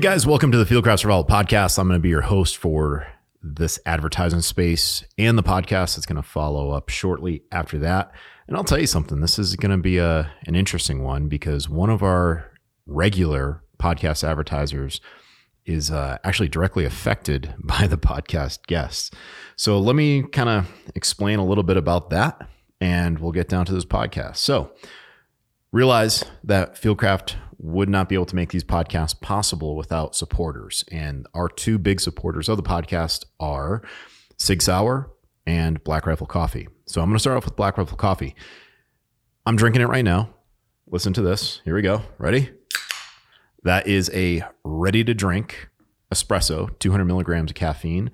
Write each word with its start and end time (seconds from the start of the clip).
Hey 0.00 0.04
guys, 0.04 0.26
welcome 0.26 0.50
to 0.50 0.56
the 0.56 0.64
Fieldcraft 0.64 1.00
Survival 1.00 1.26
Podcast. 1.26 1.78
I'm 1.78 1.86
going 1.86 1.98
to 1.98 2.02
be 2.02 2.08
your 2.08 2.22
host 2.22 2.56
for 2.56 3.06
this 3.42 3.78
advertising 3.84 4.40
space 4.40 5.04
and 5.18 5.36
the 5.36 5.42
podcast 5.42 5.94
that's 5.94 6.06
going 6.06 6.16
to 6.16 6.26
follow 6.26 6.70
up 6.70 6.88
shortly 6.88 7.42
after 7.52 7.78
that. 7.80 8.10
And 8.48 8.56
I'll 8.56 8.64
tell 8.64 8.80
you 8.80 8.86
something, 8.86 9.20
this 9.20 9.38
is 9.38 9.56
going 9.56 9.72
to 9.72 9.76
be 9.76 9.98
a 9.98 10.32
an 10.46 10.54
interesting 10.56 11.02
one 11.02 11.28
because 11.28 11.68
one 11.68 11.90
of 11.90 12.02
our 12.02 12.50
regular 12.86 13.62
podcast 13.78 14.26
advertisers 14.26 15.02
is 15.66 15.90
uh, 15.90 16.16
actually 16.24 16.48
directly 16.48 16.86
affected 16.86 17.52
by 17.62 17.86
the 17.86 17.98
podcast 17.98 18.66
guests. 18.66 19.10
So 19.56 19.78
let 19.78 19.96
me 19.96 20.22
kind 20.22 20.48
of 20.48 20.72
explain 20.94 21.38
a 21.38 21.44
little 21.44 21.62
bit 21.62 21.76
about 21.76 22.08
that 22.08 22.48
and 22.80 23.18
we'll 23.18 23.32
get 23.32 23.50
down 23.50 23.66
to 23.66 23.74
this 23.74 23.84
podcast. 23.84 24.36
So 24.36 24.72
realize 25.72 26.24
that 26.42 26.76
Fieldcraft 26.76 27.34
would 27.62 27.90
not 27.90 28.08
be 28.08 28.14
able 28.14 28.26
to 28.26 28.36
make 28.36 28.50
these 28.50 28.64
podcasts 28.64 29.18
possible 29.20 29.76
without 29.76 30.16
supporters. 30.16 30.82
And 30.90 31.26
our 31.34 31.48
two 31.48 31.78
big 31.78 32.00
supporters 32.00 32.48
of 32.48 32.56
the 32.56 32.62
podcast 32.62 33.26
are 33.38 33.82
Sig 34.38 34.62
Sauer 34.62 35.10
and 35.46 35.82
Black 35.84 36.06
Rifle 36.06 36.26
Coffee. 36.26 36.68
So 36.86 37.02
I'm 37.02 37.08
going 37.08 37.16
to 37.16 37.20
start 37.20 37.36
off 37.36 37.44
with 37.44 37.56
Black 37.56 37.76
Rifle 37.76 37.98
Coffee. 37.98 38.34
I'm 39.44 39.56
drinking 39.56 39.82
it 39.82 39.88
right 39.88 40.04
now. 40.04 40.30
Listen 40.86 41.12
to 41.12 41.22
this. 41.22 41.60
Here 41.64 41.74
we 41.74 41.82
go. 41.82 42.02
Ready? 42.18 42.50
That 43.62 43.86
is 43.86 44.10
a 44.14 44.42
ready 44.64 45.04
to 45.04 45.12
drink 45.12 45.68
espresso, 46.12 46.76
200 46.78 47.04
milligrams 47.04 47.50
of 47.50 47.54
caffeine, 47.56 48.10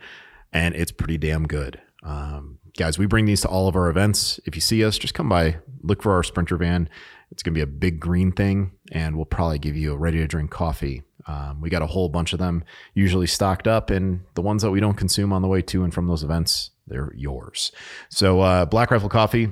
and 0.52 0.74
it's 0.74 0.90
pretty 0.90 1.18
damn 1.18 1.46
good. 1.46 1.80
Um, 2.02 2.58
guys, 2.76 2.98
we 2.98 3.06
bring 3.06 3.26
these 3.26 3.42
to 3.42 3.48
all 3.48 3.68
of 3.68 3.76
our 3.76 3.88
events. 3.88 4.40
If 4.44 4.56
you 4.56 4.60
see 4.60 4.84
us, 4.84 4.98
just 4.98 5.14
come 5.14 5.28
by, 5.28 5.58
look 5.82 6.02
for 6.02 6.12
our 6.12 6.24
Sprinter 6.24 6.56
van. 6.56 6.88
It's 7.30 7.42
going 7.42 7.54
to 7.54 7.58
be 7.58 7.62
a 7.62 7.66
big 7.66 8.00
green 8.00 8.32
thing, 8.32 8.72
and 8.92 9.16
we'll 9.16 9.24
probably 9.24 9.58
give 9.58 9.76
you 9.76 9.92
a 9.92 9.96
ready 9.96 10.18
to 10.18 10.26
drink 10.26 10.50
coffee. 10.50 11.02
Um, 11.26 11.60
we 11.60 11.70
got 11.70 11.82
a 11.82 11.86
whole 11.86 12.08
bunch 12.08 12.32
of 12.32 12.38
them 12.38 12.62
usually 12.94 13.26
stocked 13.26 13.66
up, 13.66 13.90
and 13.90 14.20
the 14.34 14.42
ones 14.42 14.62
that 14.62 14.70
we 14.70 14.80
don't 14.80 14.94
consume 14.94 15.32
on 15.32 15.42
the 15.42 15.48
way 15.48 15.60
to 15.62 15.82
and 15.82 15.92
from 15.92 16.06
those 16.06 16.22
events, 16.22 16.70
they're 16.86 17.12
yours. 17.16 17.72
So, 18.08 18.40
uh, 18.40 18.64
Black 18.64 18.90
Rifle 18.90 19.08
Coffee, 19.08 19.50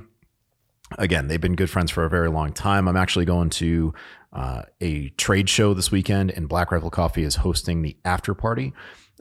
again, 0.98 1.28
they've 1.28 1.41
been 1.41 1.56
good 1.56 1.70
friends 1.70 1.91
for 1.91 2.05
a 2.05 2.11
very 2.11 2.30
long 2.30 2.52
time. 2.52 2.86
I'm 2.86 2.97
actually 2.97 3.25
going 3.25 3.50
to 3.50 3.92
uh, 4.34 4.62
a 4.80 5.10
trade 5.10 5.48
show 5.48 5.74
this 5.74 5.90
weekend, 5.90 6.30
and 6.32 6.48
Black 6.48 6.72
Rifle 6.72 6.90
Coffee 6.90 7.22
is 7.22 7.36
hosting 7.36 7.82
the 7.82 7.96
after 8.04 8.34
party. 8.34 8.72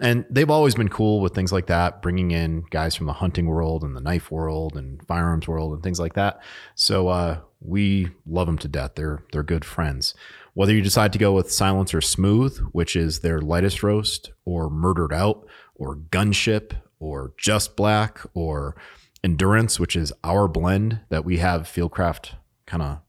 And 0.02 0.26
they've 0.28 0.50
always 0.50 0.74
been 0.74 0.90
cool 0.90 1.22
with 1.22 1.36
things 1.36 1.52
like 1.52 1.68
that, 1.68 2.02
bringing 2.02 2.32
in 2.32 2.64
guys 2.72 2.96
from 2.96 3.06
the 3.06 3.14
hunting 3.14 3.46
world 3.46 3.84
and 3.84 3.96
the 3.96 4.02
knife 4.02 4.32
world 4.32 4.76
and 4.76 5.06
firearms 5.06 5.48
world 5.48 5.74
and 5.74 5.84
things 5.84 6.00
like 6.00 6.14
that. 6.14 6.42
So 6.74 7.10
uh, 7.10 7.42
we 7.60 8.10
love 8.26 8.48
them 8.48 8.58
to 8.60 8.68
death. 8.68 8.94
They're 8.96 9.24
they're 9.32 9.44
good 9.44 9.64
friends. 9.64 10.16
Whether 10.56 10.74
you 10.74 10.82
decide 10.82 11.14
to 11.14 11.20
go 11.20 11.34
with 11.34 11.52
Silencer 11.52 12.02
Smooth, 12.02 12.58
which 12.72 12.96
is 12.96 13.20
their 13.20 13.40
lightest 13.40 13.84
roast, 13.84 14.32
or 14.46 14.70
Murdered 14.70 15.14
Out, 15.14 15.46
or 15.76 15.96
Gunship, 15.96 16.74
or 17.00 17.34
Just 17.38 17.76
Black, 17.76 18.20
or 18.34 18.76
Endurance, 19.24 19.80
which 19.80 19.96
is 19.96 20.12
our 20.24 20.48
blend 20.48 21.02
that 21.10 21.24
we 21.24 21.38
have 21.38 21.64
Fieldcraft 21.64 22.32
kind 22.66 22.84
of 22.84 23.00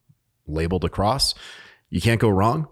labeled 0.46 0.84
across, 0.84 1.34
you 1.90 2.00
can't 2.00 2.20
go 2.20 2.28
wrong. 2.28 2.68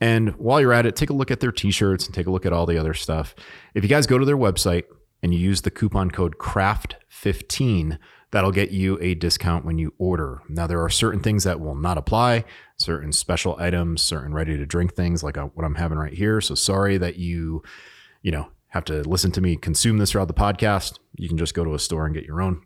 And 0.00 0.30
while 0.36 0.60
you're 0.60 0.72
at 0.72 0.86
it, 0.86 0.96
take 0.96 1.10
a 1.10 1.14
look 1.14 1.30
at 1.30 1.40
their 1.40 1.52
t-shirts 1.52 2.06
and 2.06 2.14
take 2.14 2.26
a 2.26 2.30
look 2.30 2.44
at 2.44 2.52
all 2.52 2.66
the 2.66 2.78
other 2.78 2.94
stuff. 2.94 3.34
If 3.74 3.82
you 3.82 3.88
guys 3.88 4.06
go 4.06 4.18
to 4.18 4.24
their 4.24 4.36
website 4.36 4.84
and 5.22 5.32
you 5.32 5.40
use 5.40 5.62
the 5.62 5.70
coupon 5.70 6.10
code 6.10 6.36
CRAFT15, 6.38 7.98
that'll 8.30 8.52
get 8.52 8.70
you 8.70 8.98
a 9.00 9.14
discount 9.14 9.64
when 9.64 9.78
you 9.78 9.94
order. 9.98 10.42
Now 10.48 10.66
there 10.66 10.82
are 10.82 10.90
certain 10.90 11.20
things 11.20 11.44
that 11.44 11.60
will 11.60 11.74
not 11.74 11.96
apply, 11.96 12.44
certain 12.76 13.12
special 13.12 13.56
items, 13.58 14.02
certain 14.02 14.34
ready 14.34 14.56
to 14.56 14.66
drink 14.66 14.94
things 14.94 15.22
like 15.22 15.38
uh, 15.38 15.46
what 15.54 15.64
I'm 15.64 15.76
having 15.76 15.98
right 15.98 16.12
here. 16.12 16.40
So 16.42 16.54
sorry 16.54 16.98
that 16.98 17.16
you, 17.16 17.62
you 18.22 18.30
know, 18.30 18.50
have 18.68 18.84
to 18.84 19.02
listen 19.08 19.30
to 19.32 19.40
me 19.40 19.56
consume 19.56 19.96
this 19.96 20.12
throughout 20.12 20.28
the 20.28 20.34
podcast. 20.34 20.98
You 21.16 21.28
can 21.28 21.38
just 21.38 21.54
go 21.54 21.64
to 21.64 21.74
a 21.74 21.78
store 21.78 22.04
and 22.04 22.14
get 22.14 22.24
your 22.24 22.42
own. 22.42 22.60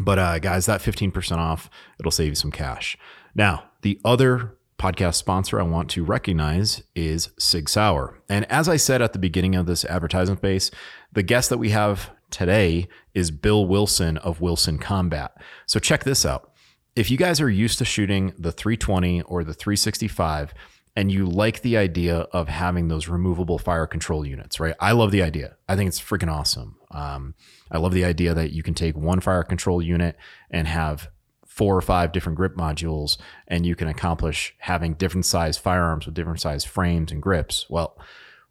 But 0.00 0.18
uh, 0.18 0.38
guys, 0.38 0.66
that 0.66 0.80
15% 0.80 1.36
off, 1.36 1.68
it'll 1.98 2.12
save 2.12 2.28
you 2.28 2.34
some 2.34 2.52
cash. 2.52 2.96
Now, 3.34 3.64
the 3.82 4.00
other 4.04 4.57
podcast 4.78 5.16
sponsor 5.16 5.60
I 5.60 5.64
want 5.64 5.90
to 5.90 6.04
recognize 6.04 6.82
is 6.94 7.30
Sig 7.38 7.68
Sauer. 7.68 8.22
And 8.28 8.50
as 8.50 8.68
I 8.68 8.76
said 8.76 9.02
at 9.02 9.12
the 9.12 9.18
beginning 9.18 9.56
of 9.56 9.66
this 9.66 9.84
advertisement 9.84 10.40
base, 10.40 10.70
the 11.12 11.22
guest 11.22 11.50
that 11.50 11.58
we 11.58 11.70
have 11.70 12.10
today 12.30 12.88
is 13.12 13.30
Bill 13.30 13.66
Wilson 13.66 14.18
of 14.18 14.40
Wilson 14.40 14.78
Combat. 14.78 15.32
So 15.66 15.80
check 15.80 16.04
this 16.04 16.24
out. 16.24 16.52
If 16.94 17.10
you 17.10 17.16
guys 17.16 17.40
are 17.40 17.50
used 17.50 17.78
to 17.78 17.84
shooting 17.84 18.32
the 18.38 18.52
320 18.52 19.22
or 19.22 19.42
the 19.42 19.54
365 19.54 20.54
and 20.96 21.12
you 21.12 21.26
like 21.26 21.62
the 21.62 21.76
idea 21.76 22.20
of 22.32 22.48
having 22.48 22.88
those 22.88 23.08
removable 23.08 23.58
fire 23.58 23.86
control 23.86 24.26
units, 24.26 24.58
right? 24.58 24.74
I 24.80 24.92
love 24.92 25.12
the 25.12 25.22
idea. 25.22 25.56
I 25.68 25.76
think 25.76 25.88
it's 25.88 26.00
freaking 26.00 26.32
awesome. 26.32 26.76
Um, 26.90 27.34
I 27.70 27.78
love 27.78 27.92
the 27.92 28.04
idea 28.04 28.34
that 28.34 28.52
you 28.52 28.62
can 28.62 28.74
take 28.74 28.96
one 28.96 29.20
fire 29.20 29.44
control 29.44 29.80
unit 29.82 30.16
and 30.50 30.66
have 30.66 31.08
four 31.58 31.76
or 31.76 31.80
five 31.80 32.12
different 32.12 32.36
grip 32.36 32.54
modules 32.54 33.18
and 33.48 33.66
you 33.66 33.74
can 33.74 33.88
accomplish 33.88 34.54
having 34.58 34.94
different 34.94 35.26
size 35.26 35.58
firearms 35.58 36.06
with 36.06 36.14
different 36.14 36.40
size 36.40 36.64
frames 36.64 37.10
and 37.10 37.20
grips. 37.20 37.66
Well, 37.68 37.98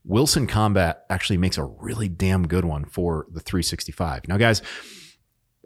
Wilson 0.03 0.45
Combat 0.45 1.05
actually 1.09 1.37
makes 1.37 1.57
a 1.57 1.63
really 1.63 2.09
damn 2.09 2.49
good 2.49 2.65
one 2.65 2.83
for 2.83 3.25
the 3.31 3.39
365. 3.39 4.27
Now, 4.27 4.35
guys, 4.35 4.61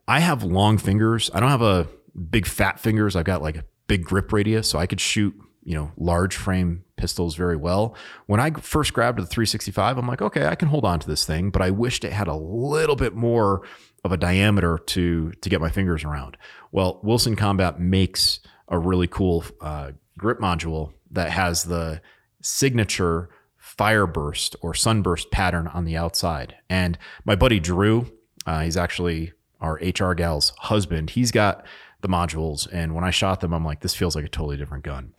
I 0.07 0.19
have 0.19 0.43
long 0.43 0.77
fingers. 0.77 1.31
I 1.33 1.39
don't 1.39 1.49
have 1.49 1.63
a 1.63 1.87
big 2.29 2.45
fat 2.45 2.79
fingers. 2.79 3.15
I've 3.15 3.25
got 3.25 3.41
like 3.41 3.57
a 3.57 3.65
big 3.87 4.03
grip 4.03 4.31
radius, 4.31 4.69
so 4.69 4.77
I 4.77 4.85
could 4.85 5.01
shoot, 5.01 5.33
you 5.63 5.73
know, 5.73 5.91
large 5.97 6.35
frame 6.35 6.83
pistols 6.95 7.35
very 7.35 7.55
well. 7.55 7.95
When 8.27 8.39
I 8.39 8.51
first 8.51 8.93
grabbed 8.93 9.17
the 9.17 9.25
365, 9.25 9.97
I'm 9.97 10.07
like, 10.07 10.21
okay, 10.21 10.45
I 10.45 10.53
can 10.53 10.67
hold 10.67 10.85
on 10.85 10.99
to 10.99 11.07
this 11.07 11.25
thing, 11.25 11.49
but 11.49 11.63
I 11.63 11.71
wished 11.71 12.05
it 12.05 12.13
had 12.13 12.27
a 12.27 12.35
little 12.35 12.95
bit 12.95 13.15
more 13.15 13.63
of 14.03 14.11
a 14.11 14.17
diameter 14.17 14.77
to 14.77 15.31
to 15.31 15.49
get 15.49 15.61
my 15.61 15.69
fingers 15.69 16.03
around. 16.03 16.37
Well, 16.71 16.99
Wilson 17.03 17.35
Combat 17.35 17.79
makes 17.79 18.39
a 18.67 18.79
really 18.79 19.07
cool 19.07 19.43
uh, 19.59 19.91
grip 20.17 20.39
module 20.39 20.93
that 21.11 21.31
has 21.31 21.63
the 21.63 22.01
signature 22.41 23.29
fire 23.57 24.07
burst 24.07 24.55
or 24.61 24.73
sunburst 24.73 25.29
pattern 25.31 25.67
on 25.67 25.85
the 25.85 25.95
outside. 25.95 26.55
And 26.69 26.97
my 27.25 27.35
buddy 27.35 27.59
Drew, 27.59 28.11
uh, 28.45 28.61
he's 28.61 28.77
actually 28.77 29.33
our 29.59 29.75
HR 29.75 30.13
gal's 30.13 30.51
husband. 30.57 31.11
He's 31.11 31.31
got 31.31 31.65
the 32.01 32.09
modules, 32.09 32.67
and 32.71 32.95
when 32.95 33.03
I 33.03 33.11
shot 33.11 33.41
them, 33.41 33.53
I'm 33.53 33.63
like, 33.63 33.81
this 33.81 33.93
feels 33.93 34.15
like 34.15 34.25
a 34.25 34.29
totally 34.29 34.57
different 34.57 34.83
gun. 34.83 35.13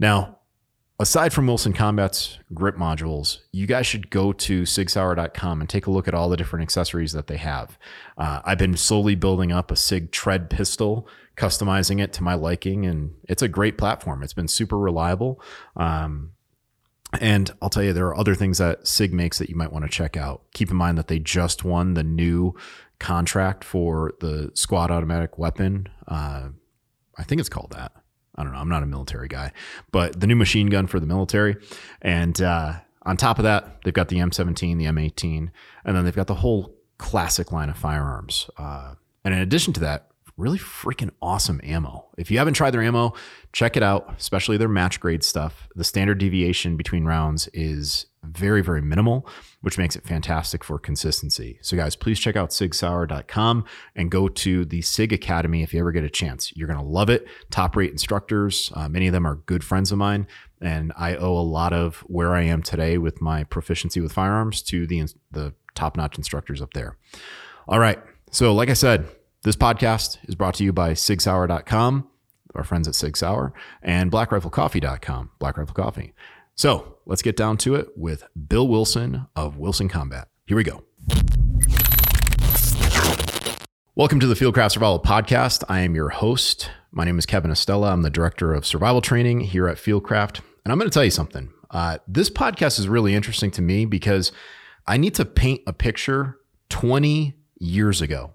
Now, 0.00 0.38
aside 0.98 1.32
from 1.32 1.46
Wilson 1.46 1.72
Combat's 1.72 2.38
grip 2.52 2.76
modules, 2.76 3.38
you 3.52 3.66
guys 3.66 3.86
should 3.86 4.10
go 4.10 4.32
to 4.32 4.62
sigsauer.com 4.62 5.60
and 5.60 5.68
take 5.68 5.86
a 5.86 5.90
look 5.90 6.06
at 6.06 6.14
all 6.14 6.28
the 6.28 6.36
different 6.36 6.62
accessories 6.62 7.12
that 7.12 7.26
they 7.26 7.36
have. 7.36 7.78
Uh, 8.16 8.40
I've 8.44 8.58
been 8.58 8.76
slowly 8.76 9.14
building 9.14 9.52
up 9.52 9.70
a 9.70 9.76
Sig 9.76 10.12
Tread 10.12 10.50
pistol, 10.50 11.08
customizing 11.36 12.00
it 12.00 12.12
to 12.14 12.22
my 12.22 12.34
liking, 12.34 12.86
and 12.86 13.14
it's 13.28 13.42
a 13.42 13.48
great 13.48 13.76
platform. 13.76 14.22
It's 14.22 14.32
been 14.32 14.48
super 14.48 14.78
reliable. 14.78 15.42
Um, 15.76 16.30
and 17.20 17.50
I'll 17.62 17.70
tell 17.70 17.82
you, 17.82 17.92
there 17.92 18.06
are 18.06 18.18
other 18.18 18.34
things 18.34 18.58
that 18.58 18.86
SIG 18.86 19.12
makes 19.12 19.38
that 19.38 19.48
you 19.48 19.56
might 19.56 19.72
want 19.72 19.84
to 19.84 19.90
check 19.90 20.16
out. 20.16 20.42
Keep 20.52 20.70
in 20.70 20.76
mind 20.76 20.98
that 20.98 21.08
they 21.08 21.18
just 21.18 21.64
won 21.64 21.94
the 21.94 22.02
new 22.02 22.54
contract 22.98 23.62
for 23.64 24.14
the 24.20 24.50
squad 24.54 24.90
automatic 24.90 25.38
weapon. 25.38 25.88
Uh, 26.08 26.48
I 27.16 27.22
think 27.22 27.40
it's 27.40 27.48
called 27.48 27.72
that. 27.72 27.92
I 28.36 28.42
don't 28.42 28.52
know. 28.52 28.58
I'm 28.58 28.68
not 28.68 28.82
a 28.82 28.86
military 28.86 29.28
guy, 29.28 29.52
but 29.92 30.20
the 30.20 30.26
new 30.26 30.36
machine 30.36 30.68
gun 30.68 30.86
for 30.86 30.98
the 30.98 31.06
military. 31.06 31.56
And 32.02 32.40
uh, 32.40 32.74
on 33.02 33.16
top 33.16 33.38
of 33.38 33.44
that, 33.44 33.82
they've 33.84 33.94
got 33.94 34.08
the 34.08 34.16
M17, 34.16 34.78
the 34.78 34.86
M18, 34.86 35.50
and 35.84 35.96
then 35.96 36.04
they've 36.04 36.14
got 36.14 36.26
the 36.26 36.34
whole 36.34 36.74
classic 36.98 37.52
line 37.52 37.68
of 37.68 37.76
firearms. 37.76 38.48
Uh, 38.56 38.94
and 39.24 39.34
in 39.34 39.40
addition 39.40 39.72
to 39.74 39.80
that, 39.80 40.08
really 40.36 40.58
freaking 40.58 41.10
awesome 41.22 41.60
ammo. 41.62 42.06
If 42.18 42.30
you 42.30 42.38
haven't 42.38 42.54
tried 42.54 42.72
their 42.72 42.82
ammo, 42.82 43.14
check 43.52 43.76
it 43.76 43.82
out, 43.82 44.14
especially 44.18 44.56
their 44.56 44.68
match 44.68 45.00
grade 45.00 45.22
stuff. 45.22 45.68
The 45.76 45.84
standard 45.84 46.18
deviation 46.18 46.76
between 46.76 47.04
rounds 47.04 47.48
is 47.52 48.06
very, 48.24 48.62
very 48.62 48.82
minimal, 48.82 49.28
which 49.64 49.78
makes 49.78 49.96
it 49.96 50.04
fantastic 50.04 50.62
for 50.62 50.78
consistency. 50.78 51.58
So, 51.62 51.74
guys, 51.74 51.96
please 51.96 52.20
check 52.20 52.36
out 52.36 52.50
sigsauer.com 52.50 53.64
and 53.96 54.10
go 54.10 54.28
to 54.28 54.66
the 54.66 54.82
SIG 54.82 55.14
Academy 55.14 55.62
if 55.62 55.72
you 55.72 55.80
ever 55.80 55.90
get 55.90 56.04
a 56.04 56.10
chance. 56.10 56.54
You're 56.54 56.66
going 56.68 56.78
to 56.78 56.84
love 56.84 57.08
it. 57.08 57.26
Top 57.50 57.74
rate 57.74 57.90
instructors, 57.90 58.70
uh, 58.74 58.90
many 58.90 59.06
of 59.06 59.14
them 59.14 59.26
are 59.26 59.36
good 59.36 59.64
friends 59.64 59.90
of 59.90 59.96
mine. 59.96 60.26
And 60.60 60.92
I 60.98 61.16
owe 61.16 61.34
a 61.38 61.40
lot 61.40 61.72
of 61.72 62.00
where 62.00 62.34
I 62.34 62.42
am 62.42 62.62
today 62.62 62.98
with 62.98 63.22
my 63.22 63.44
proficiency 63.44 64.02
with 64.02 64.12
firearms 64.12 64.60
to 64.64 64.86
the, 64.86 65.10
the 65.30 65.54
top 65.74 65.96
notch 65.96 66.18
instructors 66.18 66.60
up 66.60 66.74
there. 66.74 66.98
All 67.66 67.78
right. 67.78 67.98
So, 68.30 68.52
like 68.52 68.68
I 68.68 68.74
said, 68.74 69.06
this 69.44 69.56
podcast 69.56 70.18
is 70.24 70.34
brought 70.34 70.56
to 70.56 70.64
you 70.64 70.74
by 70.74 70.92
sigsauer.com, 70.92 72.06
our 72.54 72.64
friends 72.64 72.86
at 72.86 72.94
Sig 72.94 73.16
Sauer, 73.16 73.54
and 73.82 74.12
blackriflecoffee.com, 74.12 75.30
Black 75.38 75.56
Rifle 75.56 75.74
Coffee. 75.74 76.12
So 76.56 76.98
let's 77.04 77.22
get 77.22 77.36
down 77.36 77.56
to 77.58 77.74
it 77.74 77.88
with 77.96 78.24
Bill 78.48 78.68
Wilson 78.68 79.26
of 79.34 79.56
Wilson 79.56 79.88
Combat. 79.88 80.28
Here 80.46 80.56
we 80.56 80.62
go. 80.62 80.84
Welcome 83.96 84.20
to 84.20 84.26
the 84.26 84.34
Fieldcraft 84.34 84.72
Survival 84.72 85.00
Podcast. 85.00 85.64
I 85.68 85.80
am 85.80 85.96
your 85.96 86.10
host. 86.10 86.70
My 86.92 87.04
name 87.04 87.18
is 87.18 87.26
Kevin 87.26 87.50
Estela. 87.50 87.92
I'm 87.92 88.02
the 88.02 88.10
Director 88.10 88.54
of 88.54 88.64
Survival 88.64 89.00
Training 89.00 89.40
here 89.40 89.66
at 89.66 89.78
Fieldcraft. 89.78 90.40
And 90.64 90.70
I'm 90.70 90.78
going 90.78 90.88
to 90.88 90.94
tell 90.94 91.04
you 91.04 91.10
something. 91.10 91.52
Uh, 91.70 91.98
this 92.06 92.30
podcast 92.30 92.78
is 92.78 92.88
really 92.88 93.14
interesting 93.16 93.50
to 93.52 93.62
me 93.62 93.84
because 93.84 94.30
I 94.86 94.96
need 94.96 95.14
to 95.16 95.24
paint 95.24 95.62
a 95.66 95.72
picture 95.72 96.38
20 96.68 97.34
years 97.58 98.00
ago. 98.00 98.32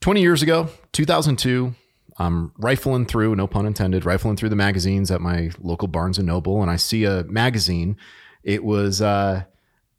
20 0.00 0.20
years 0.20 0.42
ago, 0.42 0.68
2002, 0.92 1.74
I'm 2.18 2.52
rifling 2.56 3.06
through, 3.06 3.36
no 3.36 3.46
pun 3.46 3.66
intended, 3.66 4.04
rifling 4.04 4.36
through 4.36 4.48
the 4.48 4.56
magazines 4.56 5.10
at 5.10 5.20
my 5.20 5.50
local 5.60 5.88
Barnes 5.88 6.18
and 6.18 6.26
Noble, 6.26 6.62
and 6.62 6.70
I 6.70 6.76
see 6.76 7.04
a 7.04 7.24
magazine. 7.24 7.96
It 8.42 8.64
was 8.64 9.02
uh, 9.02 9.44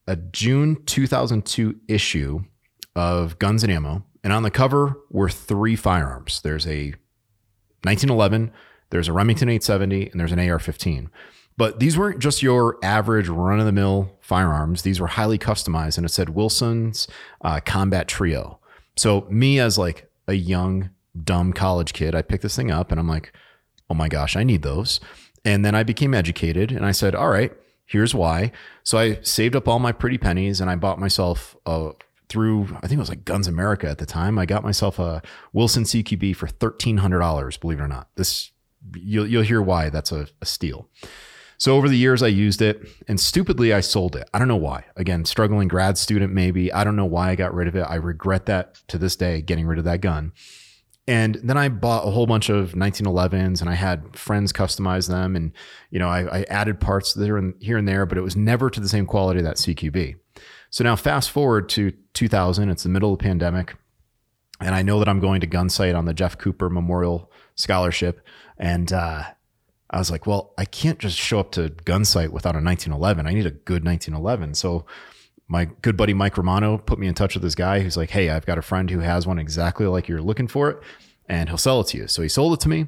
a 0.08 0.16
June 0.16 0.84
2002 0.86 1.80
issue 1.88 2.44
of 2.96 3.38
Guns 3.38 3.64
and 3.64 3.72
Ammo, 3.72 4.04
and 4.24 4.34
on 4.34 4.44
the 4.44 4.52
cover 4.52 4.98
were 5.12 5.30
three 5.30 5.76
firearms. 5.76 6.42
There's 6.42 6.66
a 6.66 6.96
1911, 7.84 8.52
there's 8.90 9.08
a 9.08 9.14
Remington 9.14 9.50
870, 9.50 10.10
and 10.10 10.20
there's 10.20 10.32
an 10.32 10.40
AR-15. 10.40 11.10
But 11.56 11.80
these 11.80 11.98
weren't 11.98 12.20
just 12.20 12.44
your 12.44 12.78
average 12.84 13.28
run 13.28 13.60
of 13.60 13.66
the 13.66 13.72
mill 13.72 14.18
firearms. 14.22 14.84
These 14.84 15.00
were 15.00 15.08
highly 15.08 15.40
customized, 15.40 15.98
and 15.98 16.06
it 16.06 16.10
said 16.10 16.30
Wilson's 16.30 17.08
uh, 17.42 17.60
Combat 17.66 18.08
Trio. 18.08 18.60
So 18.96 19.28
me 19.30 19.60
as 19.60 19.78
like 19.78 20.10
a 20.28 20.34
young 20.34 20.92
dumb 21.24 21.54
college 21.54 21.94
kid, 21.94 22.16
I 22.16 22.22
picked 22.22 22.44
this 22.44 22.56
thing 22.56 22.72
up, 22.72 22.92
and 22.92 23.00
I'm 23.00 23.08
like, 23.08 23.34
oh 23.90 23.94
my 23.94 24.08
gosh, 24.08 24.36
I 24.36 24.44
need 24.44 24.64
those. 24.64 25.00
And 25.46 25.64
then 25.64 25.76
I 25.76 25.84
became 25.84 26.14
educated, 26.14 26.72
and 26.72 26.86
I 26.86 26.92
said, 26.92 27.16
all 27.16 27.30
right, 27.30 27.52
here's 27.86 28.14
why. 28.14 28.52
So 28.84 28.98
I 28.98 29.20
saved 29.22 29.56
up 29.56 29.68
all 29.68 29.80
my 29.80 29.92
pretty 29.92 30.18
pennies, 30.18 30.62
and 30.62 30.70
I 30.70 30.76
bought 30.76 31.00
myself 31.00 31.56
a 31.66 31.92
through 32.30 32.64
I 32.84 32.88
think 32.88 32.94
it 32.94 33.00
was 33.00 33.10
like 33.10 33.24
Guns 33.24 33.48
America 33.48 33.88
at 33.90 34.00
the 34.00 34.06
time. 34.06 34.38
I 34.38 34.46
got 34.46 34.64
myself 34.64 35.00
a 35.00 35.22
Wilson 35.54 35.84
CQB 35.84 36.36
for 36.36 36.48
thirteen 36.48 36.98
hundred 36.98 37.20
dollars. 37.20 37.58
Believe 37.58 37.80
it 37.80 37.84
or 37.84 37.88
not, 37.88 38.10
this 38.16 38.52
you'll 38.96 39.28
you'll 39.28 39.44
hear 39.44 39.62
why 39.62 39.90
that's 39.90 40.12
a, 40.12 40.28
a 40.42 40.46
steal. 40.46 40.90
So 41.60 41.76
over 41.76 41.90
the 41.90 41.98
years, 41.98 42.22
I 42.22 42.28
used 42.28 42.62
it 42.62 42.88
and 43.08 43.20
stupidly 43.20 43.74
I 43.74 43.80
sold 43.80 44.16
it. 44.16 44.30
I 44.32 44.38
don't 44.38 44.48
know 44.48 44.56
why. 44.56 44.86
Again, 44.96 45.26
struggling 45.26 45.68
grad 45.68 45.98
student, 45.98 46.32
maybe. 46.32 46.72
I 46.72 46.84
don't 46.84 46.96
know 46.96 47.06
why 47.06 47.30
I 47.32 47.36
got 47.36 47.54
rid 47.54 47.68
of 47.68 47.76
it. 47.76 47.82
I 47.82 47.96
regret 47.96 48.46
that 48.46 48.76
to 48.90 49.00
this 49.00 49.16
day, 49.16 49.42
getting 49.42 49.66
rid 49.66 49.80
of 49.80 49.86
that 49.86 50.02
gun. 50.02 50.34
And 51.08 51.36
then 51.36 51.58
I 51.58 51.70
bought 51.70 52.06
a 52.06 52.12
whole 52.12 52.28
bunch 52.28 52.50
of 52.50 52.74
1911s 52.74 53.62
and 53.62 53.70
I 53.70 53.76
had 53.76 54.16
friends 54.16 54.52
customize 54.52 55.08
them. 55.08 55.38
And, 55.38 55.54
you 55.90 56.00
know, 56.00 56.10
I, 56.10 56.40
I 56.40 56.46
added 56.50 56.82
parts 56.82 57.14
there 57.14 57.38
and 57.38 57.56
here 57.62 57.78
and 57.78 57.88
there, 57.88 58.06
but 58.06 58.18
it 58.18 58.22
was 58.22 58.36
never 58.36 58.70
to 58.70 58.80
the 58.80 58.90
same 58.90 59.06
quality 59.06 59.42
that 59.42 59.56
CQB. 59.56 60.16
So 60.70 60.84
now 60.84 60.98
fast 60.98 61.32
forward 61.32 61.70
to 61.70 61.94
2000, 62.14 62.70
it's 62.70 62.84
the 62.84 62.90
middle 62.90 63.14
of 63.14 63.20
the 63.20 63.24
pandemic. 63.24 63.76
And 64.60 64.76
I 64.76 64.82
know 64.82 65.00
that 65.00 65.08
I'm 65.08 65.22
going 65.22 65.40
to 65.42 65.48
Gunsight 65.48 65.98
on 65.98 66.06
the 66.06 66.14
Jeff 66.14 66.38
Cooper 66.38 66.70
Memorial 66.70 67.32
Scholarship. 67.56 68.20
And, 68.58 68.92
uh, 68.92 69.24
I 69.90 70.00
was 70.00 70.12
like, 70.12 70.28
well, 70.28 70.54
I 70.58 70.66
can't 70.66 71.00
just 71.00 71.18
show 71.18 71.40
up 71.40 71.52
to 71.54 71.70
Gunsight 71.70 72.32
without 72.32 72.56
a 72.56 72.62
1911. 72.62 73.26
I 73.26 73.34
need 73.34 73.46
a 73.46 73.52
good 73.52 73.86
1911. 73.86 74.56
So 74.56 74.86
my 75.48 75.66
good 75.82 75.96
buddy 75.96 76.14
Mike 76.14 76.38
Romano 76.38 76.78
put 76.78 77.00
me 77.00 77.08
in 77.08 77.14
touch 77.14 77.34
with 77.34 77.44
this 77.44 77.56
guy 77.56 77.80
who's 77.80 77.98
like, 77.98 78.10
hey, 78.10 78.30
I've 78.30 78.46
got 78.46 78.58
a 78.58 78.62
friend 78.62 78.90
who 78.90 79.00
has 79.00 79.26
one 79.26 79.40
exactly 79.40 79.86
like 79.86 80.08
you're 80.08 80.22
looking 80.22 80.48
for 80.48 80.70
it, 80.70 80.80
and 81.28 81.50
he'll 81.50 81.58
sell 81.58 81.82
it 81.82 81.88
to 81.88 81.98
you. 81.98 82.08
So 82.08 82.22
he 82.22 82.30
sold 82.30 82.54
it 82.54 82.60
to 82.62 82.70
me. 82.70 82.88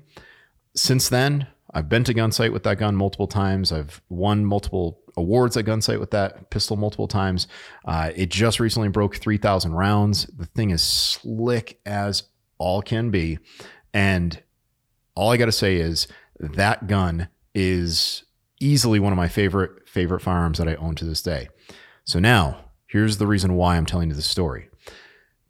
Since 0.76 1.10
then, 1.10 1.48
I've 1.74 1.90
been 1.90 2.04
to 2.06 2.14
Gunsight 2.14 2.52
with 2.52 2.64
that 2.64 2.80
gun 2.80 2.96
multiple 2.96 3.28
times. 3.28 3.72
I've 3.72 4.02
won 4.10 4.46
multiple 4.46 5.00
awards 5.16 5.56
at 5.56 5.66
Gunsight 5.66 6.00
with 6.00 6.12
that 6.12 6.50
pistol 6.50 6.78
multiple 6.78 7.08
times. 7.08 7.48
Uh, 7.86 8.12
it 8.16 8.30
just 8.30 8.60
recently 8.60 8.90
broke 8.90 9.18
3,000 9.18 9.74
rounds. 9.74 10.26
The 10.26 10.46
thing 10.46 10.72
is 10.72 10.82
slick 10.82 11.80
as 11.86 12.24
all 12.58 12.82
can 12.82 13.12
be. 13.12 13.40
And 13.94 14.42
all 15.16 15.32
I 15.32 15.38
got 15.38 15.46
to 15.46 15.52
say 15.52 15.78
is 15.78 16.08
that 16.40 16.88
gun 16.88 17.30
is 17.54 18.24
easily 18.60 19.00
one 19.00 19.14
of 19.14 19.18
my 19.18 19.28
favorite 19.28 19.88
favorite 19.88 20.22
firearms 20.22 20.58
that 20.58 20.68
I 20.68 20.76
own 20.76 20.96
to 20.96 21.06
this 21.06 21.22
day. 21.22 21.50
So 22.10 22.18
now, 22.18 22.72
here's 22.88 23.18
the 23.18 23.28
reason 23.28 23.54
why 23.54 23.78
I'm 23.78 23.86
telling 23.86 24.10
you 24.10 24.16
this 24.16 24.26
story. 24.26 24.68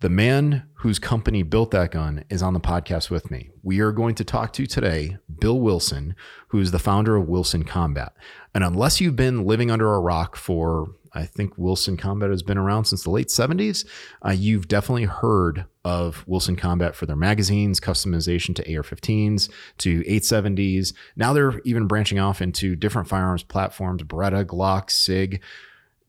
The 0.01 0.09
man 0.09 0.67
whose 0.73 0.99
company 0.99 1.41
built 1.41 1.71
that 1.71 1.91
gun 1.91 2.25
is 2.29 2.43
on 2.43 2.53
the 2.53 2.59
podcast 2.59 3.09
with 3.09 3.31
me. 3.31 3.49
We 3.63 3.79
are 3.79 3.93
going 3.93 4.13
to 4.15 4.25
talk 4.25 4.51
to 4.53 4.65
today 4.65 5.15
Bill 5.39 5.61
Wilson, 5.61 6.17
who's 6.49 6.71
the 6.71 6.77
founder 6.77 7.15
of 7.15 7.29
Wilson 7.29 7.63
Combat. 7.63 8.11
And 8.53 8.65
unless 8.65 8.99
you've 8.99 9.15
been 9.15 9.45
living 9.45 9.71
under 9.71 9.93
a 9.93 10.01
rock 10.01 10.35
for 10.35 10.89
I 11.13 11.25
think 11.25 11.57
Wilson 11.57 11.97
Combat 11.97 12.29
has 12.29 12.43
been 12.43 12.57
around 12.57 12.85
since 12.85 13.03
the 13.03 13.09
late 13.09 13.29
70s. 13.29 13.85
Uh, 14.23 14.31
you've 14.31 14.67
definitely 14.67 15.05
heard 15.05 15.65
of 15.83 16.23
Wilson 16.27 16.55
Combat 16.55 16.95
for 16.95 17.05
their 17.05 17.15
magazines, 17.15 17.79
customization 17.79 18.55
to 18.55 18.75
AR 18.75 18.83
15s, 18.83 19.49
to 19.79 20.03
870s. 20.03 20.93
Now 21.15 21.33
they're 21.33 21.59
even 21.65 21.87
branching 21.87 22.19
off 22.19 22.41
into 22.41 22.75
different 22.75 23.07
firearms 23.07 23.43
platforms 23.43 24.03
Beretta, 24.03 24.45
Glock, 24.45 24.91
SIG, 24.91 25.41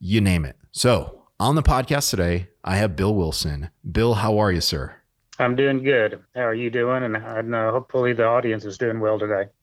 you 0.00 0.20
name 0.20 0.44
it. 0.44 0.56
So 0.72 1.22
on 1.38 1.54
the 1.54 1.62
podcast 1.62 2.10
today, 2.10 2.48
I 2.64 2.76
have 2.76 2.96
Bill 2.96 3.14
Wilson. 3.14 3.70
Bill, 3.90 4.14
how 4.14 4.38
are 4.38 4.50
you, 4.50 4.60
sir? 4.60 4.96
I'm 5.38 5.56
doing 5.56 5.82
good. 5.82 6.20
How 6.34 6.42
are 6.42 6.54
you 6.54 6.70
doing? 6.70 7.02
And, 7.02 7.16
and 7.16 7.54
uh, 7.54 7.70
hopefully 7.70 8.12
the 8.12 8.26
audience 8.26 8.64
is 8.64 8.78
doing 8.78 9.00
well 9.00 9.18
today. 9.18 9.44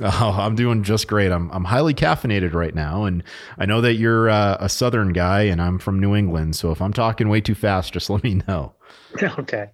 Oh, 0.00 0.34
I'm 0.40 0.56
doing 0.56 0.82
just 0.82 1.06
great. 1.06 1.30
I'm 1.30 1.50
I'm 1.50 1.64
highly 1.64 1.92
caffeinated 1.92 2.54
right 2.54 2.74
now, 2.74 3.04
and 3.04 3.22
I 3.58 3.66
know 3.66 3.82
that 3.82 3.94
you're 3.94 4.30
uh, 4.30 4.56
a 4.58 4.68
Southern 4.68 5.12
guy, 5.12 5.42
and 5.42 5.60
I'm 5.60 5.78
from 5.78 6.00
New 6.00 6.16
England. 6.16 6.56
So 6.56 6.72
if 6.72 6.80
I'm 6.80 6.94
talking 6.94 7.28
way 7.28 7.42
too 7.42 7.54
fast, 7.54 7.92
just 7.92 8.08
let 8.10 8.24
me 8.24 8.40
know. 8.48 8.74
okay. 9.22 9.68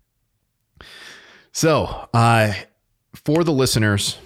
So, 1.53 2.09
uh, 2.13 2.53
for 3.15 3.45
the 3.45 3.53
listeners, 3.53 4.19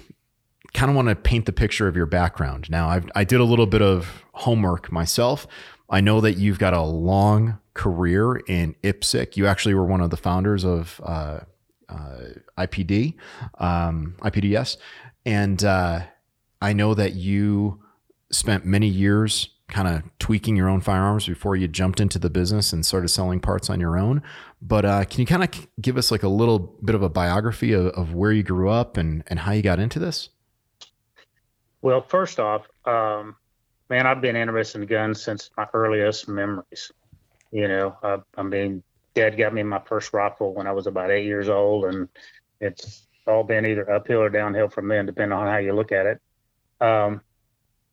kind 0.75 0.91
of 0.91 0.97
want 0.97 1.09
to 1.09 1.15
paint 1.15 1.47
the 1.47 1.53
picture 1.53 1.89
of 1.89 1.97
your 1.97 2.07
background. 2.07 2.71
Now, 2.71 2.89
I've, 2.89 3.11
I 3.15 3.25
did 3.25 3.41
a 3.41 3.45
little 3.45 3.67
bit 3.67 3.83
of 3.83 4.25
homework 4.33 4.91
myself. 4.91 5.47
I 5.91 6.01
know 6.01 6.21
that 6.23 6.39
you've 6.39 6.59
got 6.59 6.73
a 6.73 6.83
long 6.83 7.59
career 7.75 8.37
in 8.37 8.75
IPSC. 8.83 9.37
You 9.37 9.47
actually 9.47 9.75
were 9.75 9.85
one 9.85 10.01
of 10.01 10.11
the 10.11 10.17
founders 10.17 10.65
of 10.65 11.01
uh, 11.05 11.41
uh, 11.89 12.19
IPD, 12.59 13.15
um, 13.59 14.17
IPDS. 14.21 14.79
And 15.27 15.63
uh, 15.63 16.01
I 16.61 16.73
know 16.73 16.95
that 16.95 17.15
you 17.15 17.83
spent 18.31 18.65
many 18.65 18.89
years 18.89 19.51
kind 19.69 19.89
of 19.89 20.03
tweaking 20.19 20.55
your 20.55 20.69
own 20.69 20.81
firearms 20.81 21.27
before 21.27 21.57
you 21.57 21.67
jumped 21.67 22.01
into 22.01 22.19
the 22.19 22.29
business 22.29 22.73
and 22.73 22.85
started 22.85 23.09
selling 23.09 23.41
parts 23.41 23.71
on 23.71 23.81
your 23.81 23.99
own. 23.99 24.23
But 24.61 24.85
uh, 24.85 25.05
can 25.05 25.21
you 25.21 25.27
kind 25.27 25.43
of 25.43 25.51
give 25.81 25.97
us 25.97 26.11
like 26.11 26.23
a 26.23 26.29
little 26.29 26.59
bit 26.59 26.95
of 26.95 27.03
a 27.03 27.09
biography 27.09 27.73
of, 27.73 27.87
of, 27.89 28.15
where 28.15 28.33
you 28.33 28.43
grew 28.43 28.69
up 28.69 28.97
and, 28.97 29.25
and 29.29 29.41
how 29.41 29.53
you 29.53 29.63
got 29.63 29.79
into 29.79 29.99
this? 29.99 30.29
Well, 31.83 32.01
first 32.01 32.39
off, 32.39 32.69
um, 32.85 33.35
man, 33.91 34.07
I've 34.07 34.21
been 34.21 34.37
interested 34.37 34.81
in 34.81 34.87
guns 34.87 35.21
since 35.21 35.51
my 35.57 35.67
earliest 35.75 36.29
memories. 36.29 36.93
You 37.51 37.67
know, 37.69 37.97
uh, 38.03 38.19
I 38.37 38.43
mean, 38.45 38.85
dad 39.15 39.37
got 39.37 39.53
me 39.53 39.65
my 39.65 39.81
first 39.85 40.13
rifle 40.13 40.55
when 40.55 40.69
I 40.69 40.73
was 40.73 40.87
about 40.87 41.11
eight 41.11 41.27
years 41.27 41.49
old, 41.49 41.87
and 41.87 42.09
it's 42.61 43.07
all 43.27 43.43
been 43.43 43.67
either 43.67 43.91
uphill 43.91 44.23
or 44.23 44.31
downhill 44.31 44.69
from 44.69 44.89
then, 44.89 45.07
depending 45.07 45.37
on 45.37 45.49
how 45.49 45.59
you 45.59 45.75
look 45.75 45.91
at 45.91 46.07
it. 46.07 46.21
Um, 46.81 47.21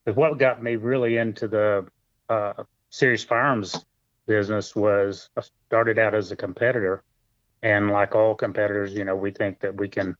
but 0.05 0.15
what 0.15 0.37
got 0.37 0.61
me 0.61 0.75
really 0.75 1.17
into 1.17 1.47
the 1.47 1.87
uh, 2.29 2.63
serious 2.91 3.23
firearms 3.23 3.85
business 4.27 4.75
was 4.75 5.29
I 5.35 5.41
started 5.67 5.97
out 5.97 6.13
as 6.13 6.31
a 6.31 6.35
competitor, 6.35 7.03
and 7.63 7.89
like 7.89 8.13
all 8.13 8.35
competitors, 8.35 8.93
you 8.93 9.03
know, 9.03 9.15
we 9.15 9.31
think 9.31 9.59
that 9.61 9.75
we 9.75 9.89
can 9.89 10.15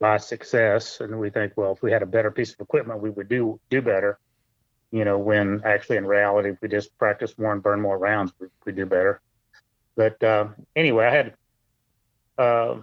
buy 0.00 0.16
success, 0.16 1.00
and 1.00 1.20
we 1.20 1.30
think, 1.30 1.52
well, 1.56 1.72
if 1.72 1.82
we 1.82 1.92
had 1.92 2.02
a 2.02 2.06
better 2.06 2.30
piece 2.30 2.52
of 2.52 2.60
equipment, 2.60 3.00
we 3.00 3.10
would 3.10 3.28
do 3.28 3.60
do 3.70 3.80
better. 3.80 4.18
You 4.90 5.04
know, 5.04 5.18
when 5.18 5.62
actually 5.64 5.98
in 5.98 6.06
reality, 6.06 6.50
if 6.50 6.58
we 6.60 6.68
just 6.68 6.96
practice 6.98 7.38
more 7.38 7.52
and 7.52 7.62
burn 7.62 7.80
more 7.80 7.98
rounds, 7.98 8.32
we, 8.40 8.48
we 8.66 8.72
do 8.72 8.86
better. 8.86 9.20
But 9.94 10.20
uh, 10.22 10.48
anyway, 10.74 11.06
I 11.06 11.10
had 11.10 11.34
uh, 12.38 12.76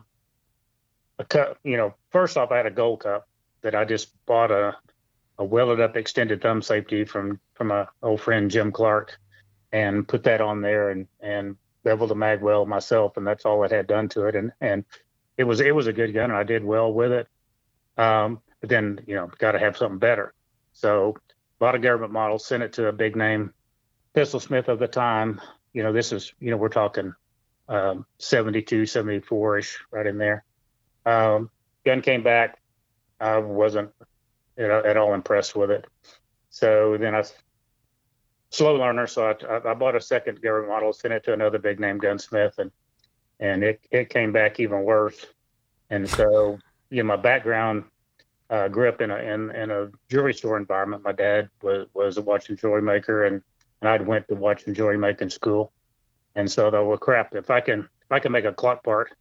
a 1.20 1.26
cup. 1.26 1.58
You 1.64 1.78
know, 1.78 1.96
first 2.12 2.38
off, 2.38 2.52
I 2.52 2.58
had 2.58 2.68
a 2.68 2.72
gold 2.72 3.02
cup 3.02 3.28
that 3.62 3.76
I 3.76 3.84
just 3.84 4.14
bought 4.26 4.52
a 4.52 4.78
a 5.40 5.44
welded 5.44 5.80
up 5.82 5.98
extended 5.98 6.42
thumb 6.42 6.62
safety 6.62 7.04
from 7.04 7.40
from 7.56 7.72
a 7.72 7.90
old 8.04 8.22
friend 8.22 8.50
Jim 8.50 8.72
Clark, 8.72 9.18
and 9.72 10.08
put 10.08 10.24
that 10.24 10.42
on 10.42 10.62
there 10.62 10.92
and 10.92 11.08
and 11.20 11.58
beveled 11.84 12.10
the 12.10 12.16
mag 12.16 12.42
well 12.42 12.66
myself, 12.66 13.18
and 13.18 13.26
that's 13.26 13.46
all 13.46 13.64
it 13.64 13.72
had 13.72 13.88
done 13.88 14.08
to 14.10 14.28
it. 14.28 14.36
And 14.36 14.52
and 14.62 14.86
it 15.38 15.44
was 15.44 15.60
it 15.60 15.74
was 15.76 15.88
a 15.88 15.94
good 15.94 16.14
gun, 16.14 16.32
and 16.32 16.38
I 16.38 16.44
did 16.44 16.64
well 16.64 16.92
with 16.92 17.12
it. 17.12 17.28
Um, 17.98 18.42
but 18.60 18.70
then 18.70 19.00
you 19.08 19.16
know, 19.16 19.30
got 19.38 19.54
to 19.54 19.60
have 19.60 19.78
something 19.78 20.00
better. 20.00 20.34
So 20.74 21.16
bought 21.60 21.76
a 21.76 21.80
government 21.80 22.14
model, 22.14 22.40
sent 22.40 22.64
it 22.64 22.74
to 22.74 22.88
a 22.88 22.94
big 22.94 23.16
name 23.16 23.54
pistol 24.14 24.40
smith 24.40 24.68
of 24.68 24.80
the 24.80 24.88
time. 24.88 25.42
You 25.74 25.84
know, 25.84 25.94
this 25.94 26.12
is 26.12 26.34
you 26.40 26.52
know 26.52 26.58
we're 26.58 26.70
talking 26.70 27.14
um, 27.70 28.06
72, 28.20 28.86
74 28.86 29.58
ish, 29.58 29.80
right 29.92 30.08
in 30.08 30.18
there. 30.18 30.44
Um, 31.06 31.50
gun 31.86 32.02
came 32.02 32.24
back. 32.24 32.60
I 33.20 33.38
wasn't 33.38 33.92
you 34.58 34.68
know, 34.68 34.82
at 34.84 34.98
all 34.98 35.14
impressed 35.14 35.56
with 35.56 35.72
it. 35.72 35.86
So 36.50 36.98
then 37.00 37.14
I 37.16 37.24
slow 38.50 38.76
learner. 38.76 39.08
So 39.08 39.28
I, 39.28 39.70
I 39.70 39.74
bought 39.74 39.96
a 39.96 40.02
second 40.02 40.42
government 40.42 40.72
model, 40.72 40.94
sent 40.94 41.14
it 41.14 41.24
to 41.26 41.34
another 41.34 41.60
big 41.60 41.80
name 41.80 41.98
gunsmith, 41.98 42.56
and 42.58 42.72
and 43.40 43.64
it 43.64 43.82
it 43.92 44.10
came 44.10 44.32
back 44.32 44.60
even 44.60 44.84
worse. 44.84 45.26
And 45.90 46.10
so 46.10 46.60
you 46.90 47.04
know, 47.04 47.08
my 47.08 47.16
background 47.16 47.86
uh, 48.50 48.68
grew 48.68 48.90
up 48.90 49.02
in 49.02 49.12
a 49.12 49.18
in, 49.18 49.52
in 49.52 49.72
a 49.72 49.90
jewelry 50.10 50.34
store 50.34 50.58
environment. 50.58 51.04
My 51.04 51.12
dad 51.12 51.50
was 51.62 51.88
was 51.94 52.18
a 52.18 52.22
watch 52.22 52.50
and 52.50 52.58
jewelry 52.58 52.82
maker, 52.82 53.26
and 53.26 53.42
and 53.82 53.90
I'd 53.90 54.06
went 54.06 54.28
to 54.30 54.36
watch 54.36 54.66
and 54.68 54.76
jewelry 54.76 54.98
making 54.98 55.30
school. 55.30 55.72
And 56.36 56.50
so 56.50 56.70
though, 56.70 56.88
well, 56.88 56.98
crap, 56.98 57.36
if 57.36 57.50
I 57.50 57.62
can 57.62 57.82
if 57.82 58.12
I 58.12 58.20
can 58.20 58.32
make 58.32 58.46
a 58.46 58.54
clock 58.54 58.84
part, 58.84 59.12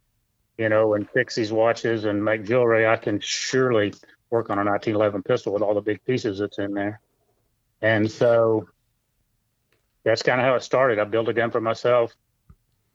you 0.57 0.69
know, 0.69 0.93
and 0.93 1.09
fix 1.09 1.35
these 1.35 1.51
watches 1.51 2.05
and 2.05 2.23
make 2.23 2.45
jewelry, 2.45 2.87
I 2.87 2.95
can 2.95 3.19
surely 3.19 3.93
work 4.29 4.49
on 4.49 4.57
a 4.57 4.63
1911 4.63 5.23
pistol 5.23 5.53
with 5.53 5.61
all 5.61 5.73
the 5.73 5.81
big 5.81 6.03
pieces 6.05 6.39
that's 6.39 6.59
in 6.59 6.73
there. 6.73 6.99
And 7.81 8.09
so 8.09 8.67
that's 10.03 10.23
kind 10.23 10.39
of 10.39 10.45
how 10.45 10.55
it 10.55 10.63
started. 10.63 10.99
I 10.99 11.03
built 11.03 11.29
a 11.29 11.33
gun 11.33 11.51
for 11.51 11.61
myself, 11.61 12.15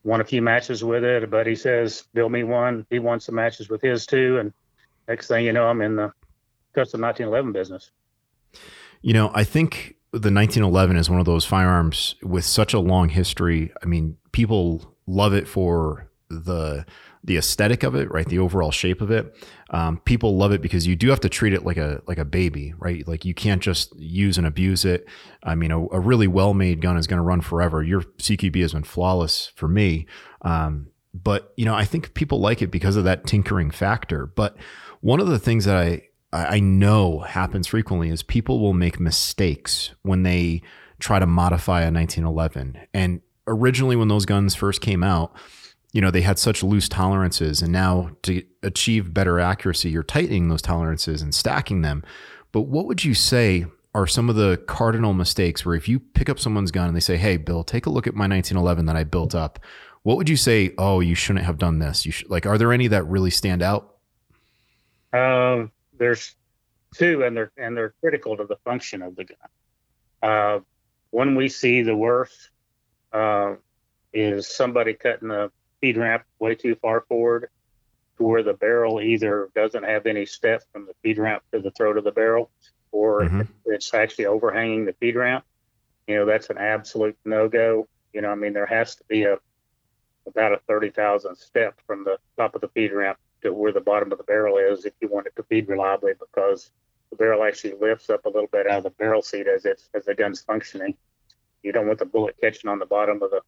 won 0.04 0.20
a 0.20 0.24
few 0.24 0.42
matches 0.42 0.82
with 0.82 1.04
it. 1.04 1.22
A 1.22 1.26
buddy 1.26 1.54
says, 1.54 2.04
build 2.14 2.32
me 2.32 2.42
one. 2.42 2.86
He 2.90 2.98
won 2.98 3.20
some 3.20 3.34
matches 3.34 3.68
with 3.68 3.80
his 3.80 4.06
too. 4.06 4.38
And 4.38 4.52
next 5.08 5.28
thing 5.28 5.44
you 5.44 5.52
know, 5.52 5.66
I'm 5.66 5.80
in 5.80 5.96
the 5.96 6.12
custom 6.74 7.00
1911 7.00 7.52
business. 7.52 7.90
You 9.00 9.14
know, 9.14 9.30
I 9.34 9.44
think 9.44 9.96
the 10.12 10.32
1911 10.32 10.96
is 10.96 11.08
one 11.08 11.20
of 11.20 11.26
those 11.26 11.44
firearms 11.44 12.16
with 12.22 12.44
such 12.44 12.74
a 12.74 12.78
long 12.78 13.08
history. 13.08 13.72
I 13.82 13.86
mean, 13.86 14.16
people 14.32 14.94
love 15.06 15.34
it 15.34 15.48
for 15.48 16.08
the 16.28 16.84
the 17.24 17.36
aesthetic 17.36 17.82
of 17.82 17.94
it, 17.94 18.10
right? 18.10 18.26
The 18.26 18.38
overall 18.38 18.72
shape 18.72 19.00
of 19.00 19.10
it. 19.10 19.34
Um, 19.70 19.98
people 19.98 20.36
love 20.36 20.52
it 20.52 20.60
because 20.60 20.86
you 20.86 20.96
do 20.96 21.10
have 21.10 21.20
to 21.20 21.28
treat 21.28 21.52
it 21.52 21.64
like 21.64 21.76
a 21.76 22.02
like 22.06 22.18
a 22.18 22.24
baby, 22.24 22.74
right? 22.78 23.06
Like 23.06 23.24
you 23.24 23.34
can't 23.34 23.62
just 23.62 23.94
use 23.98 24.38
and 24.38 24.46
abuse 24.46 24.84
it. 24.84 25.06
I 25.42 25.54
mean, 25.54 25.70
a, 25.70 25.80
a 25.88 26.00
really 26.00 26.26
well 26.26 26.52
made 26.52 26.80
gun 26.80 26.96
is 26.96 27.06
going 27.06 27.18
to 27.18 27.22
run 27.22 27.40
forever. 27.40 27.82
Your 27.82 28.02
CQB 28.02 28.60
has 28.62 28.72
been 28.72 28.84
flawless 28.84 29.52
for 29.54 29.68
me, 29.68 30.06
um, 30.42 30.88
but 31.14 31.52
you 31.56 31.64
know, 31.64 31.74
I 31.74 31.84
think 31.84 32.14
people 32.14 32.40
like 32.40 32.60
it 32.60 32.70
because 32.70 32.96
of 32.96 33.04
that 33.04 33.26
tinkering 33.26 33.70
factor. 33.70 34.26
But 34.26 34.56
one 35.00 35.20
of 35.20 35.28
the 35.28 35.38
things 35.38 35.64
that 35.64 35.76
I 35.76 36.08
I 36.32 36.60
know 36.60 37.20
happens 37.20 37.66
frequently 37.66 38.08
is 38.08 38.22
people 38.22 38.58
will 38.60 38.72
make 38.72 38.98
mistakes 38.98 39.92
when 40.02 40.22
they 40.22 40.62
try 40.98 41.18
to 41.18 41.26
modify 41.26 41.82
a 41.82 41.92
1911. 41.92 42.78
And 42.94 43.20
originally, 43.46 43.96
when 43.96 44.08
those 44.08 44.24
guns 44.24 44.54
first 44.54 44.80
came 44.80 45.02
out, 45.02 45.36
you 45.92 46.00
know, 46.00 46.10
they 46.10 46.22
had 46.22 46.38
such 46.38 46.62
loose 46.62 46.88
tolerances. 46.88 47.62
And 47.62 47.72
now 47.72 48.10
to 48.22 48.42
achieve 48.62 49.14
better 49.14 49.38
accuracy, 49.38 49.90
you're 49.90 50.02
tightening 50.02 50.48
those 50.48 50.62
tolerances 50.62 51.22
and 51.22 51.34
stacking 51.34 51.82
them. 51.82 52.02
But 52.50 52.62
what 52.62 52.86
would 52.86 53.04
you 53.04 53.14
say 53.14 53.66
are 53.94 54.06
some 54.06 54.30
of 54.30 54.36
the 54.36 54.56
cardinal 54.66 55.12
mistakes 55.12 55.66
where 55.66 55.74
if 55.74 55.88
you 55.88 56.00
pick 56.00 56.30
up 56.30 56.40
someone's 56.40 56.70
gun 56.70 56.88
and 56.88 56.96
they 56.96 57.00
say, 57.00 57.18
Hey, 57.18 57.36
Bill, 57.36 57.62
take 57.62 57.84
a 57.86 57.90
look 57.90 58.06
at 58.06 58.14
my 58.14 58.26
1911 58.26 58.86
that 58.86 58.96
I 58.96 59.04
built 59.04 59.34
up. 59.34 59.58
What 60.02 60.16
would 60.16 60.28
you 60.28 60.36
say? 60.36 60.74
Oh, 60.78 61.00
you 61.00 61.14
shouldn't 61.14 61.44
have 61.44 61.58
done 61.58 61.78
this. 61.78 62.04
You 62.06 62.12
should 62.12 62.30
like, 62.30 62.46
are 62.46 62.58
there 62.58 62.72
any 62.72 62.88
that 62.88 63.04
really 63.04 63.30
stand 63.30 63.62
out? 63.62 63.96
Um, 65.12 65.70
there's 65.96 66.34
two, 66.94 67.22
and 67.22 67.36
they're 67.36 67.52
and 67.56 67.76
they're 67.76 67.94
critical 68.00 68.36
to 68.36 68.44
the 68.44 68.56
function 68.64 69.02
of 69.02 69.14
the 69.14 69.24
gun. 69.24 69.38
Uh, 70.22 70.60
one 71.10 71.36
we 71.36 71.48
see 71.48 71.82
the 71.82 71.94
worst 71.94 72.50
uh, 73.12 73.54
is 74.12 74.48
somebody 74.48 74.94
cutting 74.94 75.28
the 75.28 75.52
feed 75.82 75.98
ramp 75.98 76.22
way 76.38 76.54
too 76.54 76.74
far 76.76 77.02
forward 77.02 77.50
to 78.16 78.22
where 78.22 78.42
the 78.42 78.54
barrel 78.54 79.00
either 79.02 79.50
doesn't 79.54 79.84
have 79.84 80.06
any 80.06 80.24
step 80.24 80.62
from 80.72 80.86
the 80.86 80.94
feed 81.02 81.18
ramp 81.18 81.42
to 81.52 81.60
the 81.60 81.70
throat 81.72 81.98
of 81.98 82.04
the 82.04 82.12
barrel, 82.12 82.50
or 82.92 83.22
mm-hmm. 83.22 83.42
it's 83.66 83.92
actually 83.92 84.26
overhanging 84.26 84.86
the 84.86 84.94
feed 84.94 85.16
ramp. 85.16 85.44
You 86.06 86.16
know, 86.16 86.26
that's 86.26 86.48
an 86.48 86.58
absolute 86.58 87.16
no 87.24 87.48
go. 87.48 87.88
You 88.12 88.22
know, 88.22 88.30
I 88.30 88.34
mean, 88.34 88.52
there 88.52 88.66
has 88.66 88.94
to 88.96 89.04
be 89.08 89.24
a 89.24 89.38
about 90.26 90.52
a 90.52 90.60
30,000 90.68 91.34
step 91.36 91.80
from 91.84 92.04
the 92.04 92.16
top 92.36 92.54
of 92.54 92.60
the 92.60 92.68
feed 92.68 92.92
ramp 92.92 93.18
to 93.42 93.52
where 93.52 93.72
the 93.72 93.80
bottom 93.80 94.12
of 94.12 94.18
the 94.18 94.24
barrel 94.24 94.56
is 94.56 94.84
if 94.84 94.92
you 95.00 95.08
want 95.08 95.26
it 95.26 95.34
to 95.34 95.42
feed 95.42 95.68
reliably 95.68 96.12
because 96.20 96.70
the 97.10 97.16
barrel 97.16 97.42
actually 97.42 97.74
lifts 97.80 98.08
up 98.08 98.24
a 98.24 98.28
little 98.28 98.48
bit 98.52 98.68
out 98.68 98.78
of 98.78 98.84
the 98.84 98.90
barrel 98.90 99.20
seat 99.20 99.48
as 99.48 99.64
it's 99.64 99.88
as 99.94 100.04
the 100.04 100.14
gun's 100.14 100.40
functioning. 100.40 100.94
You 101.62 101.72
don't 101.72 101.86
want 101.86 101.98
the 101.98 102.06
bullet 102.06 102.36
catching 102.40 102.70
on 102.70 102.78
the 102.78 102.86
bottom 102.86 103.22
of 103.22 103.30
the 103.30 103.40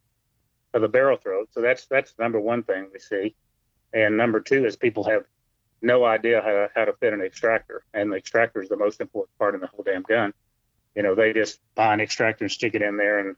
of 0.75 0.81
the 0.81 0.89
barrel 0.89 1.17
throat. 1.17 1.49
So 1.51 1.61
that's 1.61 1.87
that's 1.87 2.13
number 2.19 2.39
one 2.39 2.61
thing 2.61 2.89
we 2.93 2.99
see. 2.99 3.35
And 3.93 4.17
number 4.17 4.41
two 4.41 4.65
is 4.65 4.75
people 4.75 5.05
have 5.05 5.23
no 5.81 6.03
idea 6.03 6.41
how 6.41 6.51
to, 6.51 6.69
how 6.75 6.85
to 6.85 6.93
fit 6.93 7.13
an 7.13 7.21
extractor, 7.21 7.83
and 7.93 8.11
the 8.11 8.17
extractor 8.17 8.61
is 8.61 8.69
the 8.69 8.77
most 8.77 8.99
important 8.99 9.37
part 9.39 9.55
in 9.55 9.61
the 9.61 9.67
whole 9.67 9.83
damn 9.83 10.03
gun. 10.03 10.33
You 10.93 11.03
know, 11.03 11.15
they 11.15 11.33
just 11.33 11.59
buy 11.75 11.93
an 11.93 12.01
extractor 12.01 12.43
and 12.43 12.51
stick 12.51 12.75
it 12.75 12.81
in 12.81 12.97
there 12.97 13.19
and 13.19 13.35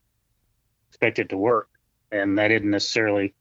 expect 0.90 1.20
it 1.20 1.28
to 1.30 1.36
work, 1.36 1.68
and 2.10 2.38
that 2.38 2.50
isn't 2.50 2.68
necessarily 2.68 3.34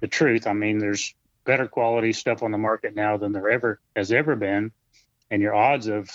the 0.00 0.08
truth. 0.08 0.46
I 0.46 0.52
mean, 0.52 0.78
there's 0.78 1.14
better 1.44 1.68
quality 1.68 2.12
stuff 2.12 2.42
on 2.42 2.50
the 2.50 2.58
market 2.58 2.94
now 2.94 3.16
than 3.16 3.32
there 3.32 3.48
ever 3.48 3.80
has 3.94 4.10
ever 4.10 4.34
been, 4.34 4.72
and 5.30 5.40
your 5.40 5.54
odds 5.54 5.86
of 5.86 6.10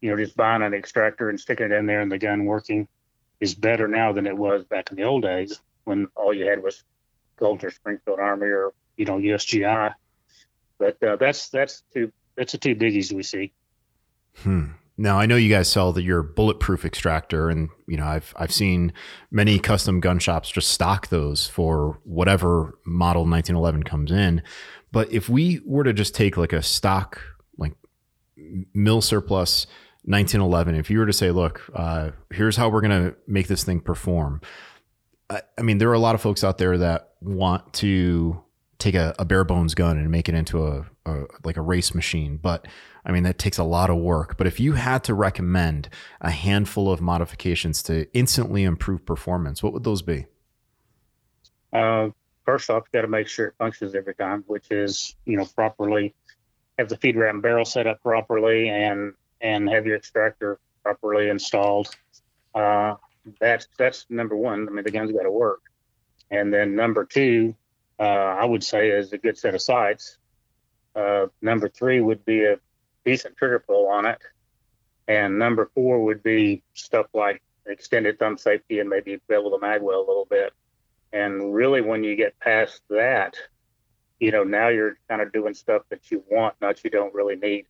you 0.00 0.10
know 0.10 0.16
just 0.16 0.36
buying 0.36 0.62
an 0.62 0.74
extractor 0.74 1.28
and 1.28 1.40
sticking 1.40 1.66
it 1.66 1.72
in 1.72 1.86
there 1.86 2.00
and 2.00 2.12
the 2.12 2.18
gun 2.18 2.44
working 2.44 2.86
is 3.40 3.54
better 3.54 3.88
now 3.88 4.12
than 4.12 4.26
it 4.26 4.36
was 4.36 4.64
back 4.64 4.90
in 4.90 4.96
the 4.96 5.02
old 5.02 5.22
days 5.22 5.60
when 5.90 6.06
all 6.14 6.32
you 6.32 6.46
had 6.46 6.62
was 6.62 6.84
Colt 7.36 7.64
or 7.64 7.70
Springfield 7.70 8.20
Army 8.20 8.46
or 8.46 8.72
you 8.96 9.04
know 9.04 9.18
USGI. 9.18 9.92
But 10.78 11.02
uh, 11.02 11.16
that's 11.16 11.48
that's 11.48 11.82
two 11.92 12.12
that's 12.36 12.52
the 12.52 12.58
two 12.58 12.76
biggies 12.76 13.12
we 13.12 13.24
see. 13.24 13.52
Hmm. 14.36 14.66
Now 14.96 15.18
I 15.18 15.26
know 15.26 15.36
you 15.36 15.50
guys 15.50 15.68
sell 15.68 15.92
the, 15.92 16.02
your 16.02 16.22
bulletproof 16.22 16.84
extractor, 16.84 17.50
and 17.50 17.70
you 17.88 17.96
know 17.96 18.06
I've 18.06 18.32
I've 18.36 18.52
seen 18.52 18.92
many 19.32 19.58
custom 19.58 19.98
gun 19.98 20.20
shops 20.20 20.48
just 20.50 20.70
stock 20.70 21.08
those 21.08 21.48
for 21.48 21.98
whatever 22.04 22.78
model 22.86 23.22
1911 23.22 23.82
comes 23.82 24.12
in. 24.12 24.42
But 24.92 25.12
if 25.12 25.28
we 25.28 25.60
were 25.64 25.84
to 25.84 25.92
just 25.92 26.14
take 26.14 26.36
like 26.36 26.52
a 26.52 26.62
stock 26.62 27.20
like 27.58 27.74
mill 28.74 29.00
surplus 29.00 29.66
1911, 30.04 30.76
if 30.76 30.88
you 30.88 30.98
were 30.98 31.06
to 31.06 31.12
say, 31.12 31.30
look, 31.30 31.62
uh, 31.74 32.10
here's 32.30 32.56
how 32.56 32.68
we're 32.68 32.80
going 32.80 33.10
to 33.10 33.16
make 33.26 33.48
this 33.48 33.64
thing 33.64 33.80
perform. 33.80 34.40
I, 35.30 35.42
I, 35.56 35.62
mean, 35.62 35.78
there 35.78 35.88
are 35.88 35.94
a 35.94 36.00
lot 36.00 36.14
of 36.14 36.20
folks 36.20 36.44
out 36.44 36.58
there 36.58 36.76
that 36.78 37.14
want 37.22 37.72
to 37.74 38.42
take 38.78 38.94
a, 38.94 39.14
a 39.18 39.24
bare 39.24 39.44
bones 39.44 39.74
gun 39.74 39.96
and 39.96 40.10
make 40.10 40.28
it 40.28 40.34
into 40.34 40.66
a, 40.66 40.86
a 41.06 41.24
like 41.44 41.56
a 41.56 41.62
race 41.62 41.94
machine, 41.94 42.36
but 42.36 42.66
I 43.04 43.12
mean, 43.12 43.22
that 43.22 43.38
takes 43.38 43.58
a 43.58 43.64
lot 43.64 43.90
of 43.90 43.96
work. 43.96 44.36
But 44.36 44.46
if 44.46 44.60
you 44.60 44.72
had 44.72 45.04
to 45.04 45.14
recommend 45.14 45.88
a 46.20 46.30
handful 46.30 46.90
of 46.90 47.00
modifications 47.00 47.82
to 47.84 48.06
instantly 48.12 48.64
improve 48.64 49.06
performance, 49.06 49.62
what 49.62 49.72
would 49.72 49.84
those 49.84 50.02
be? 50.02 50.26
Uh, 51.72 52.08
first 52.44 52.68
off, 52.68 52.84
you 52.92 52.98
got 52.98 53.02
to 53.02 53.08
make 53.08 53.28
sure 53.28 53.48
it 53.48 53.54
functions 53.58 53.94
every 53.94 54.14
time, 54.14 54.44
which 54.48 54.70
is, 54.70 55.14
you 55.24 55.36
know, 55.36 55.46
properly 55.46 56.14
have 56.78 56.88
the 56.88 56.96
feed 56.96 57.16
ramp 57.16 57.42
barrel 57.42 57.64
set 57.64 57.86
up 57.86 58.02
properly 58.02 58.68
and, 58.68 59.14
and 59.40 59.68
have 59.68 59.86
your 59.86 59.96
extractor 59.96 60.58
properly 60.82 61.28
installed. 61.28 61.94
Uh, 62.54 62.94
that's, 63.40 63.68
that's 63.78 64.06
number 64.08 64.36
one. 64.36 64.68
I 64.68 64.72
mean, 64.72 64.84
the 64.84 64.90
gun's 64.90 65.12
got 65.12 65.22
to 65.22 65.30
work. 65.30 65.62
And 66.30 66.52
then 66.52 66.74
number 66.74 67.04
two, 67.04 67.54
uh, 67.98 68.02
I 68.02 68.44
would 68.44 68.64
say 68.64 68.90
is 68.90 69.12
a 69.12 69.18
good 69.18 69.36
set 69.36 69.54
of 69.54 69.60
sights. 69.60 70.18
Uh, 70.94 71.26
number 71.42 71.68
three 71.68 72.00
would 72.00 72.24
be 72.24 72.44
a 72.44 72.56
decent 73.04 73.36
trigger 73.36 73.58
pull 73.58 73.88
on 73.88 74.06
it. 74.06 74.18
And 75.08 75.38
number 75.38 75.70
four 75.74 76.04
would 76.04 76.22
be 76.22 76.62
stuff 76.74 77.06
like 77.12 77.42
extended 77.66 78.18
thumb 78.18 78.38
safety 78.38 78.78
and 78.78 78.88
maybe 78.88 79.20
bevel 79.28 79.50
the 79.50 79.58
magwell 79.58 79.96
a 79.96 80.06
little 80.06 80.26
bit. 80.28 80.52
And 81.12 81.52
really, 81.52 81.80
when 81.80 82.04
you 82.04 82.14
get 82.14 82.38
past 82.38 82.82
that, 82.90 83.34
you 84.20 84.30
know, 84.30 84.44
now 84.44 84.68
you're 84.68 84.98
kind 85.08 85.20
of 85.20 85.32
doing 85.32 85.54
stuff 85.54 85.82
that 85.88 86.10
you 86.10 86.22
want, 86.30 86.54
not 86.60 86.84
you 86.84 86.90
don't 86.90 87.14
really 87.14 87.36
need. 87.36 87.66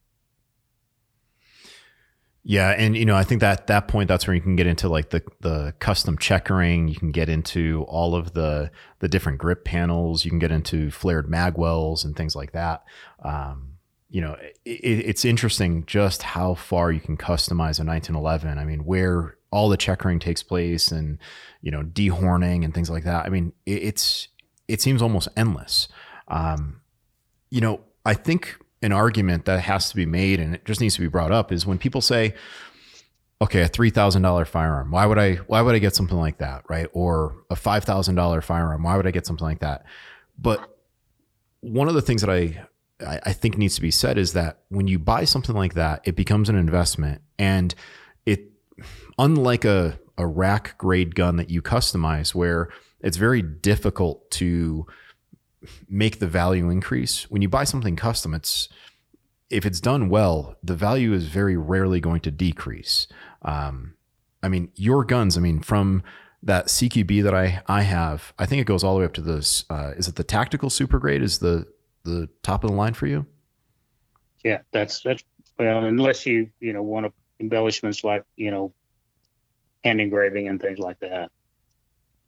Yeah, 2.43 2.71
and 2.71 2.97
you 2.97 3.05
know, 3.05 3.17
I 3.17 3.23
think 3.23 3.43
that 3.43 3.67
that 3.67 3.87
point 3.87 4.09
that's 4.09 4.27
where 4.27 4.35
you 4.35 4.41
can 4.41 4.57
get 4.57 4.67
into 4.67 4.89
like 4.89 5.11
the 5.11 5.23
the 5.41 5.75
custom 5.79 6.17
checkering. 6.17 6.89
You 6.89 6.97
can 6.97 7.13
get 7.13 7.29
into 7.29 7.85
all 7.87 8.15
of 8.15 8.33
the 8.33 8.71
the 9.01 9.09
different 9.09 9.39
grip 9.39 9.65
panels. 9.65 10.25
You 10.25 10.31
can 10.31 10.39
get 10.39 10.51
into 10.51 10.91
flared 10.91 11.29
magwells 11.29 12.05
and 12.05 12.17
things 12.17 12.35
like 12.35 12.53
that. 12.53 12.83
Um, 13.23 13.71
you 14.11 14.21
know, 14.21 14.37
it, 14.65 14.71
it's 14.81 15.25
interesting 15.25 15.85
just 15.87 16.23
how 16.23 16.55
far 16.55 16.91
you 16.91 17.01
can 17.01 17.17
customize 17.17 17.79
a 17.79 17.85
1911. 17.85 18.59
I 18.59 18.65
mean, 18.65 18.85
where 18.85 19.37
all 19.53 19.69
the 19.69 19.77
checkering 19.77 20.19
takes 20.19 20.43
place 20.43 20.91
and, 20.91 21.19
you 21.63 21.71
know, 21.71 21.83
dehorning 21.83 22.65
and 22.65 22.75
things 22.75 22.91
like 22.91 23.05
that. 23.05 23.25
I 23.25 23.29
mean, 23.29 23.53
it, 23.67 23.83
it's, 23.83 24.29
it 24.69 24.81
seems 24.81 25.01
almost 25.01 25.29
endless. 25.37 25.89
Um, 26.29 26.81
you 27.51 27.61
know, 27.61 27.81
I 28.05 28.15
think 28.15 28.59
an 28.83 28.93
argument 28.93 29.45
that 29.45 29.61
has 29.61 29.91
to 29.91 29.97
be 29.97 30.07
made 30.07 30.41
and 30.41 30.55
it 30.55 30.65
just 30.65 30.81
needs 30.81 30.95
to 30.95 31.01
be 31.01 31.09
brought 31.09 31.33
up 31.33 31.53
is 31.53 31.67
when 31.67 31.79
people 31.79 32.01
say, 32.01 32.35
okay, 33.43 33.63
a 33.63 33.69
three 33.69 33.91
thousand 33.91 34.23
dollar 34.23 34.45
firearm. 34.45 34.91
Why 34.91 35.07
would 35.07 35.19
I? 35.19 35.35
Why 35.35 35.63
would 35.63 35.75
I 35.75 35.79
get 35.79 35.95
something 35.95 36.19
like 36.19 36.39
that, 36.39 36.65
right? 36.69 36.89
Or 36.93 37.37
a 37.51 37.57
five 37.57 37.85
thousand 37.85 38.15
dollar 38.15 38.41
firearm. 38.41 38.83
Why 38.83 38.97
would 38.97 39.07
I 39.07 39.11
get 39.11 39.27
something 39.27 39.47
like 39.47 39.61
that? 39.61 39.85
But 40.39 40.77
one 41.61 41.89
of 41.89 41.95
the 41.95 42.03
things 42.03 42.23
that 42.23 42.31
I 42.31 42.65
I, 43.07 43.21
I 43.27 43.33
think 43.33 43.57
needs 43.57 43.75
to 43.77 43.81
be 43.81 43.91
said 43.91 44.19
is 44.19 44.33
that 44.35 44.61
when 44.69 44.89
you 44.89 44.99
buy 44.99 45.25
something 45.25 45.55
like 45.55 45.75
that, 45.75 46.03
it 46.05 46.17
becomes 46.17 46.49
an 46.49 46.57
investment, 46.57 47.23
and 47.39 47.75
it 48.27 48.51
unlike 49.19 49.65
a 49.65 49.99
a 50.19 50.27
rack 50.27 50.77
grade 50.77 51.15
gun 51.15 51.37
that 51.37 51.51
you 51.51 51.63
customize, 51.63 52.35
where 52.35 52.69
it's 53.01 53.17
very 53.17 53.43
difficult 53.43 54.31
to 54.33 54.87
make 55.89 56.19
the 56.19 56.27
value 56.27 56.71
increase. 56.71 57.31
When 57.31 57.43
you 57.43 57.49
buy 57.49 57.65
something 57.65 57.97
custom, 57.97 58.35
it's 58.35 58.69
if 59.51 59.67
it's 59.67 59.81
done 59.81 60.09
well, 60.09 60.57
the 60.63 60.75
value 60.75 61.13
is 61.13 61.27
very 61.27 61.57
rarely 61.57 62.01
going 62.01 62.21
to 62.21 62.31
decrease. 62.31 63.09
Um, 63.43 63.95
I 64.43 64.49
mean, 64.49 64.71
your 64.77 65.05
guns. 65.05 65.37
I 65.37 65.41
mean, 65.41 65.61
from 65.61 66.03
that 66.43 66.67
CQB 66.67 67.23
that 67.25 67.35
I 67.35 67.63
I 67.67 67.83
have, 67.83 68.33
I 68.39 68.47
think 68.47 68.61
it 68.61 68.65
goes 68.65 68.83
all 68.83 68.95
the 68.95 69.01
way 69.01 69.07
up 69.07 69.13
to 69.15 69.21
this. 69.23 69.65
Uh, 69.69 69.93
is 69.97 70.09
it 70.09 70.17
the 70.17 70.25
tactical 70.25 70.71
super 70.71 70.99
grade? 70.99 71.23
Is 71.23 71.39
the 71.39 71.67
the 72.05 72.29
top 72.43 72.65
of 72.65 72.71
the 72.71 72.77
line 72.77 72.95
for 72.95 73.07
you? 73.07 73.27
Yeah, 74.45 74.61
that's 74.73 75.03
that's 75.03 75.23
well, 75.59 75.85
unless 75.85 76.25
you 76.25 76.51
you 76.61 76.73
know 76.73 76.83
want 76.83 77.13
embellishments 77.41 78.05
like 78.05 78.25
you 78.37 78.51
know 78.51 78.73
hand 79.85 80.01
engraving 80.01 80.49
and 80.49 80.61
things 80.61 80.79
like 80.79 80.99
that. 81.01 81.31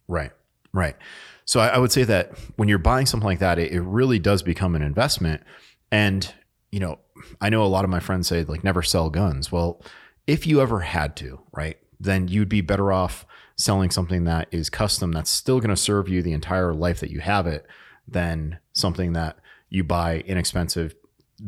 Right, 0.08 0.32
right. 0.72 0.96
So 1.44 1.60
I, 1.60 1.68
I 1.68 1.78
would 1.78 1.92
say 1.92 2.04
that 2.04 2.38
when 2.56 2.68
you're 2.68 2.78
buying 2.78 3.06
something 3.06 3.26
like 3.26 3.40
that, 3.40 3.58
it, 3.58 3.72
it 3.72 3.80
really 3.82 4.18
does 4.18 4.42
become 4.42 4.74
an 4.74 4.82
investment. 4.82 5.42
And 5.90 6.32
you 6.70 6.80
know, 6.80 6.98
I 7.40 7.50
know 7.50 7.62
a 7.62 7.66
lot 7.66 7.84
of 7.84 7.90
my 7.90 8.00
friends 8.00 8.28
say 8.28 8.44
like 8.44 8.64
never 8.64 8.82
sell 8.82 9.10
guns. 9.10 9.52
Well, 9.52 9.82
if 10.26 10.46
you 10.46 10.60
ever 10.60 10.80
had 10.80 11.16
to, 11.16 11.40
right, 11.52 11.76
then 12.00 12.28
you'd 12.28 12.48
be 12.48 12.60
better 12.60 12.92
off 12.92 13.26
selling 13.56 13.90
something 13.90 14.24
that 14.24 14.48
is 14.50 14.70
custom 14.70 15.12
that's 15.12 15.30
still 15.30 15.60
going 15.60 15.70
to 15.70 15.76
serve 15.76 16.08
you 16.08 16.22
the 16.22 16.32
entire 16.32 16.72
life 16.72 17.00
that 17.00 17.10
you 17.10 17.20
have 17.20 17.46
it 17.46 17.66
than 18.08 18.58
something 18.72 19.12
that 19.12 19.36
you 19.68 19.84
buy 19.84 20.20
inexpensive 20.20 20.94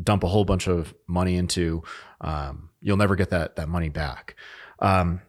dump 0.03 0.23
a 0.23 0.27
whole 0.27 0.45
bunch 0.45 0.67
of 0.67 0.93
money 1.07 1.35
into 1.35 1.83
um, 2.21 2.69
you'll 2.81 2.97
never 2.97 3.15
get 3.15 3.29
that 3.29 3.55
that 3.55 3.67
money 3.67 3.89
back 3.89 4.35
um, 4.79 5.21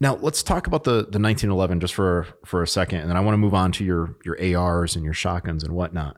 now 0.00 0.16
let's 0.16 0.42
talk 0.42 0.66
about 0.66 0.84
the 0.84 0.92
the 0.92 1.18
1911 1.18 1.80
just 1.80 1.94
for 1.94 2.26
for 2.44 2.62
a 2.62 2.66
second 2.66 3.00
and 3.00 3.10
then 3.10 3.16
i 3.16 3.20
want 3.20 3.34
to 3.34 3.38
move 3.38 3.54
on 3.54 3.70
to 3.72 3.84
your 3.84 4.16
your 4.24 4.36
ars 4.58 4.96
and 4.96 5.04
your 5.04 5.14
shotguns 5.14 5.62
and 5.62 5.74
whatnot 5.74 6.16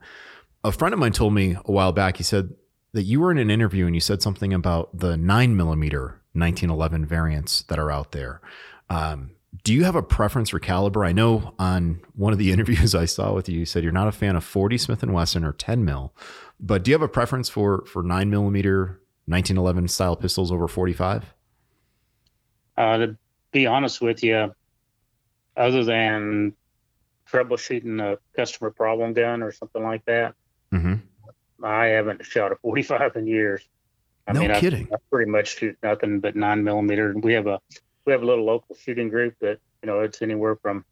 a 0.65 0.73
friend 0.73 0.93
of 0.93 0.99
mine 0.99 1.13
told 1.13 1.35
me 1.35 1.57
a 1.65 1.73
while 1.73 1.93
back 1.93 2.17
he 2.17 2.23
said 2.23 2.55
that 2.93 3.03
you 3.03 3.21
were 3.21 3.31
in 3.31 3.39
an 3.39 3.51
interview 3.51 3.87
and 3.87 3.95
you 3.95 4.01
said 4.01 4.23
something 4.23 4.53
about 4.53 4.97
the 4.97 5.17
9 5.17 5.57
millimeter 5.57 6.21
1911 6.35 7.07
variants 7.07 7.63
that 7.65 7.79
are 7.79 7.91
out 7.91 8.13
there 8.13 8.41
um, 8.91 9.33
do 9.65 9.73
you 9.73 9.85
have 9.85 9.95
a 9.95 10.03
preference 10.03 10.51
for 10.51 10.59
caliber? 10.59 11.05
I 11.05 11.13
know 11.13 11.55
on 11.59 12.01
one 12.15 12.33
of 12.33 12.39
the 12.39 12.53
interviews 12.53 12.95
I 12.95 13.05
saw 13.05 13.33
with 13.35 13.49
you, 13.49 13.61
you 13.61 13.67
said 13.67 13.83
you're 13.83 13.93
not 13.93 14.09
a 14.09 14.13
fan 14.13 14.37
of 14.37 14.45
40 14.45 14.79
Smith 14.79 15.03
and 15.03 15.13
Wesson 15.13 15.45
or 15.45 15.53
10 15.53 15.85
mil, 15.85 16.15
but 16.59 16.83
do 16.85 16.91
you 16.91 16.95
have 16.95 17.03
a 17.03 17.09
preference 17.09 17.49
for 17.49 17.85
for 17.87 18.03
nine 18.03 18.31
millimeter 18.31 19.01
1911 19.27 19.89
style 19.89 20.17
pistols 20.17 20.51
over 20.51 20.69
45? 20.69 21.35
Uh, 22.77 23.07
be 23.53 23.67
honest 23.67 24.01
with 24.01 24.23
you, 24.23 24.55
other 25.57 25.85
than 25.85 26.55
troubleshooting 27.31 28.01
a 28.01 28.19
customer 28.35 28.71
problem 28.71 29.13
gun 29.13 29.43
or 29.43 29.53
something 29.53 29.83
like 29.83 30.05
that, 30.07 30.35
mm-hmm. 30.73 30.95
I 31.65 31.87
haven't 31.87 32.25
shot 32.25 32.53
a 32.53 32.57
45 32.57 33.17
in 33.17 33.27
years. 33.27 33.63
I 34.27 34.33
no 34.33 34.41
mean, 34.41 34.55
kidding. 34.55 34.89
I, 34.91 34.97
I 34.97 34.99
pretty 35.11 35.31
much 35.31 35.59
shoot 35.59 35.77
nothing 35.83 36.21
but 36.21 36.37
nine 36.37 36.65
millimeter. 36.65 37.15
We 37.17 37.35
have 37.35 37.47
a 37.47 37.61
we 38.05 38.13
have 38.13 38.23
a 38.23 38.27
little 38.27 38.45
local 38.45 38.77
shooting 38.77 39.09
group 39.09 39.35
that 39.41 39.59
you 39.83 39.87
know 39.87 40.01
it's 40.01 40.23
anywhere 40.23 40.57
from 40.57 40.85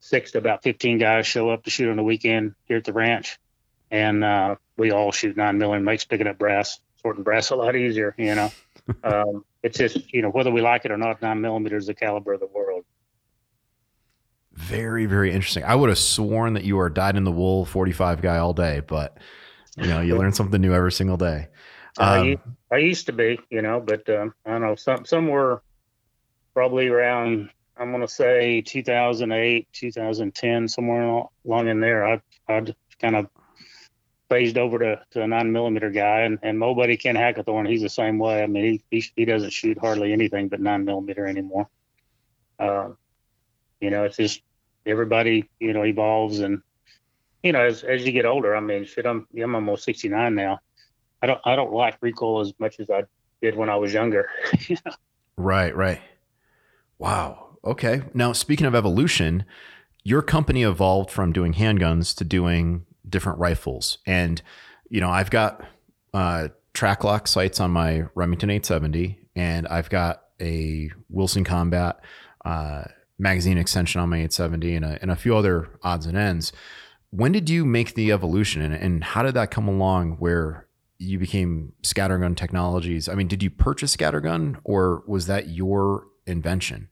six 0.00 0.32
to 0.32 0.38
about 0.38 0.62
15 0.62 0.98
guys 0.98 1.26
show 1.26 1.50
up 1.50 1.64
to 1.64 1.70
shoot 1.70 1.88
on 1.88 1.96
the 1.96 2.02
weekend 2.02 2.54
here 2.64 2.78
at 2.78 2.84
the 2.84 2.92
ranch 2.92 3.38
and 3.90 4.24
uh, 4.24 4.56
we 4.76 4.90
all 4.90 5.12
shoot 5.12 5.36
nine 5.36 5.58
millimeter 5.58 5.84
makes 5.84 6.04
picking 6.04 6.26
up 6.26 6.38
brass 6.38 6.80
sorting 7.00 7.22
brass 7.22 7.50
a 7.50 7.56
lot 7.56 7.76
easier 7.76 8.14
you 8.18 8.34
know 8.34 8.50
um, 9.04 9.44
it's 9.62 9.78
just 9.78 10.12
you 10.12 10.22
know 10.22 10.30
whether 10.30 10.50
we 10.50 10.60
like 10.60 10.84
it 10.84 10.90
or 10.90 10.96
not 10.96 11.20
nine 11.22 11.40
millimeters 11.40 11.86
the 11.86 11.94
caliber 11.94 12.34
of 12.34 12.40
the 12.40 12.46
world. 12.46 12.84
Very 14.52 15.06
very 15.06 15.32
interesting. 15.32 15.64
I 15.64 15.74
would 15.74 15.88
have 15.88 15.98
sworn 15.98 16.54
that 16.54 16.64
you 16.64 16.76
were 16.76 16.90
dyed 16.90 17.16
in 17.16 17.24
the 17.24 17.32
wool 17.32 17.64
45 17.64 18.20
guy 18.20 18.38
all 18.38 18.52
day 18.52 18.80
but 18.80 19.18
you 19.76 19.86
know 19.86 20.00
you 20.00 20.16
learn 20.16 20.32
something 20.32 20.60
new 20.60 20.74
every 20.74 20.92
single 20.92 21.16
day. 21.16 21.48
Um, 21.98 22.38
I, 22.70 22.76
I 22.76 22.78
used 22.78 23.06
to 23.06 23.12
be 23.12 23.38
you 23.50 23.62
know 23.62 23.80
but 23.80 24.08
um, 24.08 24.32
i 24.46 24.50
don't 24.50 24.62
know 24.62 24.74
some 24.74 25.04
some 25.04 25.28
were 25.28 25.62
probably 26.54 26.88
around 26.88 27.50
I'm 27.76 27.90
going 27.90 28.02
to 28.02 28.08
say 28.08 28.60
2008, 28.60 29.68
2010, 29.72 30.68
somewhere 30.68 31.24
along 31.44 31.68
in 31.68 31.80
there. 31.80 32.06
I 32.06 32.20
I 32.48 32.64
kind 33.00 33.16
of 33.16 33.26
phased 34.32 34.56
over 34.56 34.78
to, 34.78 34.98
to 35.10 35.22
a 35.22 35.26
nine 35.26 35.52
millimeter 35.52 35.90
guy, 35.90 36.20
and 36.20 36.38
and 36.42 36.58
Mo 36.58 36.74
Buddy 36.74 36.96
Ken 36.96 37.14
Hackathorn, 37.14 37.68
he's 37.68 37.82
the 37.82 37.90
same 37.90 38.18
way. 38.18 38.42
I 38.42 38.46
mean, 38.46 38.80
he, 38.90 38.96
he 38.96 39.10
he 39.14 39.24
doesn't 39.26 39.50
shoot 39.50 39.78
hardly 39.78 40.12
anything 40.12 40.48
but 40.48 40.60
nine 40.60 40.86
millimeter 40.86 41.26
anymore. 41.26 41.68
Uh, 42.58 42.90
you 43.80 43.90
know, 43.90 44.04
it's 44.04 44.16
just 44.16 44.40
everybody 44.86 45.50
you 45.60 45.74
know 45.74 45.84
evolves, 45.84 46.40
and 46.40 46.62
you 47.42 47.52
know 47.52 47.60
as 47.60 47.82
as 47.82 48.06
you 48.06 48.12
get 48.12 48.24
older. 48.24 48.56
I 48.56 48.60
mean, 48.60 48.86
shit, 48.86 49.04
I'm 49.04 49.26
I'm 49.36 49.54
almost 49.54 49.84
69 49.84 50.34
now. 50.34 50.60
I 51.20 51.26
don't 51.26 51.40
I 51.44 51.54
don't 51.54 51.72
like 51.72 51.98
recoil 52.00 52.40
as 52.40 52.54
much 52.58 52.80
as 52.80 52.88
I 52.88 53.04
did 53.42 53.54
when 53.54 53.68
I 53.68 53.76
was 53.76 53.92
younger. 53.92 54.30
Right, 55.38 55.74
right. 55.74 56.00
Wow. 56.98 57.56
Okay. 57.64 58.02
Now, 58.12 58.32
speaking 58.32 58.66
of 58.66 58.74
evolution, 58.74 59.46
your 60.04 60.20
company 60.20 60.62
evolved 60.62 61.10
from 61.10 61.32
doing 61.32 61.54
handguns 61.54 62.14
to 62.18 62.24
doing 62.24 62.84
different 63.08 63.38
rifles. 63.38 63.98
And, 64.06 64.40
you 64.88 65.00
know, 65.00 65.10
I've 65.10 65.30
got 65.30 65.64
uh, 66.14 66.48
Trak-Lock 66.74 67.26
sights 67.28 67.60
on 67.60 67.70
my 67.70 68.04
Remington 68.14 68.50
870, 68.50 69.18
and 69.34 69.66
I've 69.68 69.90
got 69.90 70.22
a 70.40 70.90
Wilson 71.08 71.44
Combat 71.44 72.00
uh, 72.44 72.84
magazine 73.18 73.58
extension 73.58 74.00
on 74.00 74.08
my 74.08 74.16
870 74.16 74.76
and 74.76 74.84
a, 74.84 74.98
and 75.00 75.10
a 75.10 75.16
few 75.16 75.36
other 75.36 75.68
odds 75.82 76.06
and 76.06 76.16
ends. 76.16 76.52
When 77.10 77.32
did 77.32 77.50
you 77.50 77.64
make 77.64 77.94
the 77.94 78.10
evolution 78.10 78.62
and, 78.62 78.74
and 78.74 79.04
how 79.04 79.22
did 79.22 79.34
that 79.34 79.50
come 79.50 79.68
along 79.68 80.12
where 80.12 80.66
you 80.98 81.18
became 81.18 81.72
Scattergun 81.82 82.36
Technologies? 82.36 83.08
I 83.08 83.14
mean, 83.14 83.28
did 83.28 83.42
you 83.42 83.50
purchase 83.50 83.94
Scattergun 83.94 84.58
or 84.64 85.04
was 85.06 85.26
that 85.26 85.48
your 85.48 86.06
invention? 86.26 86.88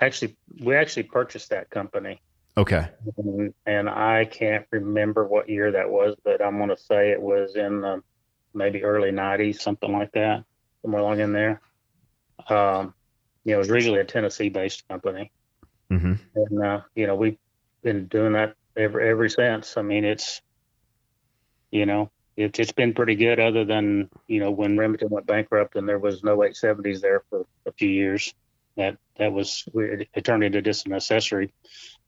actually 0.00 0.36
we 0.60 0.74
actually 0.74 1.04
purchased 1.04 1.50
that 1.50 1.70
company. 1.70 2.20
Okay. 2.58 2.88
And, 3.16 3.54
and 3.66 3.88
I 3.88 4.24
can't 4.24 4.66
remember 4.72 5.24
what 5.24 5.48
year 5.48 5.70
that 5.70 5.88
was, 5.88 6.16
but 6.24 6.44
I'm 6.44 6.56
going 6.56 6.70
to 6.70 6.76
say 6.76 7.12
it 7.12 7.22
was 7.22 7.54
in 7.54 7.82
the 7.82 8.02
maybe 8.52 8.82
early 8.82 9.12
90s, 9.12 9.60
something 9.60 9.92
like 9.92 10.10
that, 10.12 10.42
somewhere 10.82 11.00
along 11.00 11.20
in 11.20 11.32
there. 11.32 11.60
Um, 12.48 12.94
you 13.44 13.52
know, 13.52 13.58
it 13.58 13.58
was 13.58 13.70
originally 13.70 14.00
a 14.00 14.04
Tennessee-based 14.04 14.88
company, 14.88 15.30
mm-hmm. 15.90 16.14
and 16.34 16.64
uh, 16.64 16.80
you 16.94 17.06
know 17.06 17.14
we've 17.14 17.38
been 17.82 18.06
doing 18.06 18.32
that 18.32 18.54
ever 18.76 19.00
ever 19.00 19.28
since. 19.28 19.76
I 19.76 19.82
mean, 19.82 20.04
it's 20.04 20.42
you 21.70 21.86
know 21.86 22.10
it, 22.36 22.58
it's 22.58 22.72
been 22.72 22.92
pretty 22.92 23.14
good, 23.14 23.40
other 23.40 23.64
than 23.64 24.10
you 24.26 24.40
know 24.40 24.50
when 24.50 24.76
Remington 24.76 25.08
went 25.10 25.26
bankrupt 25.26 25.76
and 25.76 25.88
there 25.88 25.98
was 25.98 26.22
no 26.24 26.38
870s 26.38 27.00
there 27.00 27.22
for 27.30 27.46
a 27.66 27.72
few 27.72 27.88
years 27.88 28.34
that 28.76 28.96
that 29.16 29.32
was 29.32 29.64
weird. 29.72 30.08
It 30.14 30.24
turned 30.24 30.44
into 30.44 30.62
just 30.62 30.86
an 30.86 30.92
accessory 30.92 31.52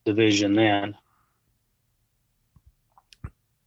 division 0.05 0.55
then. 0.55 0.97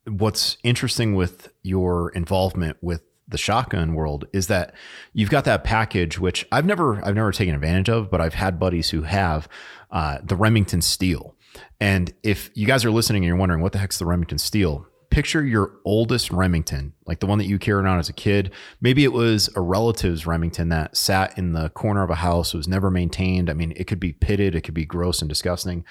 What's 0.06 0.58
interesting 0.64 1.16
with 1.16 1.54
your 1.64 2.10
involvement 2.10 2.78
with 2.82 3.04
the 3.28 3.38
shotgun 3.38 3.94
world 3.94 4.26
is 4.34 4.48
that 4.48 4.74
you've 5.14 5.30
got 5.30 5.46
that 5.46 5.64
package, 5.64 6.20
which 6.20 6.46
I've 6.52 6.66
never 6.66 7.04
I've 7.06 7.16
never 7.16 7.32
taken 7.32 7.56
advantage 7.56 7.90
of, 7.90 8.12
but 8.12 8.20
I've 8.20 8.34
had 8.34 8.60
buddies 8.60 8.90
who 8.90 9.04
have 9.04 9.48
uh, 9.92 10.18
the 10.24 10.36
Remington 10.36 10.82
Steel. 10.82 11.36
And 11.80 12.14
if 12.24 12.50
you 12.54 12.68
guys 12.68 12.84
are 12.84 12.92
listening 12.92 13.24
and 13.24 13.28
you're 13.28 13.38
wondering 13.38 13.62
what 13.62 13.72
the 13.72 13.80
heck's 13.80 14.00
the 14.00 14.06
Remington 14.06 14.40
Steel, 14.40 14.88
picture 15.14 15.44
your 15.44 15.74
oldest 15.86 16.32
Remington, 16.32 16.94
like 17.06 17.20
the 17.20 17.28
one 17.28 17.38
that 17.38 17.46
you 17.46 17.60
carried 17.60 17.88
on 17.88 18.00
as 18.00 18.10
a 18.10 18.14
kid. 18.14 18.52
Maybe 18.82 19.04
it 19.04 19.14
was 19.14 19.48
a 19.56 19.62
relative's 19.62 20.26
Remington 20.26 20.70
that 20.70 20.98
sat 20.98 21.38
in 21.38 21.54
the 21.54 21.70
corner 21.70 22.02
of 22.02 22.10
a 22.10 22.16
house, 22.16 22.54
was 22.54 22.68
never 22.68 22.90
maintained. 22.90 23.50
I 23.50 23.54
mean, 23.54 23.74
it 23.76 23.86
could 23.86 24.00
be 24.00 24.14
pitted, 24.14 24.56
it 24.56 24.62
could 24.62 24.74
be 24.74 24.86
gross 24.86 25.22
and 25.22 25.30
disgusting. 25.30 25.86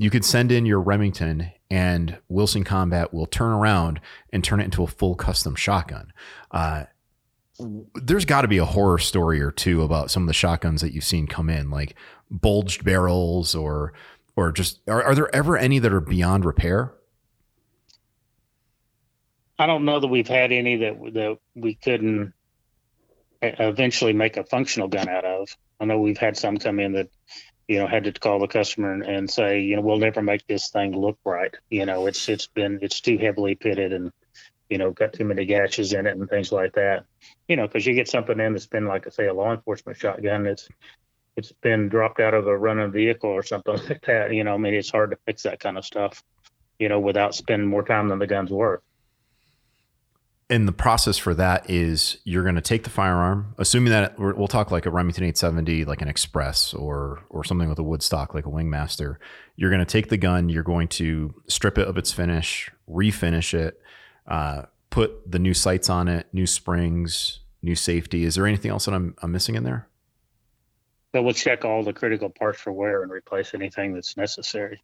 You 0.00 0.08
could 0.08 0.24
send 0.24 0.50
in 0.50 0.64
your 0.64 0.80
Remington, 0.80 1.52
and 1.70 2.16
Wilson 2.30 2.64
Combat 2.64 3.12
will 3.12 3.26
turn 3.26 3.52
around 3.52 4.00
and 4.32 4.42
turn 4.42 4.58
it 4.58 4.64
into 4.64 4.82
a 4.82 4.86
full 4.86 5.14
custom 5.14 5.54
shotgun. 5.54 6.14
Uh, 6.50 6.84
there's 7.96 8.24
got 8.24 8.40
to 8.40 8.48
be 8.48 8.56
a 8.56 8.64
horror 8.64 8.96
story 8.96 9.42
or 9.42 9.50
two 9.50 9.82
about 9.82 10.10
some 10.10 10.22
of 10.22 10.26
the 10.26 10.32
shotguns 10.32 10.80
that 10.80 10.94
you've 10.94 11.04
seen 11.04 11.26
come 11.26 11.50
in, 11.50 11.68
like 11.68 11.96
bulged 12.30 12.82
barrels 12.82 13.54
or 13.54 13.92
or 14.36 14.52
just 14.52 14.80
are, 14.88 15.04
are 15.04 15.14
there 15.14 15.36
ever 15.36 15.58
any 15.58 15.78
that 15.78 15.92
are 15.92 16.00
beyond 16.00 16.46
repair? 16.46 16.94
I 19.58 19.66
don't 19.66 19.84
know 19.84 20.00
that 20.00 20.08
we've 20.08 20.26
had 20.26 20.50
any 20.50 20.76
that 20.76 20.98
that 21.12 21.38
we 21.54 21.74
couldn't 21.74 22.32
eventually 23.42 24.14
make 24.14 24.38
a 24.38 24.44
functional 24.44 24.88
gun 24.88 25.10
out 25.10 25.26
of. 25.26 25.54
I 25.78 25.84
know 25.84 26.00
we've 26.00 26.16
had 26.16 26.38
some 26.38 26.56
come 26.56 26.80
in 26.80 26.92
that 26.92 27.10
you 27.70 27.78
know 27.78 27.86
had 27.86 28.02
to 28.02 28.12
call 28.12 28.40
the 28.40 28.48
customer 28.48 28.92
and, 28.92 29.04
and 29.04 29.30
say 29.30 29.60
you 29.60 29.76
know 29.76 29.82
we'll 29.82 29.96
never 29.96 30.20
make 30.20 30.44
this 30.48 30.70
thing 30.70 30.90
look 30.90 31.16
right. 31.24 31.54
You 31.70 31.86
know 31.86 32.06
it's 32.06 32.28
it's 32.28 32.48
been 32.48 32.80
it's 32.82 33.00
too 33.00 33.16
heavily 33.16 33.54
pitted 33.54 33.92
and 33.92 34.10
you 34.68 34.76
know 34.76 34.90
got 34.90 35.12
too 35.12 35.24
many 35.24 35.44
gashes 35.44 35.92
in 35.92 36.04
it 36.04 36.16
and 36.16 36.28
things 36.28 36.50
like 36.50 36.72
that. 36.72 37.04
You 37.46 37.54
know 37.54 37.68
because 37.68 37.86
you 37.86 37.94
get 37.94 38.08
something 38.08 38.40
in 38.40 38.54
that's 38.54 38.66
been 38.66 38.86
like 38.86 39.06
I 39.06 39.10
say 39.10 39.28
a 39.28 39.32
law 39.32 39.52
enforcement 39.52 39.98
shotgun 39.98 40.46
it's 40.46 40.68
it's 41.36 41.52
been 41.62 41.88
dropped 41.88 42.18
out 42.18 42.34
of 42.34 42.48
a 42.48 42.58
running 42.58 42.90
vehicle 42.90 43.30
or 43.30 43.44
something 43.44 43.76
like 43.88 44.04
that. 44.04 44.34
You 44.34 44.42
know 44.42 44.54
I 44.54 44.58
mean 44.58 44.74
it's 44.74 44.90
hard 44.90 45.12
to 45.12 45.18
fix 45.24 45.44
that 45.44 45.60
kind 45.60 45.78
of 45.78 45.84
stuff. 45.84 46.24
You 46.80 46.88
know 46.88 46.98
without 46.98 47.36
spending 47.36 47.68
more 47.68 47.84
time 47.84 48.08
than 48.08 48.18
the 48.18 48.26
gun's 48.26 48.50
worth. 48.50 48.82
And 50.50 50.66
the 50.66 50.72
process 50.72 51.16
for 51.16 51.32
that 51.34 51.70
is 51.70 52.18
you're 52.24 52.42
going 52.42 52.56
to 52.56 52.60
take 52.60 52.82
the 52.82 52.90
firearm, 52.90 53.54
assuming 53.56 53.92
that 53.92 54.18
we'll 54.18 54.48
talk 54.48 54.72
like 54.72 54.84
a 54.84 54.90
Remington 54.90 55.22
870, 55.22 55.84
like 55.84 56.02
an 56.02 56.08
Express 56.08 56.74
or 56.74 57.20
or 57.30 57.44
something 57.44 57.68
with 57.68 57.78
a 57.78 57.84
wood 57.84 58.02
stock 58.02 58.34
like 58.34 58.46
a 58.46 58.50
Wingmaster. 58.50 59.16
You're 59.54 59.70
going 59.70 59.80
to 59.80 59.86
take 59.86 60.08
the 60.08 60.16
gun, 60.16 60.48
you're 60.48 60.64
going 60.64 60.88
to 60.88 61.34
strip 61.46 61.78
it 61.78 61.86
of 61.86 61.96
its 61.96 62.12
finish, 62.12 62.68
refinish 62.88 63.54
it, 63.54 63.80
uh, 64.26 64.62
put 64.90 65.30
the 65.30 65.38
new 65.38 65.54
sights 65.54 65.88
on 65.88 66.08
it, 66.08 66.26
new 66.32 66.46
springs, 66.46 67.40
new 67.62 67.76
safety. 67.76 68.24
Is 68.24 68.34
there 68.34 68.46
anything 68.46 68.72
else 68.72 68.86
that 68.86 68.94
I'm, 68.94 69.14
I'm 69.22 69.30
missing 69.30 69.54
in 69.54 69.62
there? 69.62 69.86
So 71.14 71.22
we'll 71.22 71.32
check 71.34 71.64
all 71.64 71.84
the 71.84 71.92
critical 71.92 72.28
parts 72.28 72.60
for 72.60 72.72
wear 72.72 73.02
and 73.02 73.12
replace 73.12 73.54
anything 73.54 73.94
that's 73.94 74.16
necessary. 74.16 74.82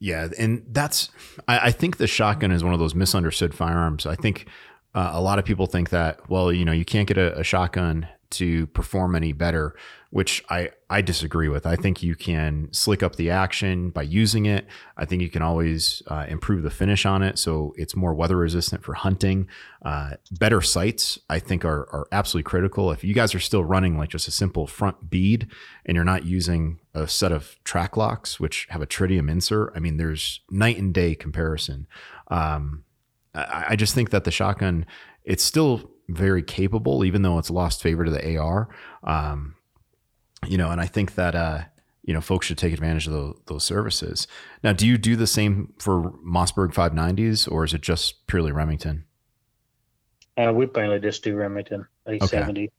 Yeah, 0.00 0.28
and 0.38 0.64
that's 0.68 1.10
I, 1.46 1.58
I, 1.68 1.70
think 1.70 1.98
the 1.98 2.06
shotgun 2.06 2.52
is 2.52 2.64
one 2.64 2.72
of 2.72 2.80
those 2.80 2.94
misunderstood 2.94 3.54
firearms. 3.54 4.06
I 4.06 4.14
think 4.14 4.46
uh, 4.94 5.10
a 5.12 5.20
lot 5.20 5.38
of 5.38 5.44
people 5.44 5.66
think 5.66 5.90
that 5.90 6.28
well, 6.30 6.50
you 6.50 6.64
know, 6.64 6.72
you 6.72 6.86
can't 6.86 7.06
get 7.06 7.18
a, 7.18 7.38
a 7.38 7.44
shotgun 7.44 8.08
to 8.30 8.66
perform 8.68 9.14
any 9.14 9.32
better, 9.32 9.74
which 10.10 10.44
I, 10.48 10.70
I 10.88 11.02
disagree 11.02 11.48
with. 11.48 11.66
I 11.66 11.76
think 11.76 12.02
you 12.02 12.16
can 12.16 12.68
slick 12.72 13.02
up 13.02 13.16
the 13.16 13.30
action 13.30 13.90
by 13.90 14.02
using 14.02 14.46
it. 14.46 14.66
I 14.96 15.04
think 15.04 15.22
you 15.22 15.30
can 15.30 15.42
always 15.42 16.02
uh, 16.06 16.26
improve 16.28 16.62
the 16.62 16.70
finish 16.70 17.06
on 17.06 17.22
it 17.22 17.38
so 17.38 17.74
it's 17.76 17.94
more 17.94 18.14
weather 18.14 18.36
resistant 18.36 18.82
for 18.82 18.94
hunting. 18.94 19.48
Uh, 19.84 20.12
better 20.32 20.60
sights, 20.60 21.18
I 21.28 21.38
think, 21.38 21.64
are, 21.64 21.88
are 21.92 22.06
absolutely 22.12 22.48
critical. 22.48 22.90
If 22.90 23.04
you 23.04 23.14
guys 23.14 23.34
are 23.34 23.40
still 23.40 23.64
running 23.64 23.98
like 23.98 24.10
just 24.10 24.28
a 24.28 24.32
simple 24.32 24.66
front 24.66 25.10
bead 25.10 25.48
and 25.86 25.94
you're 25.94 26.04
not 26.04 26.24
using 26.24 26.80
a 26.94 27.06
set 27.06 27.32
of 27.32 27.56
Trak-Locks, 27.64 28.40
which 28.40 28.66
have 28.70 28.82
a 28.82 28.86
tritium 28.86 29.30
insert, 29.30 29.72
I 29.76 29.78
mean, 29.78 29.96
there's 29.96 30.40
night 30.50 30.78
and 30.78 30.92
day 30.92 31.14
comparison. 31.14 31.86
Um, 32.28 32.84
I, 33.34 33.66
I 33.70 33.76
just 33.76 33.94
think 33.94 34.10
that 34.10 34.24
the 34.24 34.30
shotgun, 34.30 34.86
it's 35.24 35.44
still 35.44 35.90
very 36.14 36.42
capable, 36.42 37.04
even 37.04 37.22
though 37.22 37.38
it's 37.38 37.50
lost 37.50 37.82
favor 37.82 38.04
to 38.04 38.10
the 38.10 38.36
AR. 38.36 38.68
Um, 39.04 39.54
you 40.46 40.56
know, 40.58 40.70
and 40.70 40.80
I 40.80 40.86
think 40.86 41.14
that 41.14 41.34
uh, 41.34 41.62
you 42.02 42.14
know 42.14 42.20
folks 42.20 42.46
should 42.46 42.58
take 42.58 42.72
advantage 42.72 43.06
of 43.06 43.12
those, 43.12 43.36
those 43.46 43.64
services. 43.64 44.26
Now, 44.62 44.72
do 44.72 44.86
you 44.86 44.98
do 44.98 45.16
the 45.16 45.26
same 45.26 45.72
for 45.78 46.12
Mossberg 46.26 46.72
590s, 46.72 47.50
or 47.50 47.64
is 47.64 47.74
it 47.74 47.80
just 47.82 48.26
purely 48.26 48.52
Remington? 48.52 49.04
Uh, 50.36 50.52
we 50.52 50.68
mainly 50.74 51.00
just 51.00 51.22
do 51.22 51.34
Remington 51.34 51.86
870. 52.06 52.62
Okay. 52.62 52.72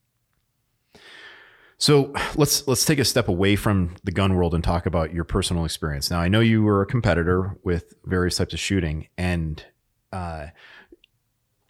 So 1.78 2.12
let's 2.36 2.66
let's 2.68 2.84
take 2.84 3.00
a 3.00 3.04
step 3.04 3.26
away 3.26 3.56
from 3.56 3.96
the 4.04 4.12
gun 4.12 4.34
world 4.36 4.54
and 4.54 4.62
talk 4.62 4.86
about 4.86 5.12
your 5.12 5.24
personal 5.24 5.64
experience. 5.64 6.10
Now, 6.10 6.20
I 6.20 6.28
know 6.28 6.38
you 6.38 6.62
were 6.62 6.80
a 6.80 6.86
competitor 6.86 7.56
with 7.64 7.94
various 8.04 8.36
types 8.36 8.54
of 8.54 8.60
shooting, 8.60 9.08
and 9.18 9.64
uh, 10.12 10.46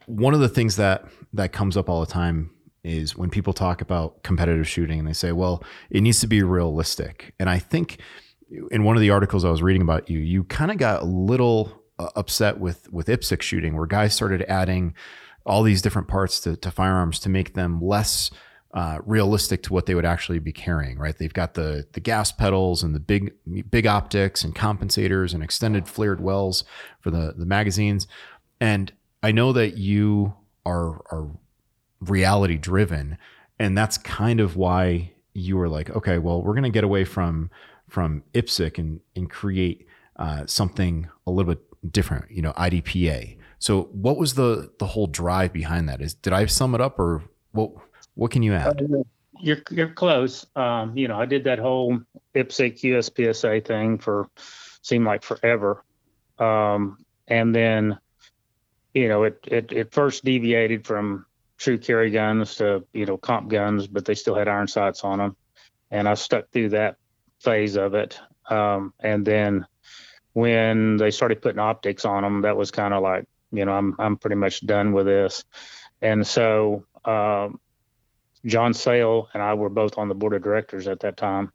one 0.06 0.34
of 0.34 0.40
the 0.40 0.48
things 0.48 0.76
that 0.76 1.04
that 1.32 1.52
comes 1.52 1.76
up 1.76 1.88
all 1.88 2.00
the 2.00 2.12
time 2.12 2.50
is 2.84 3.16
when 3.16 3.30
people 3.30 3.52
talk 3.52 3.80
about 3.80 4.22
competitive 4.22 4.68
shooting 4.68 4.98
and 4.98 5.06
they 5.06 5.12
say, 5.12 5.32
well, 5.32 5.62
it 5.90 6.00
needs 6.00 6.20
to 6.20 6.26
be 6.26 6.42
realistic. 6.42 7.34
And 7.38 7.48
I 7.48 7.58
think 7.58 7.98
in 8.70 8.84
one 8.84 8.96
of 8.96 9.00
the 9.00 9.10
articles 9.10 9.44
I 9.44 9.50
was 9.50 9.62
reading 9.62 9.82
about 9.82 10.10
you, 10.10 10.18
you 10.18 10.44
kind 10.44 10.70
of 10.70 10.78
got 10.78 11.02
a 11.02 11.06
little 11.06 11.82
uh, 11.98 12.08
upset 12.16 12.58
with 12.58 12.92
with 12.92 13.06
IPSC 13.06 13.40
shooting, 13.42 13.76
where 13.76 13.86
guys 13.86 14.14
started 14.14 14.42
adding 14.48 14.94
all 15.44 15.62
these 15.62 15.82
different 15.82 16.08
parts 16.08 16.40
to, 16.40 16.56
to 16.56 16.70
firearms 16.70 17.18
to 17.20 17.28
make 17.28 17.54
them 17.54 17.80
less 17.80 18.30
uh, 18.74 18.98
realistic 19.04 19.62
to 19.62 19.72
what 19.72 19.86
they 19.86 19.94
would 19.94 20.04
actually 20.04 20.38
be 20.38 20.52
carrying. 20.52 20.98
Right? 20.98 21.16
They've 21.16 21.32
got 21.32 21.54
the 21.54 21.86
the 21.92 22.00
gas 22.00 22.32
pedals 22.32 22.82
and 22.82 22.94
the 22.94 23.00
big 23.00 23.32
big 23.70 23.86
optics 23.86 24.44
and 24.44 24.54
compensators 24.54 25.34
and 25.34 25.42
extended 25.42 25.88
flared 25.88 26.20
wells 26.20 26.64
for 27.00 27.10
the 27.10 27.34
the 27.36 27.46
magazines. 27.46 28.06
And 28.60 28.92
I 29.22 29.32
know 29.32 29.52
that 29.52 29.76
you 29.76 30.35
are 30.66 31.02
are 31.11 31.28
reality 32.00 32.56
driven, 32.56 33.18
and 33.58 33.76
that's 33.76 33.98
kind 33.98 34.40
of 34.40 34.56
why 34.56 35.12
you 35.35 35.56
were 35.56 35.68
like, 35.68 35.90
okay, 35.90 36.18
well, 36.18 36.42
we're 36.42 36.54
going 36.54 36.64
to 36.64 36.70
get 36.70 36.85
away 36.85 37.04
from 37.04 37.50
from 37.88 38.22
IPSC 38.35 38.78
and 38.78 39.00
and 39.16 39.30
create 39.30 39.87
uh, 40.16 40.46
something 40.46 41.08
a 41.26 41.30
little 41.30 41.54
bit 41.54 41.92
different, 41.92 42.30
you 42.30 42.42
know, 42.42 42.52
IDPA. 42.52 43.37
So, 43.58 43.85
what 43.92 44.16
was 44.16 44.35
the 44.35 44.70
the 44.78 44.87
whole 44.87 45.06
drive 45.06 45.52
behind 45.52 45.88
that? 45.88 46.00
Is 46.00 46.14
did 46.14 46.32
I 46.32 46.46
sum 46.46 46.74
it 46.74 46.80
up, 46.80 46.98
or 46.98 47.22
what? 47.52 47.70
What 48.14 48.30
can 48.30 48.42
you 48.42 48.54
add? 48.54 48.82
You're 49.40 49.62
you're 49.70 49.92
close. 49.92 50.46
Um, 50.56 50.96
you 50.96 51.08
know, 51.08 51.18
I 51.18 51.26
did 51.26 51.44
that 51.44 51.58
whole 51.58 52.00
IPSC 52.35 52.80
USPSA 52.82 53.64
thing 53.64 53.98
for 53.98 54.28
seemed 54.82 55.06
like 55.06 55.22
forever, 55.22 55.85
um, 56.38 56.98
and 57.28 57.54
then 57.54 57.98
you 58.94 59.09
know, 59.09 59.24
it, 59.24 59.38
it, 59.46 59.72
it 59.72 59.92
first 59.92 60.24
deviated 60.24 60.87
from 60.87 61.26
true 61.59 61.78
carry 61.78 62.11
guns 62.11 62.57
to, 62.57 62.85
you 62.92 63.07
know, 63.07 63.16
comp 63.16 63.48
guns, 63.48 63.87
but 63.87 64.05
they 64.05 64.14
still 64.14 64.35
had 64.35 64.48
iron 64.48 64.68
sights 64.68 65.05
on 65.05 65.18
them. 65.18 65.37
And 65.90 66.09
I 66.09 66.14
stuck 66.14 66.50
through 66.50 66.70
that 66.70 66.96
phase 67.40 67.76
of 67.76 67.94
it. 67.94 68.18
Um, 68.48 68.92
and 69.00 69.24
then 69.24 69.66
when 70.33 70.96
they 70.96 71.11
started 71.11 71.42
putting 71.42 71.59
optics 71.59 72.05
on 72.05 72.22
them, 72.22 72.42
that 72.42 72.57
was 72.57 72.70
kind 72.70 72.94
of 72.94 73.02
like, 73.02 73.26
you 73.52 73.64
know, 73.64 73.72
I'm, 73.72 73.94
I'm 73.98 74.16
pretty 74.16 74.37
much 74.37 74.64
done 74.66 74.92
with 74.92 75.07
this. 75.07 75.44
And 76.00 76.26
so, 76.26 76.87
um, 77.05 77.61
John 78.44 78.74
Sayle 78.74 79.28
and 79.33 79.42
I 79.42 79.55
were 79.55 79.68
both 79.68 79.98
on 79.98 80.09
the 80.09 80.14
board 80.14 80.35
of 80.35 80.42
directors 80.42 80.88
at 80.88 81.00
that 81.00 81.16
time 81.16 81.52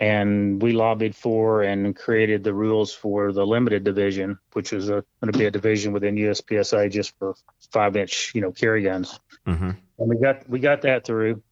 and 0.00 0.62
we 0.62 0.72
lobbied 0.72 1.14
for 1.14 1.62
and 1.62 1.94
created 1.94 2.42
the 2.42 2.54
rules 2.54 2.92
for 2.92 3.32
the 3.32 3.46
limited 3.46 3.84
division, 3.84 4.38
which 4.54 4.72
was 4.72 4.88
going 4.88 5.04
to 5.24 5.38
be 5.38 5.44
a 5.44 5.50
division 5.50 5.92
within 5.92 6.16
USPSA 6.16 6.90
just 6.90 7.16
for 7.18 7.34
five 7.70 7.94
inch, 7.96 8.32
you 8.34 8.40
know, 8.40 8.50
carry 8.50 8.82
guns. 8.82 9.20
Mm-hmm. 9.46 9.70
And 9.98 10.08
we 10.08 10.16
got 10.16 10.48
we 10.48 10.58
got 10.58 10.82
that 10.82 11.04
through, 11.04 11.42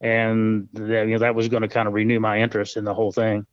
and 0.00 0.68
that, 0.74 1.06
you 1.06 1.14
know 1.14 1.20
that 1.20 1.34
was 1.34 1.48
going 1.48 1.62
to 1.62 1.68
kind 1.68 1.88
of 1.88 1.94
renew 1.94 2.20
my 2.20 2.40
interest 2.40 2.76
in 2.76 2.84
the 2.84 2.92
whole 2.92 3.12
thing. 3.12 3.46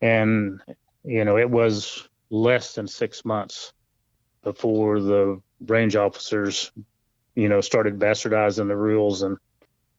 And 0.00 0.62
you 1.04 1.24
know, 1.26 1.36
it 1.36 1.50
was 1.50 2.08
less 2.30 2.74
than 2.74 2.88
six 2.88 3.26
months 3.26 3.74
before 4.42 5.00
the 5.00 5.42
range 5.66 5.96
officers, 5.96 6.72
you 7.34 7.50
know, 7.50 7.60
started 7.60 7.98
bastardizing 7.98 8.68
the 8.68 8.76
rules 8.76 9.22
and 9.22 9.36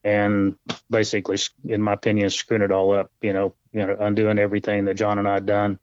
and 0.07 0.55
basically, 0.89 1.37
in 1.65 1.81
my 1.81 1.93
opinion, 1.93 2.29
screwing 2.29 2.63
it 2.63 2.71
all 2.71 2.97
up. 2.97 3.11
You 3.21 3.33
know, 3.33 3.53
you 3.73 3.85
know, 3.85 3.97
undoing 3.99 4.39
everything 4.39 4.85
that 4.85 4.93
John 4.93 5.19
and 5.19 5.27
I 5.27 5.33
had 5.35 5.45
done. 5.45 5.79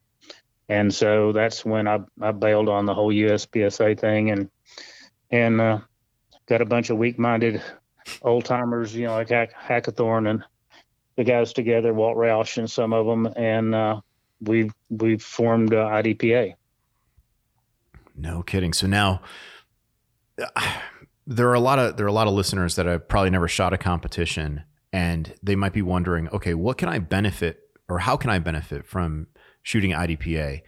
And 0.70 0.92
so 0.94 1.32
that's 1.32 1.62
when 1.62 1.86
I, 1.86 2.00
I 2.22 2.32
bailed 2.32 2.70
on 2.70 2.86
the 2.86 2.94
whole 2.94 3.12
USPSA 3.12 4.00
thing 4.00 4.30
and 4.30 4.50
and 5.30 5.60
uh, 5.60 5.78
got 6.46 6.62
a 6.62 6.64
bunch 6.64 6.88
of 6.88 6.96
weak-minded 6.96 7.60
old 8.22 8.46
timers, 8.46 8.94
you 8.94 9.06
know, 9.06 9.12
like 9.12 9.28
Hack- 9.28 9.52
Hackathorn 9.52 10.30
and 10.30 10.42
the 11.16 11.24
guys 11.24 11.52
together, 11.52 11.92
Walt 11.92 12.16
Rauch 12.16 12.56
and 12.56 12.70
some 12.70 12.94
of 12.94 13.04
them, 13.04 13.26
and 13.36 13.74
uh, 13.74 14.00
we 14.40 14.70
we 14.88 15.18
formed 15.18 15.74
uh, 15.74 15.86
IDPA. 15.86 16.54
No 18.16 18.42
kidding. 18.42 18.72
So 18.72 18.86
now. 18.86 19.20
There 21.26 21.48
are 21.48 21.54
a 21.54 21.60
lot 21.60 21.78
of 21.78 21.96
there 21.96 22.06
are 22.06 22.08
a 22.08 22.12
lot 22.12 22.26
of 22.26 22.34
listeners 22.34 22.76
that 22.76 22.86
have 22.86 23.08
probably 23.08 23.30
never 23.30 23.48
shot 23.48 23.72
a 23.72 23.78
competition 23.78 24.64
and 24.94 25.34
they 25.42 25.56
might 25.56 25.72
be 25.72 25.82
wondering 25.82 26.28
okay 26.28 26.54
what 26.54 26.78
can 26.78 26.88
i 26.88 26.98
benefit 26.98 27.68
or 27.88 27.98
how 27.98 28.16
can 28.16 28.30
i 28.30 28.38
benefit 28.38 28.86
from 28.86 29.26
shooting 29.62 29.90
idpa 29.90 30.62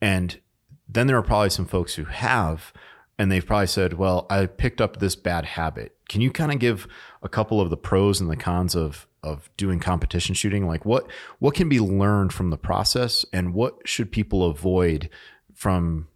and 0.00 0.40
then 0.88 1.08
there 1.08 1.16
are 1.16 1.22
probably 1.22 1.50
some 1.50 1.66
folks 1.66 1.96
who 1.96 2.04
have 2.04 2.72
and 3.18 3.30
they've 3.30 3.46
probably 3.46 3.66
said 3.66 3.94
well 3.94 4.26
i 4.30 4.46
picked 4.46 4.80
up 4.80 4.98
this 4.98 5.16
bad 5.16 5.44
habit. 5.44 5.96
Can 6.08 6.20
you 6.20 6.30
kind 6.30 6.52
of 6.52 6.58
give 6.58 6.86
a 7.22 7.28
couple 7.28 7.60
of 7.60 7.70
the 7.70 7.76
pros 7.76 8.20
and 8.20 8.30
the 8.30 8.36
cons 8.36 8.76
of 8.76 9.06
of 9.22 9.50
doing 9.56 9.80
competition 9.80 10.34
shooting? 10.34 10.66
Like 10.66 10.84
what 10.84 11.10
what 11.40 11.54
can 11.54 11.68
be 11.68 11.80
learned 11.80 12.32
from 12.32 12.50
the 12.50 12.58
process 12.58 13.24
and 13.32 13.54
what 13.54 13.76
should 13.84 14.12
people 14.12 14.44
avoid 14.44 15.08
from 15.54 16.06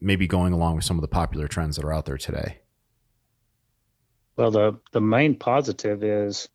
maybe 0.00 0.26
going 0.26 0.52
along 0.52 0.76
with 0.76 0.84
some 0.84 0.96
of 0.96 1.02
the 1.02 1.08
popular 1.08 1.46
trends 1.46 1.76
that 1.76 1.84
are 1.84 1.92
out 1.92 2.06
there 2.06 2.18
today 2.18 2.58
well, 4.36 4.50
the 4.50 4.80
the 4.92 5.00
main 5.00 5.36
positive 5.36 6.02
is, 6.02 6.48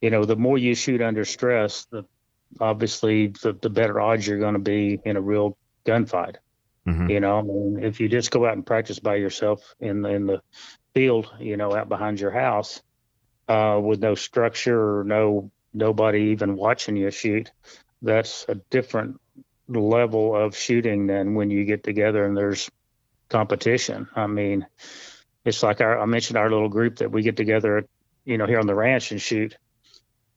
you 0.00 0.10
know, 0.10 0.24
the 0.24 0.36
more 0.36 0.58
you 0.58 0.74
shoot 0.74 1.00
under 1.00 1.24
stress, 1.24 1.86
the 1.86 2.04
obviously 2.60 3.28
the, 3.28 3.52
the 3.52 3.70
better 3.70 4.00
odds 4.00 4.26
you're 4.26 4.38
going 4.38 4.54
to 4.54 4.60
be 4.60 5.00
in 5.04 5.16
a 5.16 5.20
real 5.20 5.56
gunfight. 5.84 6.36
Mm-hmm. 6.86 7.10
You 7.10 7.20
know, 7.20 7.38
I 7.38 7.42
mean, 7.42 7.78
if 7.82 8.00
you 8.00 8.08
just 8.08 8.30
go 8.30 8.46
out 8.46 8.52
and 8.52 8.64
practice 8.64 8.98
by 8.98 9.16
yourself 9.16 9.74
in 9.80 10.02
the, 10.02 10.10
in 10.10 10.26
the 10.26 10.40
field, 10.94 11.32
you 11.40 11.56
know, 11.56 11.74
out 11.74 11.88
behind 11.88 12.20
your 12.20 12.30
house, 12.30 12.80
uh, 13.48 13.80
with 13.82 14.00
no 14.00 14.14
structure 14.14 14.98
or 14.98 15.04
no 15.04 15.50
nobody 15.74 16.30
even 16.30 16.56
watching 16.56 16.96
you 16.96 17.10
shoot, 17.10 17.50
that's 18.02 18.46
a 18.48 18.54
different 18.70 19.20
level 19.68 20.36
of 20.36 20.56
shooting 20.56 21.06
than 21.06 21.34
when 21.34 21.50
you 21.50 21.64
get 21.64 21.82
together 21.82 22.24
and 22.24 22.36
there's 22.36 22.70
competition. 23.28 24.08
I 24.14 24.26
mean, 24.26 24.66
it's 25.46 25.62
like 25.62 25.80
our, 25.80 26.00
I 26.00 26.06
mentioned 26.06 26.36
our 26.36 26.50
little 26.50 26.68
group 26.68 26.96
that 26.96 27.10
we 27.10 27.22
get 27.22 27.36
together, 27.36 27.86
you 28.24 28.36
know, 28.36 28.46
here 28.46 28.58
on 28.58 28.66
the 28.66 28.74
ranch 28.74 29.12
and 29.12 29.22
shoot. 29.22 29.56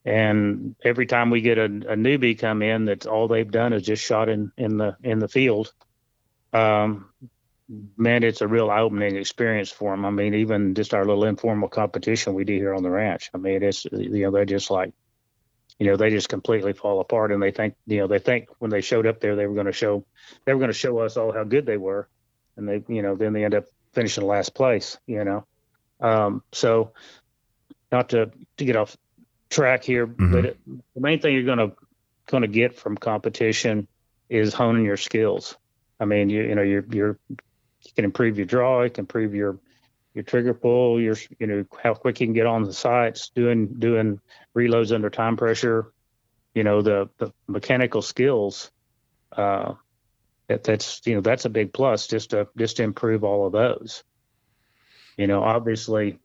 And 0.06 0.76
every 0.84 1.08
time 1.08 1.30
we 1.30 1.42
get 1.42 1.58
a, 1.58 1.66
a 1.66 1.96
newbie 1.96 2.40
come 2.40 2.62
in, 2.62 2.86
that's 2.86 3.08
all 3.08 3.28
they've 3.28 3.50
done 3.50 3.74
is 3.74 3.84
just 3.84 4.04
shot 4.04 4.30
in, 4.30 4.52
in 4.56 4.78
the 4.78 4.96
in 5.04 5.20
the 5.20 5.28
field. 5.28 5.74
Um, 6.54 7.10
man, 7.98 8.24
it's 8.24 8.42
a 8.42 8.48
real 8.48 8.70
eye-opening 8.70 9.18
experience 9.18 9.72
for 9.72 9.92
them. 9.92 10.06
I 10.06 10.12
mean, 10.12 10.36
even 10.36 10.74
just 10.74 10.94
our 10.94 11.06
little 11.06 11.26
informal 11.26 11.70
competition 11.70 12.34
we 12.34 12.46
do 12.46 12.54
here 12.54 12.74
on 12.74 12.84
the 12.84 12.90
ranch. 12.90 13.30
I 13.34 13.38
mean, 13.38 13.62
it's 13.62 13.86
you 13.86 14.24
know 14.24 14.32
they're 14.32 14.46
just 14.46 14.72
like, 14.72 14.94
you 15.80 15.88
know, 15.88 15.98
they 15.98 16.12
just 16.12 16.30
completely 16.30 16.74
fall 16.74 17.02
apart, 17.02 17.32
and 17.32 17.42
they 17.42 17.52
think 17.52 17.76
you 17.88 17.98
know 17.98 18.08
they 18.08 18.20
think 18.20 18.50
when 18.60 18.72
they 18.72 18.82
showed 18.82 19.08
up 19.08 19.20
there 19.20 19.36
they 19.36 19.48
were 19.48 19.56
going 19.56 19.66
to 19.66 19.74
show 19.74 20.06
they 20.46 20.54
were 20.54 20.60
going 20.60 20.72
to 20.72 20.78
show 20.78 21.00
us 21.00 21.18
all 21.18 21.34
how 21.34 21.44
good 21.44 21.66
they 21.66 21.78
were, 21.78 22.08
and 22.58 22.70
they 22.70 22.84
you 22.88 23.02
know 23.02 23.16
then 23.16 23.34
they 23.34 23.44
end 23.44 23.56
up 23.56 23.66
finishing 23.94 24.26
last 24.26 24.54
place. 24.54 24.98
You 25.08 25.24
know, 25.24 25.46
um, 26.00 26.44
so 26.52 26.94
not 27.92 28.10
to 28.10 28.32
to 28.58 28.66
get 28.66 28.76
off 28.76 28.96
track 29.50 29.84
here, 29.84 30.08
mm-hmm. 30.08 30.32
but 30.32 30.46
it, 30.46 30.60
the 30.94 31.02
main 31.02 31.20
thing 31.20 31.34
you're 31.34 31.44
going 31.44 31.58
to 31.58 31.76
going 32.28 32.42
to 32.42 32.48
get 32.48 32.78
from 32.78 32.98
competition 32.98 33.88
is 34.30 34.54
honing 34.54 34.86
your 34.86 34.98
skills. 34.98 35.58
I 36.00 36.06
mean, 36.06 36.30
you 36.30 36.44
you 36.44 36.56
know 36.56 36.62
you're 36.62 36.86
you're 36.92 37.20
you 37.30 37.92
can 37.96 38.06
improve 38.06 38.38
your 38.38 38.46
draw, 38.46 38.84
you 38.84 38.90
can 38.90 39.04
improve 39.04 39.34
your 39.34 39.60
your 40.14 40.24
trigger 40.24 40.54
pull, 40.54 41.00
your 41.02 41.16
you 41.40 41.48
know 41.48 41.66
how 41.82 41.94
quick 41.94 42.20
you 42.20 42.28
can 42.28 42.34
get 42.34 42.46
on 42.46 42.64
the 42.64 42.74
sights, 42.74 43.30
doing 43.30 43.68
doing 43.80 44.20
reloads 44.56 44.94
under 44.94 45.10
time 45.10 45.38
pressure, 45.38 45.92
you 46.54 46.64
know 46.64 46.82
the 46.82 47.10
the 47.18 47.32
mechanical 47.48 48.02
skills. 48.02 48.72
Uh, 49.32 49.74
that, 50.50 50.64
that's 50.64 51.02
you 51.06 51.16
know 51.16 51.22
that's 51.22 51.46
a 51.46 51.50
big 51.50 51.72
plus 51.72 52.08
just 52.08 52.32
to 52.32 52.48
just 52.58 52.78
to 52.78 52.84
improve 52.84 53.24
all 53.24 53.46
of 53.46 53.54
those. 53.54 54.04
You 55.16 55.28
know, 55.28 55.44
obviously, 55.44 56.20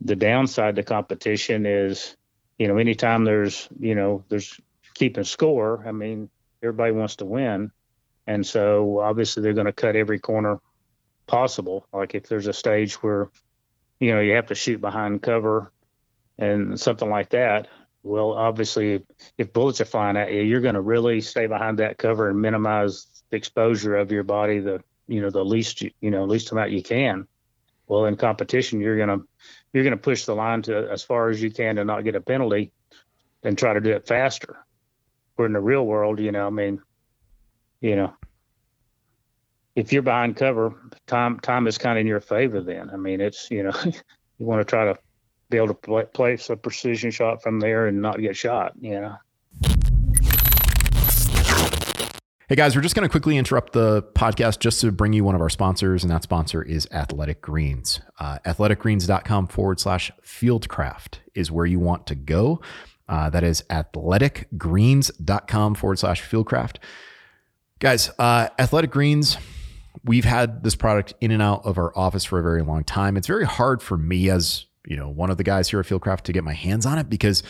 the 0.00 0.16
downside 0.16 0.76
to 0.76 0.82
competition 0.82 1.64
is, 1.64 2.16
you 2.58 2.68
know, 2.68 2.76
anytime 2.76 3.24
there's 3.24 3.68
you 3.78 3.94
know 3.94 4.24
there's 4.28 4.60
keeping 4.94 5.24
score. 5.24 5.84
I 5.86 5.92
mean, 5.92 6.28
everybody 6.62 6.92
wants 6.92 7.16
to 7.16 7.24
win, 7.24 7.70
and 8.26 8.44
so 8.44 8.98
obviously 8.98 9.42
they're 9.42 9.54
going 9.54 9.66
to 9.66 9.72
cut 9.72 9.96
every 9.96 10.18
corner 10.18 10.60
possible. 11.26 11.86
Like 11.92 12.14
if 12.14 12.28
there's 12.28 12.48
a 12.48 12.52
stage 12.52 12.94
where, 12.96 13.30
you 14.00 14.12
know, 14.12 14.20
you 14.20 14.32
have 14.32 14.46
to 14.46 14.54
shoot 14.54 14.80
behind 14.80 15.22
cover 15.22 15.72
and 16.38 16.78
something 16.78 17.08
like 17.08 17.30
that. 17.30 17.68
Well, 18.02 18.32
obviously, 18.32 19.02
if 19.38 19.52
bullets 19.54 19.80
are 19.80 19.86
flying 19.86 20.18
at 20.18 20.30
you, 20.30 20.42
you're 20.42 20.60
going 20.60 20.74
to 20.74 20.82
really 20.82 21.22
stay 21.22 21.46
behind 21.46 21.78
that 21.78 21.96
cover 21.96 22.28
and 22.28 22.38
minimize 22.38 23.13
exposure 23.34 23.96
of 23.96 24.12
your 24.12 24.22
body 24.22 24.60
the 24.60 24.82
you 25.06 25.20
know 25.20 25.30
the 25.30 25.44
least 25.44 25.82
you 25.82 26.10
know 26.10 26.24
least 26.24 26.52
amount 26.52 26.70
you 26.70 26.82
can. 26.82 27.26
Well, 27.86 28.06
in 28.06 28.16
competition, 28.16 28.80
you're 28.80 28.98
gonna 28.98 29.18
you're 29.72 29.84
gonna 29.84 29.96
push 29.96 30.24
the 30.24 30.34
line 30.34 30.62
to 30.62 30.90
as 30.90 31.02
far 31.02 31.28
as 31.28 31.42
you 31.42 31.50
can 31.50 31.76
to 31.76 31.84
not 31.84 32.04
get 32.04 32.14
a 32.14 32.20
penalty, 32.20 32.72
and 33.42 33.56
try 33.56 33.74
to 33.74 33.80
do 33.80 33.92
it 33.92 34.06
faster. 34.06 34.64
Where 35.36 35.46
in 35.46 35.52
the 35.52 35.60
real 35.60 35.84
world, 35.84 36.20
you 36.20 36.32
know, 36.32 36.46
I 36.46 36.50
mean, 36.50 36.80
you 37.80 37.96
know, 37.96 38.14
if 39.74 39.92
you're 39.92 40.02
behind 40.02 40.36
cover, 40.36 40.90
time 41.06 41.40
time 41.40 41.66
is 41.66 41.78
kind 41.78 41.98
of 41.98 42.02
in 42.02 42.06
your 42.06 42.20
favor. 42.20 42.60
Then 42.60 42.90
I 42.90 42.96
mean, 42.96 43.20
it's 43.20 43.50
you 43.50 43.64
know, 43.64 43.74
you 43.84 44.46
want 44.46 44.60
to 44.60 44.64
try 44.64 44.86
to 44.86 44.98
be 45.50 45.58
able 45.58 45.74
to 45.74 46.04
place 46.06 46.48
a 46.50 46.56
precision 46.56 47.10
shot 47.10 47.42
from 47.42 47.60
there 47.60 47.86
and 47.86 48.00
not 48.00 48.20
get 48.20 48.36
shot. 48.36 48.72
You 48.80 49.00
know. 49.00 49.16
Hey 52.54 52.56
guys, 52.56 52.76
we're 52.76 52.82
just 52.82 52.94
going 52.94 53.02
to 53.02 53.10
quickly 53.10 53.36
interrupt 53.36 53.72
the 53.72 54.04
podcast 54.14 54.60
just 54.60 54.80
to 54.82 54.92
bring 54.92 55.12
you 55.12 55.24
one 55.24 55.34
of 55.34 55.40
our 55.40 55.50
sponsors, 55.50 56.04
and 56.04 56.10
that 56.12 56.22
sponsor 56.22 56.62
is 56.62 56.86
Athletic 56.92 57.40
Greens. 57.40 57.98
Uh, 58.20 58.38
athleticgreens.com 58.46 59.48
forward 59.48 59.80
slash 59.80 60.12
fieldcraft 60.22 61.18
is 61.34 61.50
where 61.50 61.66
you 61.66 61.80
want 61.80 62.06
to 62.06 62.14
go. 62.14 62.60
Uh, 63.08 63.28
that 63.28 63.42
is 63.42 63.64
athleticgreens.com 63.70 65.74
forward 65.74 65.98
slash 65.98 66.22
fieldcraft. 66.22 66.76
Guys, 67.80 68.12
uh, 68.20 68.46
Athletic 68.56 68.92
Greens 68.92 69.36
we've 70.04 70.24
had 70.24 70.62
this 70.62 70.76
product 70.76 71.12
in 71.20 71.32
and 71.32 71.42
out 71.42 71.62
of 71.64 71.76
our 71.76 71.92
office 71.98 72.22
for 72.22 72.38
a 72.38 72.42
very 72.44 72.62
long 72.62 72.84
time. 72.84 73.16
It's 73.16 73.26
very 73.26 73.46
hard 73.46 73.82
for 73.82 73.96
me 73.96 74.30
as, 74.30 74.66
you 74.86 74.96
know, 74.96 75.08
one 75.08 75.28
of 75.28 75.38
the 75.38 75.44
guys 75.44 75.70
here 75.70 75.80
at 75.80 75.86
Fieldcraft 75.86 76.20
to 76.20 76.32
get 76.32 76.44
my 76.44 76.52
hands 76.52 76.86
on 76.86 76.98
it 76.98 77.10
because 77.10 77.42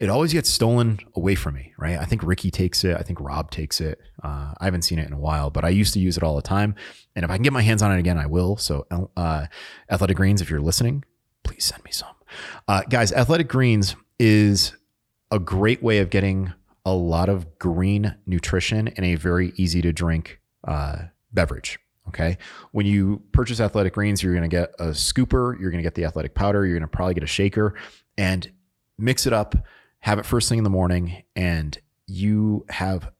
it 0.00 0.08
always 0.08 0.32
gets 0.32 0.48
stolen 0.48 0.98
away 1.14 1.34
from 1.34 1.54
me, 1.54 1.74
right? 1.76 1.98
I 1.98 2.06
think 2.06 2.22
Ricky 2.22 2.50
takes 2.50 2.84
it. 2.84 2.96
I 2.96 3.02
think 3.02 3.20
Rob 3.20 3.50
takes 3.50 3.82
it. 3.82 4.00
Uh, 4.22 4.54
I 4.58 4.64
haven't 4.64 4.82
seen 4.82 4.98
it 4.98 5.06
in 5.06 5.12
a 5.12 5.18
while, 5.18 5.50
but 5.50 5.62
I 5.62 5.68
used 5.68 5.92
to 5.92 6.00
use 6.00 6.16
it 6.16 6.22
all 6.22 6.36
the 6.36 6.42
time. 6.42 6.74
And 7.14 7.24
if 7.24 7.30
I 7.30 7.36
can 7.36 7.42
get 7.42 7.52
my 7.52 7.60
hands 7.60 7.82
on 7.82 7.92
it 7.92 7.98
again, 7.98 8.16
I 8.16 8.24
will. 8.24 8.56
So, 8.56 8.86
uh, 9.16 9.46
Athletic 9.90 10.16
Greens, 10.16 10.40
if 10.40 10.48
you're 10.48 10.60
listening, 10.60 11.04
please 11.44 11.64
send 11.64 11.84
me 11.84 11.92
some. 11.92 12.14
Uh, 12.66 12.82
guys, 12.88 13.12
Athletic 13.12 13.48
Greens 13.48 13.94
is 14.18 14.72
a 15.30 15.38
great 15.38 15.82
way 15.82 15.98
of 15.98 16.08
getting 16.08 16.52
a 16.86 16.92
lot 16.92 17.28
of 17.28 17.58
green 17.58 18.16
nutrition 18.26 18.88
in 18.88 19.04
a 19.04 19.16
very 19.16 19.52
easy 19.56 19.82
to 19.82 19.92
drink 19.92 20.40
uh, 20.66 20.96
beverage. 21.32 21.78
Okay. 22.08 22.38
When 22.72 22.86
you 22.86 23.22
purchase 23.32 23.60
athletic 23.60 23.92
greens, 23.92 24.22
you're 24.22 24.34
going 24.34 24.48
to 24.48 24.56
get 24.56 24.74
a 24.80 24.86
scooper, 24.86 25.60
you're 25.60 25.70
going 25.70 25.82
to 25.82 25.86
get 25.86 25.94
the 25.94 26.06
athletic 26.06 26.34
powder, 26.34 26.64
you're 26.66 26.76
going 26.76 26.88
to 26.88 26.96
probably 26.96 27.14
get 27.14 27.22
a 27.22 27.28
shaker 27.28 27.74
and 28.18 28.50
mix 28.98 29.26
it 29.26 29.32
up, 29.32 29.54
have 30.00 30.18
it 30.18 30.26
first 30.26 30.48
thing 30.48 30.58
in 30.58 30.64
the 30.64 30.70
morning, 30.70 31.22
and 31.36 31.78
you 32.06 32.64
have 32.68 33.10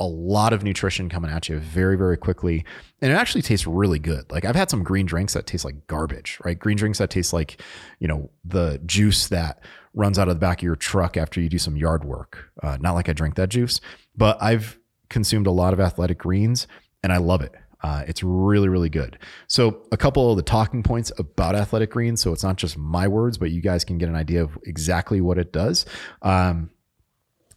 a 0.00 0.04
lot 0.04 0.54
of 0.54 0.64
nutrition 0.64 1.10
coming 1.10 1.30
at 1.30 1.48
you 1.50 1.58
very, 1.58 1.96
very 1.96 2.16
quickly. 2.16 2.64
And 3.02 3.12
it 3.12 3.14
actually 3.14 3.42
tastes 3.42 3.66
really 3.66 3.98
good. 3.98 4.24
Like 4.32 4.46
I've 4.46 4.56
had 4.56 4.70
some 4.70 4.82
green 4.82 5.04
drinks 5.04 5.34
that 5.34 5.46
taste 5.46 5.64
like 5.64 5.86
garbage, 5.88 6.38
right? 6.42 6.58
Green 6.58 6.78
drinks 6.78 6.98
that 6.98 7.10
taste 7.10 7.34
like, 7.34 7.60
you 7.98 8.08
know, 8.08 8.30
the 8.42 8.80
juice 8.86 9.28
that 9.28 9.62
runs 9.92 10.18
out 10.18 10.28
of 10.28 10.34
the 10.34 10.40
back 10.40 10.60
of 10.60 10.62
your 10.62 10.74
truck 10.74 11.18
after 11.18 11.38
you 11.38 11.50
do 11.50 11.58
some 11.58 11.76
yard 11.76 12.04
work. 12.04 12.50
Uh, 12.62 12.78
not 12.80 12.92
like 12.92 13.10
I 13.10 13.12
drink 13.12 13.34
that 13.34 13.50
juice, 13.50 13.82
but 14.16 14.42
I've 14.42 14.78
consumed 15.10 15.46
a 15.46 15.50
lot 15.50 15.74
of 15.74 15.80
athletic 15.80 16.16
greens 16.16 16.66
and 17.02 17.12
I 17.12 17.18
love 17.18 17.42
it. 17.42 17.54
Uh, 17.82 18.04
it's 18.06 18.22
really, 18.22 18.68
really 18.68 18.88
good. 18.88 19.18
So, 19.46 19.82
a 19.90 19.96
couple 19.96 20.30
of 20.30 20.36
the 20.36 20.42
talking 20.42 20.82
points 20.82 21.10
about 21.18 21.54
Athletic 21.54 21.90
Greens. 21.90 22.20
So, 22.20 22.32
it's 22.32 22.42
not 22.42 22.56
just 22.56 22.76
my 22.76 23.08
words, 23.08 23.38
but 23.38 23.50
you 23.50 23.62
guys 23.62 23.84
can 23.84 23.98
get 23.98 24.08
an 24.08 24.16
idea 24.16 24.42
of 24.42 24.58
exactly 24.64 25.20
what 25.20 25.38
it 25.38 25.52
does. 25.52 25.86
Um, 26.22 26.70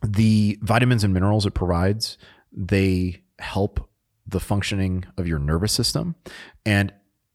the 0.01 0.57
vitamins 0.61 1.03
and 1.03 1.13
minerals 1.13 1.45
it 1.45 1.53
provides, 1.53 2.17
they 2.51 3.23
help 3.39 3.89
the 4.25 4.39
functioning 4.39 5.05
of 5.17 5.27
your 5.27 5.39
nervous 5.39 5.73
system. 5.73 6.15
And 6.65 6.93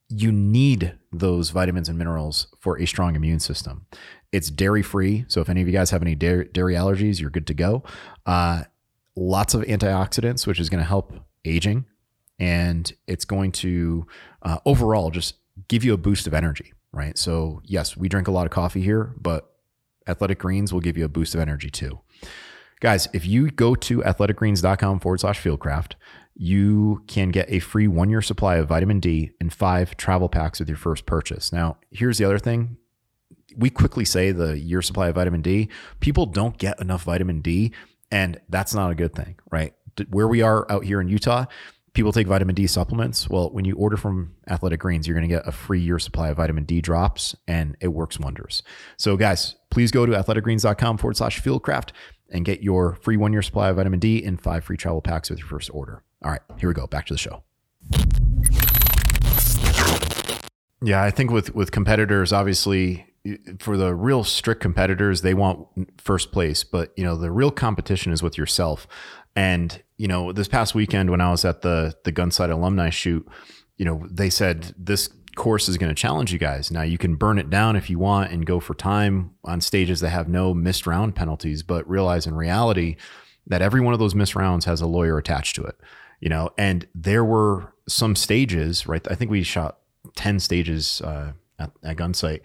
you 0.09 0.33
need 0.33 0.95
those 1.13 1.51
vitamins 1.51 1.89
and 1.89 1.99
minerals 1.99 2.47
for 2.59 2.79
a 2.79 2.87
strong 2.87 3.15
immune 3.15 3.41
system. 3.41 3.87
It's 4.33 4.51
dairy 4.51 4.83
free. 4.83 5.27
So, 5.29 5.43
if 5.43 5.51
any 5.51 5.61
of 5.61 5.67
you 5.67 5.73
guys 5.73 5.91
have 5.91 6.03
any 6.03 6.15
dairy, 6.15 6.49
dairy 6.53 6.75
allergies, 6.75 7.21
you're 7.21 7.31
good 7.31 7.47
to 7.49 7.55
go. 7.55 7.83
Uh, 8.25 8.65
lots 9.15 9.53
of 9.53 9.63
antioxidants, 9.63 10.47
which 10.47 10.61
is 10.61 10.71
going 10.71 10.83
to 10.83 10.89
help 10.89 11.13
aging 11.45 11.85
and 12.39 12.93
it's 13.07 13.25
going 13.25 13.53
to 13.53 14.07
uh, 14.43 14.59
overall 14.65 15.11
just 15.11 15.37
give 15.69 15.85
you 15.85 15.93
a 15.93 15.97
boost 15.97 16.27
of 16.27 16.35
energy, 16.35 16.73
right? 16.93 17.19
So, 17.19 17.61
yes, 17.65 17.97
we 17.97 18.09
drink 18.09 18.29
a 18.29 18.31
lot 18.31 18.47
of 18.47 18.51
coffee 18.51 18.83
here, 18.83 19.15
but 19.21 19.53
Athletic 20.07 20.39
Greens 20.39 20.73
will 20.73 20.81
give 20.81 20.97
you 20.97 21.05
a 21.05 21.09
boost 21.09 21.35
of 21.35 21.41
energy 21.41 21.71
too. 21.71 22.01
Guys, 22.81 23.09
if 23.13 23.27
you 23.27 23.51
go 23.51 23.75
to 23.75 23.99
athleticgreens.com 23.99 25.01
forward 25.01 25.21
slash 25.21 25.43
fieldcraft, 25.43 25.95
you 26.35 27.03
can 27.09 27.31
get 27.31 27.51
a 27.51 27.59
free 27.59 27.89
one 27.89 28.09
year 28.09 28.23
supply 28.23 28.57
of 28.57 28.69
vitamin 28.69 29.01
D 29.01 29.33
and 29.41 29.53
five 29.53 29.97
travel 29.97 30.29
packs 30.29 30.61
with 30.61 30.69
your 30.69 30.79
first 30.79 31.05
purchase. 31.05 31.53
Now, 31.53 31.79
here's 31.91 32.19
the 32.19 32.25
other 32.25 32.39
thing. 32.39 32.77
We 33.57 33.71
quickly 33.71 34.05
say 34.05 34.31
the 34.31 34.57
year 34.59 34.81
supply 34.81 35.09
of 35.09 35.17
vitamin 35.17 35.43
D. 35.43 35.69
People 35.99 36.27
don't 36.27 36.57
get 36.57 36.81
enough 36.81 37.03
vitamin 37.03 37.41
D, 37.41 37.73
and 38.13 38.41
that's 38.49 38.73
not 38.73 38.93
a 38.93 38.95
good 38.95 39.15
thing, 39.15 39.37
right? 39.51 39.75
Where 40.11 40.29
we 40.29 40.43
are 40.43 40.71
out 40.71 40.85
here 40.85 41.01
in 41.01 41.09
Utah, 41.09 41.47
people 41.99 42.13
take 42.13 42.29
vitamin 42.29 42.55
D 42.55 42.69
supplements. 42.69 43.29
Well, 43.29 43.51
when 43.51 43.65
you 43.65 43.75
order 43.75 43.97
from 43.97 44.33
Athletic 44.49 44.79
Greens, 44.79 45.09
you're 45.09 45.17
going 45.17 45.29
to 45.29 45.35
get 45.35 45.49
a 45.49 45.51
free 45.51 45.81
year 45.81 45.99
supply 45.99 46.29
of 46.29 46.37
vitamin 46.37 46.63
D 46.63 46.81
drops, 46.81 47.35
and 47.49 47.77
it 47.81 47.89
works 47.89 48.21
wonders. 48.21 48.63
So, 48.97 49.17
guys, 49.17 49.57
please 49.71 49.91
go 49.91 50.07
to 50.07 50.13
athleticgreens.com 50.13 50.99
forward 50.99 51.17
slash 51.17 51.43
fieldcraft 51.43 51.91
and 52.31 52.45
get 52.45 52.63
your 52.63 52.95
free 53.03 53.17
one 53.17 53.33
year 53.33 53.43
supply 53.43 53.71
of 53.71 53.77
vitamin 53.77 53.99
D 53.99 54.23
and 54.23 54.41
five 54.41 54.63
free 54.63 54.77
travel 54.77 55.03
packs 55.03 55.29
with 55.29 55.41
your 55.41 55.49
first 55.49 55.71
order. 55.75 56.05
All 56.25 56.31
right, 56.31 56.41
here 56.61 56.69
we 56.69 56.75
go. 56.75 56.87
Back 56.87 57.07
to 57.07 57.15
the 57.15 57.19
show. 57.19 57.43
Yeah, 60.81 61.03
I 61.03 61.11
think 61.11 61.33
with 61.33 61.53
with 61.53 61.73
competitors, 61.73 62.33
obviously, 62.33 63.13
for 63.59 63.77
the 63.77 63.93
real 63.93 64.23
strict 64.23 64.61
competitors, 64.61 65.23
they 65.23 65.35
want 65.35 65.67
first 66.01 66.31
place, 66.31 66.63
but 66.63 66.93
you 66.97 67.03
know 67.03 67.17
the 67.17 67.33
real 67.33 67.51
competition 67.51 68.13
is 68.13 68.23
with 68.23 68.39
yourself. 68.39 68.87
And 69.39 69.81
you 69.99 70.09
know, 70.09 70.33
this 70.33 70.49
past 70.49 70.75
weekend 70.75 71.11
when 71.11 71.21
I 71.21 71.31
was 71.31 71.45
at 71.45 71.63
the 71.63 71.95
the 72.03 72.13
Gunsight 72.13 72.51
alumni 72.51 72.91
shoot, 72.91 73.25
you 73.77 73.85
know, 73.85 74.05
they 74.11 74.31
said 74.31 74.75
this 74.77 75.09
course 75.37 75.69
is 75.69 75.79
going 75.79 75.95
to 75.95 75.95
challenge 75.95 76.33
you 76.33 76.41
guys. 76.41 76.73
Now 76.73 76.83
you 76.83 76.99
can 76.99 77.15
burn 77.15 77.39
it 77.39 77.49
down 77.49 77.77
if 77.77 77.89
you 77.89 78.01
want 78.01 78.33
and 78.33 78.45
go 78.45 78.59
for 78.59 78.75
time 78.75 79.37
on 79.45 79.61
stages 79.61 80.01
that 80.01 80.09
have 80.09 80.27
no 80.27 80.55
missed 80.55 80.89
round 80.89 81.15
penalties, 81.15 81.63
but 81.63 81.89
realize 81.89 82.27
in 82.27 82.35
reality 82.35 82.97
that 83.47 83.63
every 83.63 83.81
one 83.81 83.95
of 83.95 84.01
those 84.01 84.13
missed 84.13 84.35
rounds 84.35 84.65
has 84.65 84.81
a 84.81 84.89
lawyer 84.89 85.19
attached 85.19 85.55
to 85.55 85.63
it. 85.63 85.77
You 86.19 86.31
know, 86.31 86.51
and 86.59 86.89
there 86.93 87.25
were 87.25 87.73
some 87.87 88.17
stages, 88.17 88.89
right? 88.89 89.07
I 89.09 89.15
think 89.15 89.31
we 89.31 89.45
shot 89.45 89.79
10 90.17 90.41
stages 90.41 91.01
uh, 91.03 91.31
at, 91.61 91.71
at 91.85 91.97
Gunsight. 91.97 92.41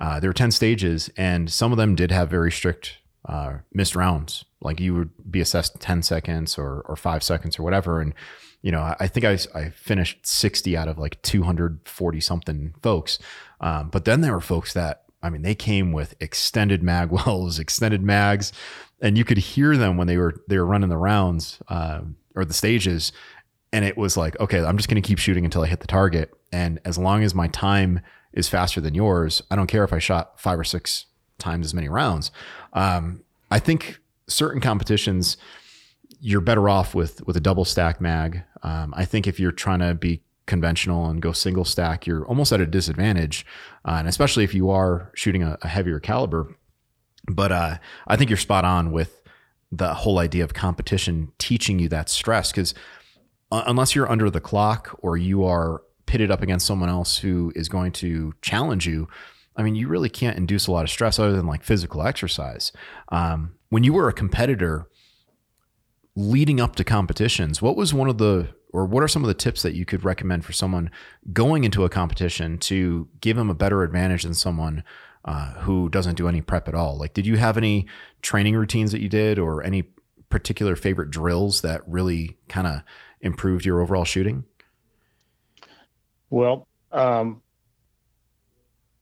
Uh, 0.00 0.20
there 0.20 0.30
were 0.30 0.34
10 0.34 0.52
stages, 0.52 1.10
and 1.16 1.50
some 1.50 1.72
of 1.72 1.76
them 1.76 1.96
did 1.96 2.12
have 2.12 2.30
very 2.30 2.52
strict 2.52 2.98
uh, 3.26 3.58
missed 3.72 3.96
rounds. 3.96 4.44
Like 4.60 4.80
you 4.80 4.94
would 4.94 5.10
be 5.30 5.40
assessed 5.40 5.80
10 5.80 6.02
seconds 6.02 6.58
or, 6.58 6.82
or 6.88 6.96
five 6.96 7.22
seconds 7.22 7.58
or 7.58 7.62
whatever. 7.62 8.00
And 8.00 8.14
you 8.62 8.72
know, 8.72 8.80
I, 8.80 8.96
I 9.00 9.06
think 9.06 9.24
I, 9.24 9.38
I 9.58 9.70
finished 9.70 10.26
60 10.26 10.76
out 10.76 10.88
of 10.88 10.98
like 10.98 11.20
240 11.22 12.20
something 12.20 12.74
folks. 12.82 13.18
Um, 13.60 13.90
but 13.90 14.04
then 14.04 14.20
there 14.20 14.32
were 14.32 14.40
folks 14.40 14.72
that, 14.72 15.04
I 15.22 15.30
mean, 15.30 15.42
they 15.42 15.54
came 15.54 15.92
with 15.92 16.14
extended 16.20 16.82
mag 16.82 17.10
wells, 17.12 17.58
extended 17.58 18.02
mags, 18.02 18.52
and 19.00 19.18
you 19.18 19.24
could 19.24 19.38
hear 19.38 19.76
them 19.76 19.96
when 19.96 20.06
they 20.06 20.16
were, 20.16 20.42
they 20.48 20.58
were 20.58 20.66
running 20.66 20.88
the 20.88 20.96
rounds, 20.96 21.60
uh, 21.68 22.00
or 22.34 22.44
the 22.44 22.54
stages. 22.54 23.12
And 23.72 23.84
it 23.84 23.96
was 23.96 24.16
like, 24.16 24.38
okay, 24.40 24.64
I'm 24.64 24.76
just 24.76 24.88
going 24.88 25.00
to 25.00 25.06
keep 25.06 25.18
shooting 25.18 25.44
until 25.44 25.62
I 25.62 25.66
hit 25.66 25.80
the 25.80 25.86
target. 25.86 26.32
And 26.52 26.80
as 26.84 26.96
long 26.96 27.22
as 27.22 27.34
my 27.34 27.48
time 27.48 28.00
is 28.32 28.48
faster 28.48 28.80
than 28.80 28.94
yours, 28.94 29.42
I 29.50 29.56
don't 29.56 29.66
care 29.66 29.84
if 29.84 29.92
I 29.92 29.98
shot 29.98 30.40
five 30.40 30.58
or 30.58 30.64
six 30.64 31.06
times 31.38 31.66
as 31.66 31.74
many 31.74 31.88
rounds. 31.88 32.30
Um, 32.72 33.22
I 33.50 33.58
think 33.58 33.98
certain 34.26 34.60
competitions, 34.60 35.36
you're 36.20 36.40
better 36.40 36.68
off 36.68 36.94
with 36.94 37.26
with 37.26 37.36
a 37.36 37.40
double 37.40 37.64
stack 37.64 38.00
mag. 38.00 38.42
Um, 38.62 38.92
I 38.96 39.04
think 39.04 39.26
if 39.26 39.38
you're 39.38 39.52
trying 39.52 39.80
to 39.80 39.94
be 39.94 40.22
conventional 40.46 41.08
and 41.08 41.20
go 41.20 41.32
single 41.32 41.64
stack, 41.64 42.06
you're 42.06 42.24
almost 42.26 42.52
at 42.52 42.60
a 42.60 42.66
disadvantage, 42.66 43.44
uh, 43.84 43.96
and 43.98 44.08
especially 44.08 44.44
if 44.44 44.54
you 44.54 44.70
are 44.70 45.10
shooting 45.14 45.42
a, 45.42 45.58
a 45.62 45.68
heavier 45.68 46.00
caliber. 46.00 46.56
But 47.28 47.52
uh, 47.52 47.78
I 48.06 48.16
think 48.16 48.30
you're 48.30 48.36
spot 48.36 48.64
on 48.64 48.92
with 48.92 49.22
the 49.72 49.94
whole 49.94 50.18
idea 50.18 50.44
of 50.44 50.54
competition 50.54 51.32
teaching 51.38 51.78
you 51.78 51.88
that 51.88 52.08
stress 52.08 52.52
because 52.52 52.72
unless 53.50 53.94
you're 53.94 54.10
under 54.10 54.30
the 54.30 54.40
clock 54.40 54.96
or 55.02 55.16
you 55.16 55.44
are 55.44 55.82
pitted 56.06 56.30
up 56.30 56.42
against 56.42 56.66
someone 56.66 56.88
else 56.88 57.18
who 57.18 57.52
is 57.56 57.68
going 57.68 57.92
to 57.92 58.32
challenge 58.42 58.86
you, 58.86 59.08
I 59.56 59.62
mean, 59.62 59.74
you 59.74 59.88
really 59.88 60.08
can't 60.08 60.36
induce 60.36 60.66
a 60.66 60.72
lot 60.72 60.84
of 60.84 60.90
stress 60.90 61.18
other 61.18 61.32
than 61.32 61.46
like 61.46 61.62
physical 61.62 62.02
exercise. 62.02 62.72
Um, 63.08 63.54
when 63.70 63.84
you 63.84 63.92
were 63.92 64.08
a 64.08 64.12
competitor 64.12 64.88
leading 66.14 66.60
up 66.60 66.76
to 66.76 66.84
competitions, 66.84 67.62
what 67.62 67.76
was 67.76 67.94
one 67.94 68.08
of 68.08 68.18
the 68.18 68.48
or 68.72 68.84
what 68.84 69.02
are 69.02 69.08
some 69.08 69.22
of 69.22 69.28
the 69.28 69.34
tips 69.34 69.62
that 69.62 69.74
you 69.74 69.86
could 69.86 70.04
recommend 70.04 70.44
for 70.44 70.52
someone 70.52 70.90
going 71.32 71.64
into 71.64 71.84
a 71.84 71.88
competition 71.88 72.58
to 72.58 73.08
give 73.20 73.36
them 73.36 73.48
a 73.48 73.54
better 73.54 73.82
advantage 73.82 74.24
than 74.24 74.34
someone 74.34 74.84
uh, 75.24 75.52
who 75.60 75.88
doesn't 75.88 76.16
do 76.16 76.28
any 76.28 76.42
prep 76.42 76.68
at 76.68 76.74
all? 76.74 76.98
Like, 76.98 77.14
did 77.14 77.26
you 77.26 77.36
have 77.36 77.56
any 77.56 77.86
training 78.22 78.54
routines 78.54 78.92
that 78.92 79.00
you 79.00 79.08
did, 79.08 79.38
or 79.38 79.62
any 79.62 79.84
particular 80.28 80.76
favorite 80.76 81.10
drills 81.10 81.62
that 81.62 81.80
really 81.86 82.36
kind 82.48 82.66
of 82.66 82.82
improved 83.20 83.64
your 83.64 83.80
overall 83.80 84.04
shooting? 84.04 84.44
Well, 86.28 86.66
um, 86.92 87.42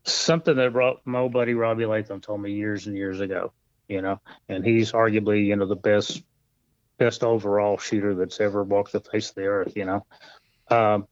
something 0.05 0.57
that 0.57 0.99
my 1.05 1.29
buddy 1.29 1.55
Robbie 1.55 1.87
Leatham 1.87 2.21
told 2.21 2.41
me 2.41 2.53
years 2.53 2.87
and 2.87 2.97
years 2.97 3.21
ago, 3.21 3.53
you 3.89 4.03
know, 4.03 4.21
and 4.49 4.65
he's 4.65 4.93
arguably, 4.93 5.47
you 5.47 5.57
know, 5.57 5.67
the 5.67 5.77
best 5.77 6.23
best 6.99 7.25
overall 7.25 7.77
shooter 7.79 8.15
that's 8.15 8.41
ever 8.41 8.63
walked 8.63 8.93
the 8.93 9.01
face 9.01 9.31
of 9.31 9.35
the 9.35 9.47
earth, 9.47 9.73
you 9.77 9.85
know. 9.85 10.07
Um, 10.71 11.09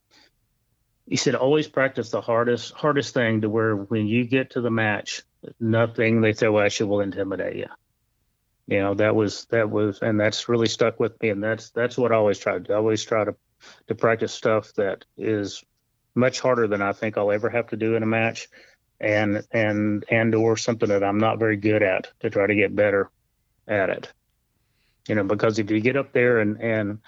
he 1.07 1.17
said 1.17 1.35
always 1.35 1.69
practice 1.69 2.11
the 2.11 2.21
hardest 2.21 2.73
hardest 2.75 3.15
thing 3.15 3.41
to 3.41 3.49
where 3.49 3.75
when 3.75 4.07
you 4.07 4.25
get 4.25 4.51
to 4.51 4.61
the 4.61 4.71
match, 4.71 5.23
nothing 5.59 6.21
they 6.21 6.33
throw 6.33 6.61
at 6.61 6.79
you 6.79 6.87
will 6.87 7.01
intimidate 7.01 7.57
you. 7.57 7.67
You 8.67 8.79
know, 8.79 8.95
that 8.95 9.15
was 9.15 9.47
that 9.47 9.71
was 9.71 10.01
and 10.01 10.21
that's 10.21 10.49
really 10.49 10.69
stuck 10.69 11.01
with 11.01 11.21
me 11.21 11.31
and 11.31 11.43
that's 11.43 11.71
that's 11.71 11.99
what 11.99 12.13
I 12.13 12.17
always 12.17 12.39
try 12.39 12.55
to 12.55 12.61
do. 12.61 12.73
I 12.73 12.77
always 12.77 13.05
try 13.05 13.25
to 13.25 13.35
to 13.89 13.95
practice 13.95 14.33
stuff 14.33 14.73
that 14.75 15.05
is 15.17 15.65
much 16.15 16.41
harder 16.41 16.67
than 16.69 16.83
I 16.83 16.93
think 16.93 17.17
I'll 17.17 17.33
ever 17.33 17.49
have 17.49 17.69
to 17.69 17.77
do 17.77 17.97
in 17.97 18.03
a 18.03 18.07
match 18.07 18.49
and 19.03 19.45
and 19.51 20.05
and 20.11 20.35
or 20.35 20.57
something 20.57 20.89
that 20.89 21.05
I'm 21.05 21.19
not 21.19 21.39
very 21.39 21.57
good 21.57 21.83
at 21.83 22.09
to 22.21 22.31
try 22.31 22.47
to 22.47 22.55
get 22.55 22.75
better 22.75 23.11
at 23.69 23.91
it. 23.91 24.09
You 25.09 25.17
know, 25.17 25.25
because 25.25 25.59
if 25.59 25.71
you 25.71 25.81
get 25.81 25.97
up 25.97 26.13
there 26.13 26.39
and 26.39 26.61
and 26.61 26.99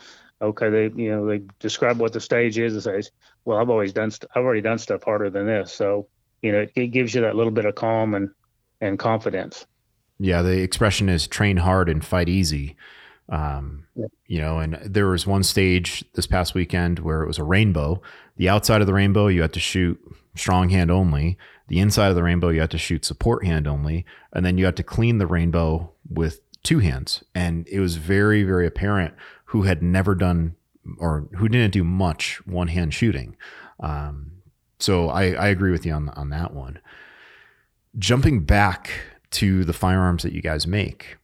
okay, 0.43 0.69
they 0.69 0.91
you 0.95 1.11
know 1.11 1.27
they 1.27 1.43
describe 1.61 1.99
what 1.99 2.13
the 2.13 2.21
stage 2.21 2.59
is 2.59 2.75
and 2.75 2.83
says, 2.83 3.11
well, 3.45 3.59
I've 3.59 3.71
always 3.71 3.93
done 3.93 4.11
st- 4.11 4.31
I've 4.35 4.45
already 4.45 4.61
done 4.61 4.79
stuff 4.79 5.05
harder 5.05 5.31
than 5.31 5.47
this, 5.47 5.73
so 5.73 6.09
you 6.43 6.53
know 6.53 6.63
it, 6.63 6.73
it 6.75 6.87
gives 6.89 7.15
you 7.15 7.21
that 7.23 7.37
little 7.37 7.53
bit 7.53 7.65
of 7.65 7.77
calm 7.77 8.15
and 8.15 8.31
and 8.81 8.99
confidence. 8.99 9.65
Yeah, 10.19 10.43
the 10.43 10.61
expression 10.61 11.09
is 11.09 11.27
train 11.27 11.59
hard 11.59 11.89
and 11.89 12.05
fight 12.05 12.29
easy. 12.29 12.77
Um, 13.29 13.87
yeah. 13.95 14.07
You 14.27 14.41
know, 14.41 14.59
and 14.59 14.79
there 14.85 15.07
was 15.07 15.27
one 15.27 15.43
stage 15.43 16.05
this 16.15 16.27
past 16.27 16.55
weekend 16.55 16.99
where 16.99 17.23
it 17.23 17.27
was 17.27 17.39
a 17.39 17.45
rainbow. 17.45 18.03
The 18.37 18.49
outside 18.49 18.81
of 18.81 18.87
the 18.87 18.93
rainbow, 18.93 19.29
you 19.29 19.43
had 19.43 19.53
to 19.55 19.61
shoot 19.61 19.99
strong 20.37 20.69
hand 20.69 20.91
only. 20.91 21.39
The 21.69 21.79
inside 21.79 22.09
of 22.09 22.15
the 22.15 22.23
rainbow, 22.23 22.51
you 22.51 22.61
had 22.61 22.71
to 22.73 22.79
shoot 22.79 23.05
support 23.05 23.45
hand 23.45 23.67
only. 23.67 24.05
And 24.33 24.45
then 24.45 24.59
you 24.59 24.65
had 24.65 24.77
to 24.77 24.83
clean 24.83 25.19
the 25.19 25.27
rainbow 25.27 25.93
with 26.09 26.41
two 26.63 26.81
hands. 26.81 27.25
And 27.35 27.67
it 27.69 27.81
was 27.81 27.97
very, 27.97 28.43
very 28.43 28.67
apparent 28.67 29.15
who 29.47 29.63
had 29.63 29.83
never 29.83 30.15
done 30.15 30.57
or 30.99 31.29
who 31.37 31.49
didn't 31.49 31.73
do 31.73 31.85
much 31.85 32.45
one 32.47 32.69
hand 32.69 32.93
shooting. 32.93 33.37
Um, 33.81 34.33
so 34.79 35.09
I, 35.09 35.33
I 35.33 35.49
agree 35.49 35.71
with 35.71 35.87
you 35.87 35.93
on, 35.93 36.11
on 36.11 36.31
that 36.31 36.53
one. 36.53 36.81
Jumping 37.99 38.45
back 38.45 38.91
to 39.31 39.65
the 39.65 39.73
firearms 39.73 40.23
that 40.23 40.33
you 40.33 40.43
guys 40.43 40.67
make. 40.67 41.17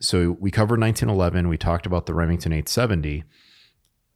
So 0.00 0.36
we 0.40 0.50
covered 0.50 0.80
1911. 0.80 1.48
We 1.48 1.58
talked 1.58 1.86
about 1.86 2.06
the 2.06 2.14
Remington 2.14 2.52
870. 2.52 3.24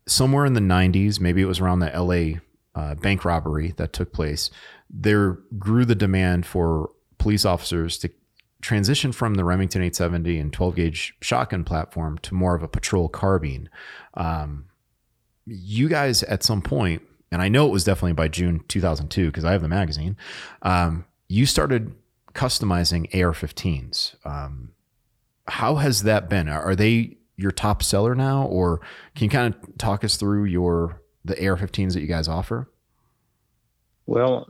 Somewhere 0.06 0.46
in 0.46 0.54
the 0.54 0.60
90s, 0.60 1.20
maybe 1.20 1.42
it 1.42 1.46
was 1.46 1.60
around 1.60 1.80
the 1.80 1.90
LA 1.90 2.40
uh, 2.74 2.94
bank 2.94 3.24
robbery 3.24 3.74
that 3.76 3.92
took 3.92 4.12
place, 4.12 4.50
there 4.88 5.38
grew 5.58 5.84
the 5.84 5.94
demand 5.94 6.46
for 6.46 6.90
police 7.18 7.44
officers 7.44 7.98
to 7.98 8.10
transition 8.60 9.12
from 9.12 9.34
the 9.34 9.44
Remington 9.44 9.82
870 9.82 10.38
and 10.38 10.52
12 10.52 10.76
gauge 10.76 11.14
shotgun 11.20 11.64
platform 11.64 12.18
to 12.18 12.34
more 12.34 12.54
of 12.54 12.62
a 12.62 12.68
patrol 12.68 13.08
carbine. 13.08 13.68
Um, 14.14 14.66
you 15.46 15.88
guys, 15.88 16.22
at 16.24 16.42
some 16.42 16.62
point, 16.62 17.02
and 17.32 17.40
I 17.40 17.48
know 17.48 17.66
it 17.66 17.72
was 17.72 17.84
definitely 17.84 18.12
by 18.12 18.28
June 18.28 18.64
2002 18.68 19.26
because 19.26 19.44
I 19.44 19.52
have 19.52 19.62
the 19.62 19.68
magazine, 19.68 20.16
um, 20.62 21.04
you 21.28 21.46
started 21.46 21.94
customizing 22.34 23.06
AR 23.14 23.32
15s. 23.32 24.14
Um, 24.26 24.72
how 25.46 25.76
has 25.76 26.02
that 26.02 26.28
been? 26.28 26.48
Are 26.48 26.76
they 26.76 27.16
your 27.36 27.50
top 27.50 27.82
seller 27.82 28.14
now, 28.14 28.44
or 28.44 28.80
can 29.14 29.24
you 29.24 29.30
kind 29.30 29.54
of 29.54 29.78
talk 29.78 30.04
us 30.04 30.16
through 30.16 30.44
your 30.44 31.00
the 31.30 31.48
AR-15s 31.48 31.94
that 31.94 32.00
you 32.00 32.06
guys 32.06 32.28
offer? 32.28 32.68
Well, 34.06 34.48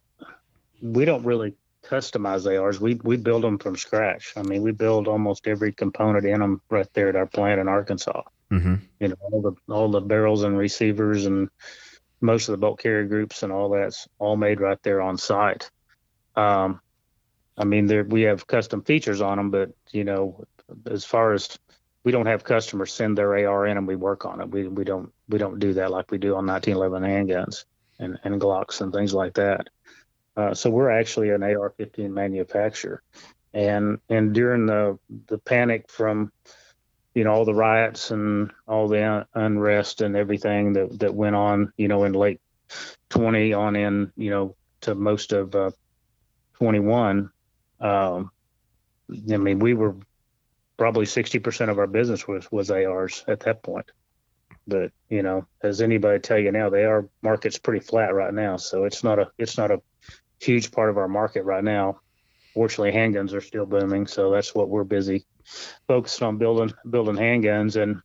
we 0.81 1.05
don't 1.05 1.25
really 1.25 1.55
customize 1.85 2.47
ARs. 2.47 2.81
We 2.81 2.95
we 2.95 3.16
build 3.16 3.43
them 3.43 3.59
from 3.59 3.77
scratch. 3.77 4.33
I 4.37 4.43
mean, 4.43 4.62
we 4.62 4.73
build 4.73 5.09
almost 5.09 5.47
every 5.47 5.73
component 5.73 6.25
in 6.25 6.40
them 6.40 6.61
right 6.71 6.88
there 6.95 7.09
at 7.09 7.16
our 7.16 7.27
plant 7.27 7.61
in 7.61 7.69
Arkansas. 7.69 8.23
Mm-hmm. 8.51 8.75
You 8.99 9.09
know, 9.09 9.16
all 9.21 9.43
the 9.43 9.73
all 9.73 9.90
the 9.90 10.01
barrels 10.01 10.43
and 10.43 10.57
receivers 10.57 11.27
and 11.27 11.49
most 12.21 12.49
of 12.49 12.53
the 12.53 12.59
bolt 12.59 12.81
carrier 12.81 13.07
groups 13.07 13.43
and 13.43 13.53
all 13.53 13.71
that's 13.71 14.09
all 14.19 14.37
made 14.37 14.61
right 14.61 14.83
there 14.83 15.01
on 15.01 15.16
site. 15.16 15.71
Um, 16.37 16.81
I 17.57 17.64
mean, 17.64 17.87
there 17.87 18.05
we 18.05 18.23
have 18.23 18.47
custom 18.47 18.83
features 18.83 19.21
on 19.21 19.37
them, 19.37 19.51
but 19.51 19.71
you 19.90 20.05
know, 20.05 20.45
as 20.87 21.05
far 21.05 21.33
as 21.33 21.59
we 22.05 22.13
don't 22.13 22.27
have 22.27 22.45
customers 22.45 22.93
send 22.93 23.19
their 23.19 23.49
AR 23.49 23.67
in 23.67 23.77
and 23.77 23.87
we 23.87 23.97
work 23.97 24.25
on 24.25 24.41
it. 24.41 24.51
We 24.51 24.69
we 24.69 24.85
don't 24.85 25.13
we 25.29 25.39
don't 25.39 25.59
do 25.59 25.75
that 25.75 25.91
like 25.91 26.11
we 26.11 26.19
do 26.19 26.37
on 26.37 26.47
1911 26.47 27.03
handguns 27.09 27.65
and, 27.99 28.19
and 28.25 28.41
Glocks 28.41 28.81
and 28.81 28.93
things 28.93 29.13
like 29.13 29.35
that. 29.35 29.69
Uh, 30.37 30.55
so 30.55 30.71
we're 30.71 30.91
actually 30.91 31.31
an 31.31 31.43
AR-15 31.43 32.11
manufacturer, 32.11 33.03
and 33.53 33.99
and 34.09 34.33
during 34.33 34.67
the 34.67 34.99
the 35.27 35.39
panic 35.39 35.91
from 35.91 36.33
you 37.15 37.25
know 37.25 37.33
all 37.33 37.44
the 37.44 37.55
riots 37.55 38.11
and 38.11 38.51
all 38.67 38.88
the 38.88 39.05
un- 39.05 39.27
unrest 39.35 40.01
and 40.01 40.17
everything 40.17 40.73
that 40.75 40.98
that 41.01 41.15
went 41.15 41.37
on, 41.37 41.73
you 41.77 41.88
know, 41.88 42.05
in 42.05 42.13
late 42.13 42.40
20 43.11 43.53
on 43.53 43.77
in, 43.77 44.13
you 44.17 44.31
know, 44.31 44.57
to 44.83 44.94
most 44.94 45.33
of 45.33 45.55
uh, 45.55 45.71
21. 46.55 47.31
Um, 47.81 48.31
I 49.11 49.37
mean, 49.37 49.59
we 49.59 49.75
were 49.75 49.96
probably 50.81 51.04
60% 51.04 51.68
of 51.68 51.78
our 51.78 51.87
business 51.87 52.26
was, 52.26 52.50
was 52.50 52.70
ARs 52.70 53.22
at 53.28 53.40
that 53.40 53.62
point. 53.62 53.85
But, 54.66 54.92
you 55.10 55.22
know, 55.22 55.46
as 55.62 55.83
anybody 55.83 56.18
tell 56.20 56.38
you 56.38 56.50
now, 56.52 56.70
the 56.70 56.87
AR 56.87 57.06
market's 57.20 57.58
pretty 57.58 57.85
flat 57.85 58.14
right 58.14 58.33
now. 58.33 58.56
So 58.56 58.85
it's 58.85 59.04
not 59.04 59.18
a, 59.18 59.31
it's 59.37 59.58
not 59.58 59.70
a 59.70 59.83
huge 60.40 60.72
part 60.72 60.88
of 60.88 60.96
our 60.96 61.06
market 61.06 61.42
right 61.42 61.62
now. 61.62 62.00
Fortunately, 62.54 62.98
handguns 62.98 63.35
are 63.35 63.42
still 63.42 63.66
booming. 63.66 64.06
So 64.06 64.31
that's 64.31 64.54
what 64.54 64.70
we're 64.70 64.85
busy 64.85 65.26
focused 65.87 66.22
on 66.22 66.38
building, 66.38 66.72
building 66.88 67.16
handguns. 67.16 67.76
And, 67.76 68.00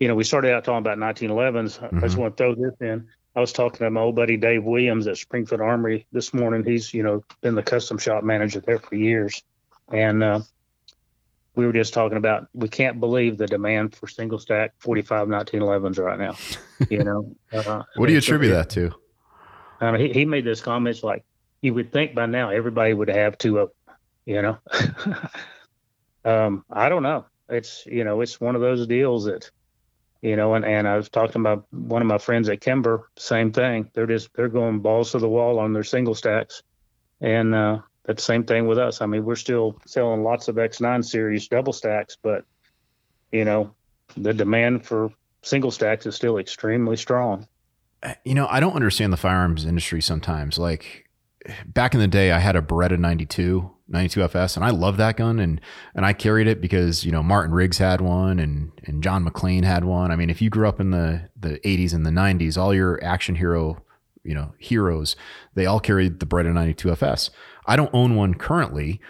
you 0.00 0.08
know, 0.08 0.14
we 0.14 0.24
started 0.24 0.54
out 0.54 0.64
talking 0.64 0.78
about 0.78 0.96
1911s. 0.96 1.78
Mm-hmm. 1.78 1.98
I 1.98 2.00
just 2.00 2.16
want 2.16 2.38
to 2.38 2.42
throw 2.42 2.54
this 2.54 2.80
in. 2.80 3.06
I 3.34 3.40
was 3.40 3.52
talking 3.52 3.80
to 3.80 3.90
my 3.90 4.00
old 4.00 4.16
buddy 4.16 4.38
Dave 4.38 4.64
Williams 4.64 5.06
at 5.08 5.18
Springfield 5.18 5.60
Armory 5.60 6.06
this 6.10 6.32
morning. 6.32 6.64
He's, 6.64 6.94
you 6.94 7.02
know, 7.02 7.22
been 7.42 7.54
the 7.54 7.62
custom 7.62 7.98
shop 7.98 8.24
manager 8.24 8.60
there 8.60 8.78
for 8.78 8.94
years. 8.94 9.42
And 9.92 10.22
uh, 10.22 10.40
we 11.56 11.66
were 11.66 11.72
just 11.72 11.94
talking 11.94 12.18
about 12.18 12.46
we 12.54 12.68
can't 12.68 13.00
believe 13.00 13.38
the 13.38 13.46
demand 13.46 13.94
for 13.94 14.06
single 14.06 14.38
stack 14.38 14.74
45 14.78 15.28
1911s 15.28 15.98
right 15.98 16.18
now 16.18 16.34
you 16.90 17.04
know? 17.04 17.34
Uh, 17.52 17.82
what 17.94 18.06
do 18.06 18.12
you 18.12 18.18
attribute 18.18 18.52
that 18.52 18.68
to? 18.68 18.92
Uh, 19.80 19.94
he, 19.94 20.12
he 20.12 20.24
made 20.26 20.44
this 20.44 20.60
comments 20.60 21.02
like 21.02 21.24
you 21.62 21.72
would 21.72 21.90
think 21.90 22.14
by 22.14 22.26
now 22.26 22.50
everybody 22.50 22.92
would 22.92 23.08
have 23.08 23.38
two 23.38 23.58
of 23.58 23.70
them, 23.86 23.96
you 24.26 24.42
know? 24.42 24.58
Um, 26.26 26.64
i 26.70 26.88
don't 26.88 27.04
know. 27.04 27.24
It's 27.48 27.86
you 27.86 28.02
know 28.02 28.20
it's 28.20 28.40
one 28.40 28.56
of 28.56 28.60
those 28.60 28.86
deals 28.88 29.26
that 29.26 29.48
you 30.22 30.34
know, 30.34 30.54
and, 30.54 30.64
and 30.64 30.88
I 30.88 30.96
was 30.96 31.08
talking 31.08 31.40
about 31.40 31.66
one 31.70 32.02
of 32.02 32.08
my 32.08 32.18
friends 32.18 32.48
at 32.48 32.60
Kimber, 32.60 33.08
same 33.16 33.52
thing. 33.52 33.90
They're 33.94 34.08
just 34.08 34.34
they're 34.34 34.48
going 34.48 34.80
balls 34.80 35.12
to 35.12 35.20
the 35.20 35.28
wall 35.28 35.60
on 35.60 35.72
their 35.72 35.84
single 35.84 36.16
stacks, 36.16 36.64
and 37.20 37.54
uh, 37.54 37.78
that's 38.06 38.22
the 38.22 38.26
same 38.26 38.44
thing 38.44 38.66
with 38.66 38.78
us. 38.78 39.00
I 39.00 39.06
mean, 39.06 39.24
we're 39.24 39.36
still 39.36 39.76
selling 39.84 40.22
lots 40.22 40.48
of 40.48 40.56
X9 40.56 41.04
series 41.04 41.48
double 41.48 41.72
stacks, 41.72 42.16
but 42.20 42.44
you 43.32 43.44
know, 43.44 43.74
the 44.16 44.32
demand 44.32 44.86
for 44.86 45.10
single 45.42 45.70
stacks 45.70 46.06
is 46.06 46.14
still 46.14 46.38
extremely 46.38 46.96
strong. 46.96 47.46
Uh, 48.02 48.14
you 48.24 48.34
know, 48.34 48.46
I 48.48 48.60
don't 48.60 48.74
understand 48.74 49.12
the 49.12 49.16
firearms 49.16 49.64
industry 49.64 50.00
sometimes. 50.00 50.58
Like 50.58 51.08
back 51.66 51.94
in 51.94 52.00
the 52.00 52.08
day, 52.08 52.30
I 52.30 52.38
had 52.38 52.56
a 52.56 52.62
Beretta 52.62 52.98
92 52.98 53.70
92FS, 53.90 54.56
and 54.56 54.64
I 54.64 54.70
love 54.70 54.96
that 54.96 55.16
gun, 55.16 55.38
and 55.38 55.60
and 55.94 56.04
I 56.04 56.12
carried 56.12 56.48
it 56.48 56.60
because 56.60 57.04
you 57.04 57.12
know 57.12 57.22
Martin 57.22 57.54
Riggs 57.54 57.78
had 57.78 58.00
one, 58.00 58.38
and 58.38 58.72
and 58.84 59.02
John 59.02 59.24
McClane 59.24 59.64
had 59.64 59.84
one. 59.84 60.10
I 60.10 60.16
mean, 60.16 60.30
if 60.30 60.42
you 60.42 60.50
grew 60.50 60.68
up 60.68 60.80
in 60.80 60.90
the 60.90 61.28
the 61.38 61.58
80s 61.60 61.94
and 61.94 62.04
the 62.04 62.10
90s, 62.10 62.56
all 62.56 62.74
your 62.74 63.02
action 63.02 63.36
hero, 63.36 63.82
you 64.24 64.34
know, 64.34 64.54
heroes, 64.58 65.14
they 65.54 65.66
all 65.66 65.80
carried 65.80 66.18
the 66.18 66.26
Beretta 66.26 66.52
92FS. 66.52 67.30
I 67.66 67.76
don't 67.76 67.90
own 67.92 68.14
one 68.14 68.34
currently, 68.34 69.00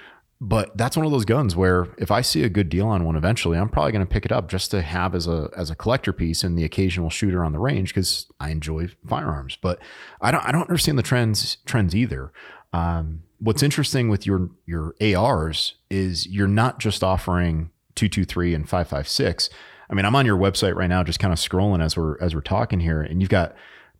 but 0.40 0.76
that's 0.76 0.96
one 0.96 1.06
of 1.06 1.12
those 1.12 1.24
guns 1.24 1.56
where 1.56 1.88
if 1.98 2.10
I 2.10 2.20
see 2.20 2.42
a 2.42 2.48
good 2.48 2.68
deal 2.68 2.86
on 2.88 3.04
one 3.04 3.16
eventually, 3.16 3.56
I'm 3.56 3.68
probably 3.68 3.92
going 3.92 4.06
to 4.06 4.12
pick 4.12 4.24
it 4.24 4.32
up 4.32 4.48
just 4.48 4.70
to 4.72 4.82
have 4.82 5.14
as 5.14 5.26
a 5.26 5.48
as 5.56 5.70
a 5.70 5.74
collector 5.74 6.12
piece 6.12 6.44
and 6.44 6.58
the 6.58 6.64
occasional 6.64 7.08
shooter 7.08 7.44
on 7.44 7.52
the 7.52 7.58
range 7.58 7.94
because 7.94 8.26
I 8.38 8.50
enjoy 8.50 8.88
firearms. 9.06 9.56
But 9.56 9.78
I 10.20 10.30
don't 10.30 10.44
I 10.44 10.52
don't 10.52 10.62
understand 10.62 10.98
the 10.98 11.02
trends 11.02 11.56
trends 11.64 11.94
either. 11.94 12.32
Um, 12.72 13.22
what's 13.38 13.62
interesting 13.62 14.08
with 14.08 14.26
your 14.26 14.50
your 14.66 14.94
ARs 15.00 15.74
is 15.88 16.26
you're 16.26 16.48
not 16.48 16.80
just 16.80 17.02
offering 17.02 17.70
223 17.94 18.54
and 18.54 18.68
556. 18.68 19.48
I 19.88 19.94
mean, 19.94 20.04
I'm 20.04 20.16
on 20.16 20.26
your 20.26 20.36
website 20.36 20.74
right 20.74 20.88
now 20.88 21.02
just 21.02 21.20
kind 21.20 21.32
of 21.32 21.38
scrolling 21.38 21.82
as 21.82 21.96
we're 21.96 22.20
as 22.20 22.34
we're 22.34 22.42
talking 22.42 22.80
here 22.80 23.00
and 23.00 23.22
you've 23.22 23.30
got 23.30 23.54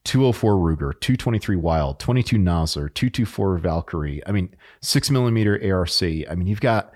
204 0.06 0.54
Ruger, 0.54 0.98
223 1.00 1.56
Wylde, 1.56 1.98
22 1.98 2.36
Nosler, 2.38 2.92
224 2.94 3.58
Valkyrie. 3.58 4.22
I 4.26 4.32
mean, 4.32 4.54
6 4.80 5.10
millimeter 5.10 5.60
ARC. 5.74 6.02
I 6.02 6.34
mean, 6.34 6.46
you've 6.46 6.60
got 6.60 6.92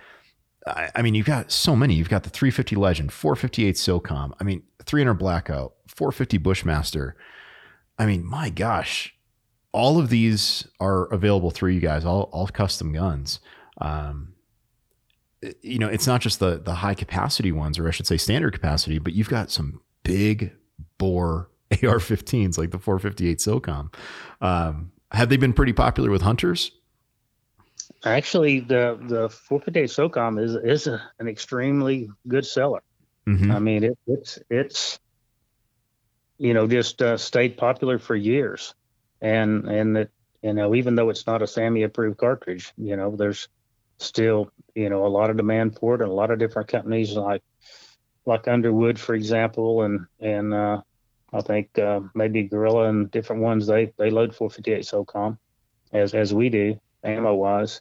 I 0.67 1.03
mean, 1.03 1.15
you've 1.15 1.27
got 1.27 1.51
so 1.51 1.75
many. 1.75 1.95
You've 1.95 2.11
got 2.11 2.23
the 2.23 2.31
350 2.31 2.77
Legend, 2.77 3.13
458 3.13 3.77
SOCOM. 3.77 4.33
I 4.39 4.45
mean, 4.45 4.63
300 4.85 5.15
Blackout, 5.15 5.75
450 5.89 6.39
Bushmaster. 6.39 7.17
I 7.99 8.07
mean, 8.07 8.25
my 8.25 8.51
gosh, 8.51 9.15
all 9.73 9.99
of 9.99 10.11
these 10.11 10.69
are 10.79 11.07
available 11.13 11.51
through 11.51 11.73
you 11.73 11.81
guys, 11.81 12.05
all, 12.05 12.25
all 12.33 12.47
custom 12.49 12.93
guns. 12.93 13.41
Um, 13.81 14.35
you 15.63 15.79
know, 15.79 15.89
it's 15.89 16.07
not 16.07 16.21
just 16.21 16.39
the 16.39 16.59
the 16.59 16.75
high 16.75 16.95
capacity 16.95 17.51
ones, 17.51 17.79
or 17.79 17.89
I 17.89 17.91
should 17.91 18.07
say 18.07 18.19
standard 18.19 18.53
capacity, 18.53 18.99
but 18.99 19.15
you've 19.15 19.31
got 19.31 19.51
some 19.51 19.81
big 20.03 20.53
bore 20.99 21.50
AR-15s 21.83 22.59
like 22.59 22.71
the 22.71 22.79
458 22.79 23.39
SOCOM. 23.39 23.95
Um, 24.41 24.93
have 25.13 25.29
they 25.29 25.37
been 25.37 25.53
pretty 25.53 25.73
popular 25.73 26.11
with 26.11 26.23
hunters? 26.23 26.73
Actually, 28.05 28.61
the 28.61 28.99
the 29.03 29.29
458 29.29 29.91
SOCOM 29.91 30.43
is 30.43 30.55
is 30.55 30.87
a, 30.87 31.03
an 31.19 31.29
extremely 31.29 32.09
good 32.29 32.47
seller. 32.47 32.83
Mm-hmm. 33.27 33.51
I 33.51 33.59
mean, 33.59 33.85
it, 33.85 33.99
it's 34.07 34.39
it's 34.49 34.99
you 36.39 36.55
know 36.55 36.67
just 36.67 37.03
uh, 37.03 37.17
stayed 37.17 37.57
popular 37.57 37.99
for 37.99 38.17
years 38.17 38.75
and 39.21 39.67
and 39.67 39.97
that 39.97 40.09
you 40.43 40.53
know 40.53 40.75
even 40.75 40.95
though 40.95 41.11
it's 41.11 41.27
not 41.27 41.43
a 41.43 41.47
SAAMI 41.47 41.85
approved 41.85 42.19
cartridge, 42.19 42.73
you 42.77 42.97
know 42.97 43.15
there's 43.17 43.49
still 43.99 44.51
you 44.75 44.89
know 44.89 45.07
a 45.07 45.09
lot 45.09 45.31
of 45.31 45.37
demand 45.37 45.79
for 45.79 45.95
it, 45.95 46.01
and 46.01 46.11
a 46.11 46.15
lot 46.15 46.31
of 46.31 46.39
different 46.39 46.69
companies 46.69 47.15
like 47.15 47.43
like 48.27 48.49
Underwood, 48.49 48.99
for 48.99 49.15
example, 49.15 49.83
and 49.83 50.07
and 50.21 50.55
uh, 50.55 50.81
I 51.33 51.41
think 51.41 51.79
uh, 51.79 52.01
maybe 52.15 52.45
Gorilla 52.45 52.89
and 52.89 53.11
different 53.11 53.43
ones 53.43 53.67
they 53.67 53.93
they 53.97 54.11
load 54.11 54.35
458 54.35 54.85
SOCOM 54.85 55.39
as 55.93 56.15
as 56.15 56.35
we 56.35 56.49
do 56.49 56.81
ammo 57.05 57.35
wise. 57.35 57.81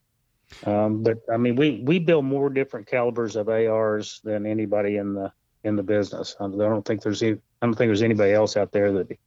Um, 0.66 1.04
but 1.04 1.20
I 1.32 1.38
mean, 1.38 1.56
we 1.56 1.82
we 1.84 2.00
build 2.00 2.26
more 2.26 2.50
different 2.50 2.88
calibers 2.88 3.36
of 3.36 3.50
ARs 3.50 4.22
than 4.24 4.46
anybody 4.46 4.98
in 4.98 5.14
the 5.14 5.32
in 5.64 5.76
the 5.76 5.84
business. 5.84 6.36
I 6.40 6.48
don't 6.48 6.86
think 6.86 7.02
there's 7.02 7.22
I 7.22 7.36
don't 7.62 7.74
think 7.74 7.90
there's 7.90 8.04
anybody 8.04 8.34
else 8.34 8.58
out 8.58 8.72
there 8.72 8.92
that 8.94 9.18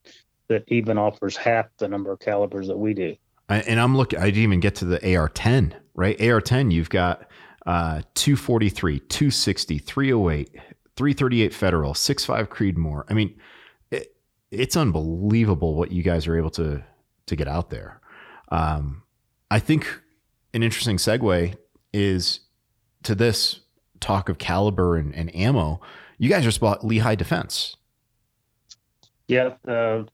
that 0.48 0.64
even 0.68 0.98
offers 0.98 1.36
half 1.36 1.66
the 1.78 1.88
number 1.88 2.12
of 2.12 2.20
calibers 2.20 2.68
that 2.68 2.76
we 2.76 2.94
do. 2.94 3.16
And 3.48 3.80
I'm 3.80 3.96
looking, 3.96 4.18
I 4.18 4.26
didn't 4.26 4.42
even 4.42 4.60
get 4.60 4.76
to 4.76 4.84
the 4.86 4.98
AR10, 5.00 5.74
right? 5.94 6.16
AR10, 6.18 6.72
you've 6.72 6.88
got 6.88 7.30
uh, 7.66 8.00
243, 8.14 9.00
260, 9.00 9.78
308, 9.78 10.50
338 10.96 11.54
Federal, 11.54 11.92
6.5 11.92 12.48
Creedmoor. 12.48 13.04
I 13.10 13.14
mean, 13.14 13.38
it's 14.52 14.76
unbelievable 14.76 15.74
what 15.74 15.90
you 15.90 16.02
guys 16.02 16.28
are 16.28 16.36
able 16.36 16.50
to 16.50 16.84
to 17.26 17.36
get 17.36 17.48
out 17.48 17.70
there. 17.70 18.00
Um, 18.50 19.02
I 19.50 19.58
think 19.58 20.00
an 20.52 20.62
interesting 20.62 20.98
segue 20.98 21.56
is 21.92 22.40
to 23.04 23.14
this 23.14 23.60
talk 24.00 24.28
of 24.28 24.38
caliber 24.38 24.96
and, 24.96 25.14
and 25.14 25.34
ammo. 25.34 25.80
You 26.18 26.28
guys 26.28 26.44
just 26.44 26.60
bought 26.60 26.84
Lehigh 26.84 27.14
Defense. 27.14 27.76
Yeah, 29.28 29.54
uh, 29.66 30.04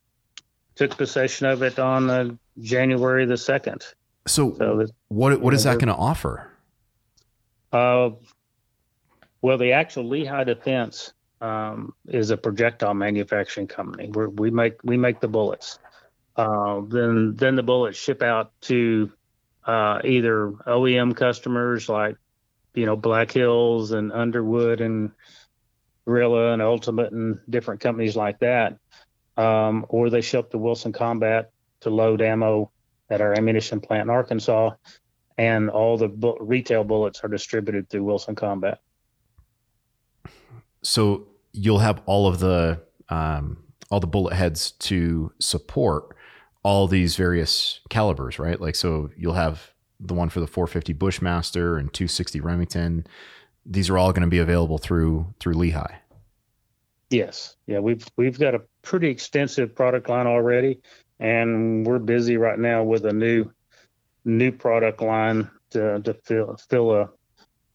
took 0.76 0.97
possession 0.97 1.47
of 1.47 1.62
it 1.62 1.78
on 1.78 2.09
uh, 2.09 2.30
January 2.61 3.26
the 3.26 3.36
second. 3.36 3.84
So, 4.26 4.55
so 4.59 4.86
what 5.09 5.41
what 5.41 5.53
is 5.55 5.64
that 5.64 5.74
going 5.74 5.89
to 5.89 5.95
offer? 5.95 6.53
Uh, 7.72 8.11
well, 9.43 9.59
the 9.59 9.72
actual 9.72 10.05
Lehigh 10.09 10.45
Defense 10.45 11.12
um, 11.41 11.95
is 12.07 12.30
a 12.30 12.36
projectile 12.36 12.95
manufacturing 12.95 13.66
company 13.66 14.09
where 14.09 14.28
we 14.28 14.51
make 14.51 14.82
we 14.82 14.97
make 14.97 15.20
the 15.20 15.28
bullets. 15.28 15.78
Uh, 16.36 16.82
then 16.89 17.34
then 17.36 17.57
the 17.57 17.62
bullets 17.62 17.99
ship 17.99 18.22
out 18.22 18.53
to 18.62 19.11
uh, 19.64 20.01
either 20.05 20.53
OEM 20.66 21.16
customers 21.16 21.89
like 21.89 22.16
you 22.74 22.86
know 22.86 22.97
Black 22.97 23.30
Hills 23.30 23.93
and 23.93 24.12
Underwood 24.12 24.80
and 24.80 25.11
Gorilla 26.07 26.53
and 26.53 26.62
Ultimate 26.62 27.12
and 27.12 27.39
different 27.49 27.80
companies 27.80 28.16
like 28.16 28.39
that, 28.41 28.78
um, 29.36 29.84
or 29.89 30.11
they 30.11 30.20
ship 30.20 30.51
to 30.51 30.59
Wilson 30.59 30.93
Combat 30.93 31.51
to 31.80 31.91
load 31.91 32.22
ammo 32.22 32.70
at 33.11 33.20
our 33.20 33.34
ammunition 33.34 33.80
plant 33.80 34.05
in 34.05 34.11
Arkansas, 34.11 34.70
and 35.36 35.70
all 35.70 35.97
the 35.97 36.09
bu- 36.09 36.39
retail 36.41 36.84
bullets 36.84 37.20
are 37.22 37.28
distributed 37.28 37.89
through 37.89 38.05
Wilson 38.05 38.34
Combat. 38.34 38.80
So 40.89 41.28
you'll 41.53 41.80
have 41.80 42.01
all 42.07 42.26
of 42.26 42.39
the 42.39 42.80
um, 43.11 43.59
all 43.91 44.01
the 44.01 44.07
bullet 44.07 44.34
heads 44.34 44.72
to 44.72 45.32
support 45.39 46.16
all 46.62 46.86
these 46.86 47.14
various 47.14 47.80
calibers, 47.91 48.39
right? 48.39 48.61
Like 48.61 48.74
so, 48.74 49.11
you'll 49.16 49.34
have 49.34 49.72
the 50.01 50.14
one 50.14 50.30
for 50.30 50.41
the 50.41 50.47
450 50.47 50.95
Bushmaster 50.95 51.76
and 51.76 51.93
260 51.93 52.41
Remington. 52.41 53.07
These 53.66 53.91
are 53.91 53.99
all 53.99 54.12
going 54.12 54.22
to 54.22 54.28
be 54.28 54.39
available 54.39 54.78
through 54.78 55.34
through 55.41 55.55
Lehigh. 55.55 55.97
Yes, 57.11 57.57
yeah, 57.66 57.80
we've 57.80 58.07
we've 58.16 58.39
got 58.39 58.55
a 58.55 58.62
pretty 58.80 59.09
extensive 59.09 59.74
product 59.74 60.09
line 60.09 60.26
already, 60.26 60.80
and 61.20 61.86
we're 61.86 61.99
busy 61.99 62.39
right 62.39 62.59
now 62.59 62.82
with 62.82 63.05
a 63.05 63.12
new 63.12 63.51
new 64.24 64.53
product 64.53 65.03
line 65.03 65.51
to 65.70 66.01
to 66.01 66.14
fill 66.14 66.57
fill 66.70 66.93
a, 66.93 67.11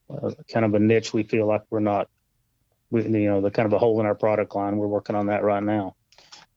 a 0.09 0.35
kind 0.51 0.65
of 0.65 0.73
a 0.73 0.79
niche 0.79 1.13
we 1.13 1.21
feel 1.21 1.45
like 1.45 1.61
we're 1.69 1.79
not, 1.79 2.09
we, 2.93 3.01
you 3.01 3.29
know, 3.29 3.41
the 3.41 3.49
kind 3.49 3.65
of 3.65 3.73
a 3.73 3.79
hole 3.79 3.99
in 3.99 4.05
our 4.05 4.13
product 4.13 4.55
line. 4.55 4.77
We're 4.77 4.87
working 4.87 5.15
on 5.15 5.25
that 5.25 5.43
right 5.43 5.63
now, 5.63 5.95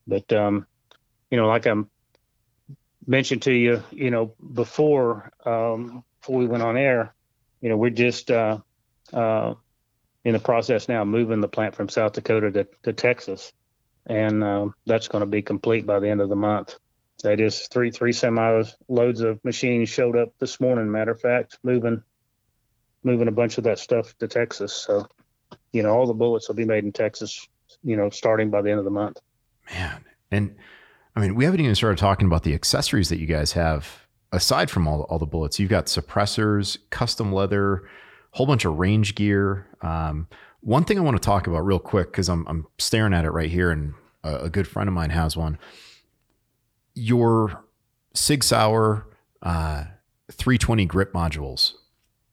but 0.06 0.30
um, 0.34 0.66
you 1.30 1.38
know, 1.38 1.48
like 1.48 1.66
I 1.66 1.74
mentioned 3.06 3.42
to 3.42 3.52
you, 3.52 3.82
you 3.90 4.10
know, 4.10 4.34
before 4.52 5.32
um, 5.46 6.04
before 6.20 6.36
we 6.36 6.46
went 6.46 6.62
on 6.62 6.76
air, 6.76 7.14
you 7.62 7.70
know, 7.70 7.78
we're 7.78 7.88
just 7.88 8.30
uh, 8.30 8.58
uh, 9.14 9.54
in 10.24 10.34
the 10.34 10.38
process 10.38 10.90
now 10.90 11.04
moving 11.04 11.40
the 11.40 11.48
plant 11.48 11.74
from 11.74 11.88
South 11.88 12.12
Dakota 12.12 12.50
to, 12.52 12.68
to 12.82 12.92
Texas, 12.92 13.50
and 14.04 14.44
uh, 14.44 14.68
that's 14.84 15.08
going 15.08 15.22
to 15.22 15.26
be 15.26 15.40
complete 15.40 15.86
by 15.86 16.00
the 16.00 16.10
end 16.10 16.20
of 16.20 16.28
the 16.28 16.36
month. 16.36 16.76
That 17.22 17.40
is 17.40 17.66
three 17.68 17.90
three 17.90 18.12
semi 18.12 18.62
loads 18.88 19.22
of 19.22 19.42
machines 19.42 19.88
showed 19.88 20.18
up 20.18 20.34
this 20.38 20.60
morning. 20.60 20.92
Matter 20.92 21.12
of 21.12 21.20
fact, 21.22 21.58
moving 21.62 22.02
moving 23.02 23.28
a 23.28 23.32
bunch 23.32 23.56
of 23.56 23.64
that 23.64 23.78
stuff 23.78 24.14
to 24.18 24.28
Texas. 24.28 24.74
So, 24.74 25.08
you 25.72 25.82
know, 25.82 25.90
all 25.90 26.06
the 26.06 26.14
bullets 26.14 26.48
will 26.48 26.54
be 26.54 26.64
made 26.64 26.84
in 26.84 26.92
Texas. 26.92 27.48
You 27.82 27.96
know, 27.96 28.10
starting 28.10 28.50
by 28.50 28.62
the 28.62 28.70
end 28.70 28.78
of 28.78 28.84
the 28.84 28.90
month. 28.90 29.20
Man, 29.70 30.04
and 30.30 30.56
I 31.14 31.20
mean, 31.20 31.34
we 31.34 31.44
haven't 31.44 31.60
even 31.60 31.74
started 31.74 31.98
talking 31.98 32.26
about 32.26 32.42
the 32.42 32.54
accessories 32.54 33.08
that 33.08 33.18
you 33.18 33.26
guys 33.26 33.52
have 33.52 34.06
aside 34.32 34.70
from 34.70 34.86
all 34.86 35.02
all 35.02 35.18
the 35.18 35.26
bullets. 35.26 35.58
You've 35.58 35.70
got 35.70 35.86
suppressors, 35.86 36.78
custom 36.90 37.32
leather 37.32 37.84
whole 38.36 38.46
bunch 38.46 38.66
of 38.66 38.78
range 38.78 39.14
gear. 39.14 39.66
Um, 39.80 40.28
one 40.60 40.84
thing 40.84 40.98
I 40.98 41.00
want 41.00 41.16
to 41.16 41.24
talk 41.24 41.46
about 41.46 41.64
real 41.64 41.78
quick 41.78 42.12
because 42.12 42.28
I'm 42.28 42.46
I'm 42.46 42.66
staring 42.78 43.14
at 43.14 43.24
it 43.24 43.30
right 43.30 43.50
here, 43.50 43.70
and 43.70 43.94
a, 44.22 44.44
a 44.44 44.50
good 44.50 44.68
friend 44.68 44.88
of 44.88 44.94
mine 44.94 45.10
has 45.10 45.36
one. 45.36 45.58
Your 46.94 47.64
Sig 48.12 48.44
Sauer 48.44 49.06
uh, 49.42 49.84
320 50.30 50.84
grip 50.84 51.14
modules. 51.14 51.72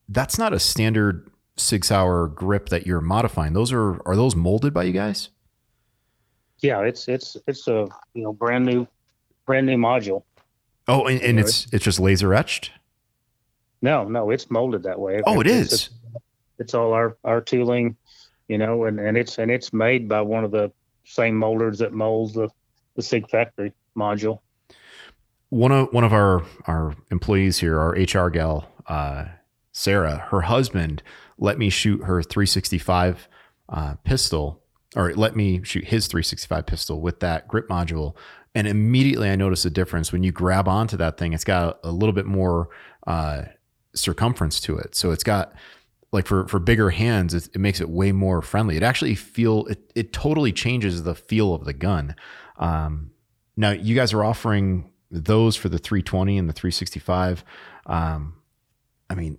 That's 0.10 0.38
not 0.38 0.52
a 0.52 0.60
standard 0.60 1.30
Sig 1.56 1.86
Sauer 1.86 2.28
grip 2.28 2.70
that 2.70 2.88
you're 2.88 3.02
modifying. 3.02 3.54
Those 3.54 3.72
are 3.72 4.02
are 4.08 4.16
those 4.16 4.36
molded 4.36 4.74
by 4.74 4.84
you 4.84 4.94
guys? 4.94 5.30
Yeah, 6.60 6.82
it's 6.82 7.08
it's 7.08 7.38
it's 7.48 7.68
a 7.68 7.88
you 8.14 8.24
know 8.24 8.34
brand 8.34 8.66
new 8.66 8.88
brand 9.46 9.68
new 9.68 9.78
module. 9.78 10.24
Oh, 10.88 11.06
and, 11.06 11.22
and 11.22 11.40
it's 11.40 11.68
it's 11.72 11.84
just 11.84 12.00
laser 12.00 12.34
etched. 12.34 12.72
No, 13.82 14.06
no, 14.06 14.32
it's 14.32 14.50
molded 14.50 14.84
that 14.84 15.00
way. 15.00 15.22
Oh, 15.26 15.42
it 15.42 15.48
it's, 15.48 15.74
is. 15.74 15.90
It's 16.58 16.74
all 16.74 16.94
our 16.94 17.18
our 17.24 17.42
tooling, 17.42 17.96
you 18.48 18.58
know, 18.58 18.86
and 18.86 19.00
and 19.00 19.18
it's 19.18 19.38
and 19.38 19.52
it's 19.52 19.74
made 19.74 20.08
by 20.08 20.22
one 20.22 20.44
of 20.44 20.52
the 20.52 20.72
same 21.04 21.36
molders 21.36 21.80
that 21.80 21.94
molds 21.94 22.34
the 22.34 22.50
the 22.96 23.02
Sig 23.02 23.30
Factory 23.30 23.74
module. 23.96 24.40
One 25.50 25.72
of 25.72 25.94
one 25.94 26.04
of 26.04 26.14
our 26.14 26.44
our 26.66 26.96
employees 27.12 27.60
here, 27.60 27.80
our 27.80 27.92
HR 27.92 28.30
gal, 28.30 28.70
uh, 28.88 29.26
Sarah, 29.72 30.28
her 30.30 30.42
husband 30.42 31.04
let 31.38 31.58
me 31.58 31.70
shoot 31.70 32.04
her 32.04 32.22
365 32.22 33.28
uh, 33.70 33.96
pistol, 34.04 34.62
or 34.96 35.14
let 35.14 35.36
me 35.36 35.64
shoot 35.64 35.86
his 35.86 36.08
365 36.08 36.66
pistol 36.66 37.02
with 37.02 37.20
that 37.22 37.48
grip 37.48 37.68
module. 37.68 38.16
And 38.56 38.68
immediately 38.68 39.30
I 39.30 39.36
notice 39.36 39.66
a 39.66 39.70
difference 39.70 40.12
when 40.12 40.24
you 40.24 40.32
grab 40.32 40.68
onto 40.68 40.98
that 40.98 41.18
thing. 41.18 41.34
It's 41.34 41.44
got 41.44 41.80
a 41.84 41.92
little 41.92 42.14
bit 42.14 42.26
more 42.26 42.70
uh, 43.08 43.44
circumference 43.96 44.60
to 44.62 44.78
it, 44.78 44.96
so 44.96 45.12
it's 45.12 45.24
got 45.24 45.54
like 46.14 46.28
for 46.28 46.48
for 46.48 46.60
bigger 46.60 46.92
hands, 46.92 47.34
it, 47.34 47.50
it, 47.56 47.58
makes 47.58 47.82
it 47.82 47.90
way 47.90 48.12
more 48.12 48.42
friendly. 48.42 48.78
It 48.78 48.84
actually 48.84 49.16
feel 49.16 49.66
it 49.66 49.92
it 49.96 50.14
totally 50.14 50.54
changes 50.54 51.04
the 51.04 51.16
feel 51.16 51.56
of 51.56 51.66
the 51.66 51.74
gun. 51.74 52.16
Um, 52.58 53.12
now 53.58 53.72
you 53.72 53.96
guys 53.96 54.14
are 54.14 54.24
offering 54.24 54.92
those 55.10 55.56
for 55.56 55.70
the 55.70 55.80
320 55.80 56.38
and 56.38 56.48
the 56.48 56.54
365. 56.54 57.44
Um, 57.88 58.36
I 59.10 59.16
mean, 59.16 59.38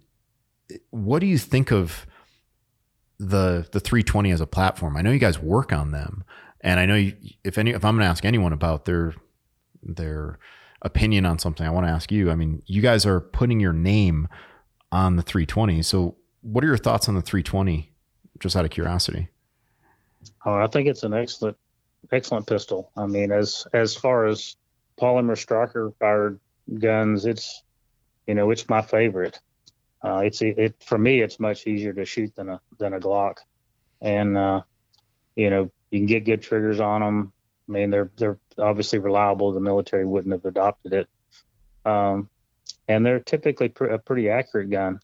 what 0.91 1.19
do 1.21 1.27
you 1.27 1.39
think 1.39 1.71
of 1.71 2.07
the 3.19 3.67
the 3.73 3.81
320 3.81 4.31
as 4.31 4.41
a 4.41 4.47
platform? 4.47 4.97
I 4.97 5.03
know 5.03 5.11
you 5.11 5.19
guys 5.19 5.39
work 5.39 5.73
on 5.73 5.91
them, 5.91 6.25
and 6.61 6.81
I 6.81 6.87
know 6.87 6.97
you, 6.97 7.15
if 7.45 7.59
any 7.59 7.71
if 7.71 7.85
I'm 7.85 7.97
going 7.97 8.05
to 8.05 8.11
ask 8.11 8.25
anyone 8.25 8.53
about 8.53 8.85
their 8.85 9.15
their 9.83 10.39
opinion 10.83 11.27
on 11.27 11.39
something, 11.39 11.67
I 11.67 11.71
want 11.71 11.87
to 11.87 11.93
ask 11.93 12.11
you. 12.11 12.31
I 12.31 12.35
mean, 12.35 12.63
you 12.67 12.83
guys 12.83 13.07
are 13.07 13.21
putting 13.21 13.61
your 13.61 13.73
name 13.73 14.29
on 14.93 15.17
the 15.17 15.23
320, 15.23 15.83
so 15.83 16.17
what 16.43 16.63
are 16.63 16.69
your 16.69 16.77
thoughts 16.77 17.09
on 17.09 17.15
the 17.15 17.23
320? 17.23 17.91
Just 18.41 18.57
out 18.57 18.65
of 18.65 18.71
curiosity. 18.71 19.29
Oh, 20.45 20.55
I 20.55 20.67
think 20.67 20.89
it's 20.89 21.05
an 21.05 21.15
excellent, 21.15 21.57
excellent 22.13 22.47
pistol. 22.47 22.91
I 22.97 23.07
mean, 23.07 23.31
as 23.31 23.67
as 23.73 23.95
far 23.95 24.27
as 24.27 24.57
polymer 25.01 25.37
striker 25.37 25.93
fired 25.99 26.39
guns, 26.79 27.27
it's 27.27 27.63
you 28.27 28.35
know 28.35 28.51
it's 28.51 28.69
my 28.69 28.83
favorite. 28.83 29.41
Uh, 30.05 30.19
it's 30.19 30.43
it 30.43 30.75
for 30.85 30.99
me. 30.99 31.23
It's 31.23 31.41
much 31.41 31.67
easier 31.67 31.95
to 31.95 32.05
shoot 32.05 32.35
than 32.37 32.51
a 32.51 32.61
than 32.79 32.93
a 32.93 33.01
Glock, 33.01 33.37
and 34.03 34.37
uh, 34.37 34.61
you 35.35 35.49
know 35.49 35.71
you 35.91 36.01
can 36.01 36.07
get 36.07 36.27
good 36.27 36.43
triggers 36.43 36.79
on 36.79 37.01
them. 37.01 37.33
I 37.69 37.73
mean, 37.73 37.91
they're 37.91 38.11
they're 38.19 38.39
obviously 38.59 38.99
reliable. 38.99 39.53
The 39.53 39.61
military 39.61 40.05
wouldn't 40.05 40.33
have 40.33 40.45
adopted 40.45 40.93
it, 40.93 41.09
um, 41.87 42.29
and 42.87 43.07
they're 43.07 43.21
typically 43.21 43.71
pr- 43.71 43.87
a 43.87 43.99
pretty 43.99 44.29
accurate 44.29 44.71
gun. 44.71 45.01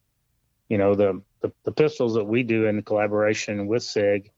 You 0.69 0.77
know, 0.77 0.95
the 0.95 1.23
the, 1.41 1.51
the 1.65 1.73
pistols 1.73 2.15
that 2.15 2.25
we 2.25 2.43
do 2.43 2.67
in 2.67 2.83
collaboration 2.83 3.67
with 3.67 3.83
SIG, 3.83 4.31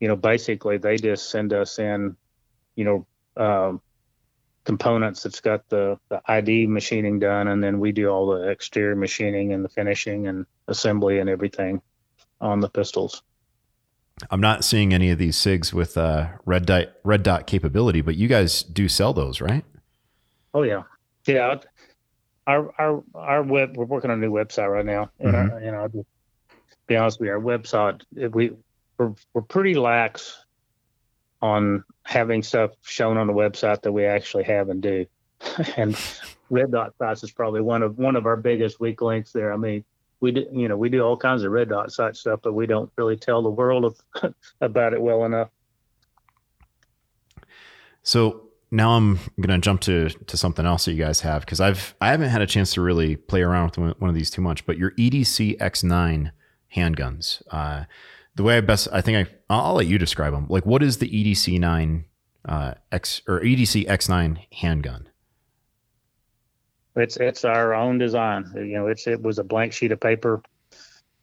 you 0.00 0.08
know, 0.08 0.16
basically 0.16 0.78
they 0.78 0.96
just 0.96 1.30
send 1.30 1.52
us 1.52 1.78
in, 1.78 2.16
you 2.74 2.84
know, 2.84 3.06
um, 3.36 3.82
components 4.68 5.22
that's 5.22 5.40
got 5.40 5.66
the, 5.70 5.98
the 6.10 6.20
ID 6.26 6.66
machining 6.66 7.18
done, 7.18 7.48
and 7.48 7.64
then 7.64 7.80
we 7.80 7.90
do 7.90 8.10
all 8.10 8.26
the 8.26 8.50
exterior 8.50 8.94
machining 8.94 9.54
and 9.54 9.64
the 9.64 9.68
finishing 9.70 10.26
and 10.26 10.44
assembly 10.66 11.20
and 11.20 11.30
everything 11.30 11.80
on 12.42 12.60
the 12.60 12.68
pistols. 12.68 13.22
I'm 14.30 14.42
not 14.42 14.64
seeing 14.64 14.92
any 14.92 15.08
of 15.10 15.16
these 15.16 15.38
SIGs 15.38 15.72
with 15.72 15.96
uh, 15.96 16.28
red 16.44 16.66
dot 16.66 16.88
red 17.02 17.22
dot 17.22 17.46
capability, 17.46 18.02
but 18.02 18.16
you 18.16 18.28
guys 18.28 18.62
do 18.62 18.90
sell 18.90 19.14
those, 19.14 19.40
right? 19.40 19.64
Oh 20.52 20.64
yeah, 20.64 20.82
yeah. 21.26 21.56
Our 22.46 22.70
our 22.78 23.02
our 23.14 23.42
web 23.42 23.74
we're 23.74 23.86
working 23.86 24.10
on 24.10 24.18
a 24.18 24.20
new 24.20 24.30
website 24.30 24.70
right 24.70 24.84
now, 24.84 25.10
and 25.18 25.32
mm-hmm. 25.32 25.50
our, 25.50 25.60
you 25.62 25.70
know 25.70 26.04
be 26.88 26.96
honest 26.96 27.20
with 27.20 27.28
you, 27.28 27.32
our 27.32 27.40
website 27.40 28.02
we 28.34 28.50
we're, 28.98 29.14
we're 29.32 29.42
pretty 29.42 29.74
lax 29.74 30.44
on 31.40 31.84
having 32.08 32.42
stuff 32.42 32.70
shown 32.84 33.18
on 33.18 33.26
the 33.26 33.34
website 33.34 33.82
that 33.82 33.92
we 33.92 34.06
actually 34.06 34.44
have 34.44 34.70
and 34.70 34.80
do. 34.80 35.04
and 35.76 35.94
red 36.48 36.70
dot 36.72 36.94
sights 36.96 37.22
is 37.22 37.30
probably 37.30 37.60
one 37.60 37.82
of 37.82 37.98
one 37.98 38.16
of 38.16 38.24
our 38.24 38.36
biggest 38.36 38.80
weak 38.80 39.02
links 39.02 39.30
there. 39.30 39.52
I 39.52 39.58
mean, 39.58 39.84
we 40.20 40.32
do 40.32 40.46
you 40.50 40.68
know 40.68 40.76
we 40.76 40.88
do 40.88 41.02
all 41.02 41.18
kinds 41.18 41.42
of 41.42 41.52
red 41.52 41.68
dot 41.68 41.92
sight 41.92 42.16
stuff, 42.16 42.40
but 42.42 42.54
we 42.54 42.66
don't 42.66 42.90
really 42.96 43.18
tell 43.18 43.42
the 43.42 43.50
world 43.50 43.84
of, 43.84 44.34
about 44.62 44.94
it 44.94 45.02
well 45.02 45.26
enough. 45.26 45.50
So 48.02 48.48
now 48.70 48.92
I'm 48.92 49.16
going 49.38 49.50
to 49.50 49.58
jump 49.58 49.82
to 49.82 50.08
to 50.08 50.36
something 50.38 50.64
else 50.64 50.86
that 50.86 50.92
you 50.92 51.04
guys 51.04 51.20
have 51.20 51.42
because 51.42 51.60
I've 51.60 51.94
I 52.00 52.08
haven't 52.08 52.30
had 52.30 52.40
a 52.40 52.46
chance 52.46 52.72
to 52.72 52.80
really 52.80 53.16
play 53.16 53.42
around 53.42 53.76
with 53.76 54.00
one 54.00 54.08
of 54.08 54.14
these 54.14 54.30
too 54.30 54.40
much. 54.40 54.64
But 54.64 54.78
your 54.78 54.92
EDC 54.92 55.58
X9 55.58 56.32
handguns. 56.74 57.42
Uh, 57.50 57.84
the 58.38 58.44
way 58.44 58.56
I 58.56 58.60
best, 58.60 58.86
I 58.92 59.00
think 59.00 59.28
I, 59.28 59.32
I'll 59.50 59.74
let 59.74 59.88
you 59.88 59.98
describe 59.98 60.32
them. 60.32 60.46
Like, 60.48 60.64
what 60.64 60.80
is 60.80 60.98
the 60.98 61.10
EDC 61.10 61.58
nine 61.58 62.04
uh, 62.44 62.74
X 62.92 63.20
or 63.26 63.40
EDC 63.40 63.88
X 63.88 64.08
nine 64.08 64.38
handgun? 64.52 65.08
It's 66.94 67.16
it's 67.16 67.44
our 67.44 67.74
own 67.74 67.98
design. 67.98 68.50
You 68.54 68.74
know, 68.74 68.86
it's 68.86 69.08
it 69.08 69.20
was 69.20 69.40
a 69.40 69.44
blank 69.44 69.72
sheet 69.72 69.90
of 69.90 70.00
paper. 70.00 70.40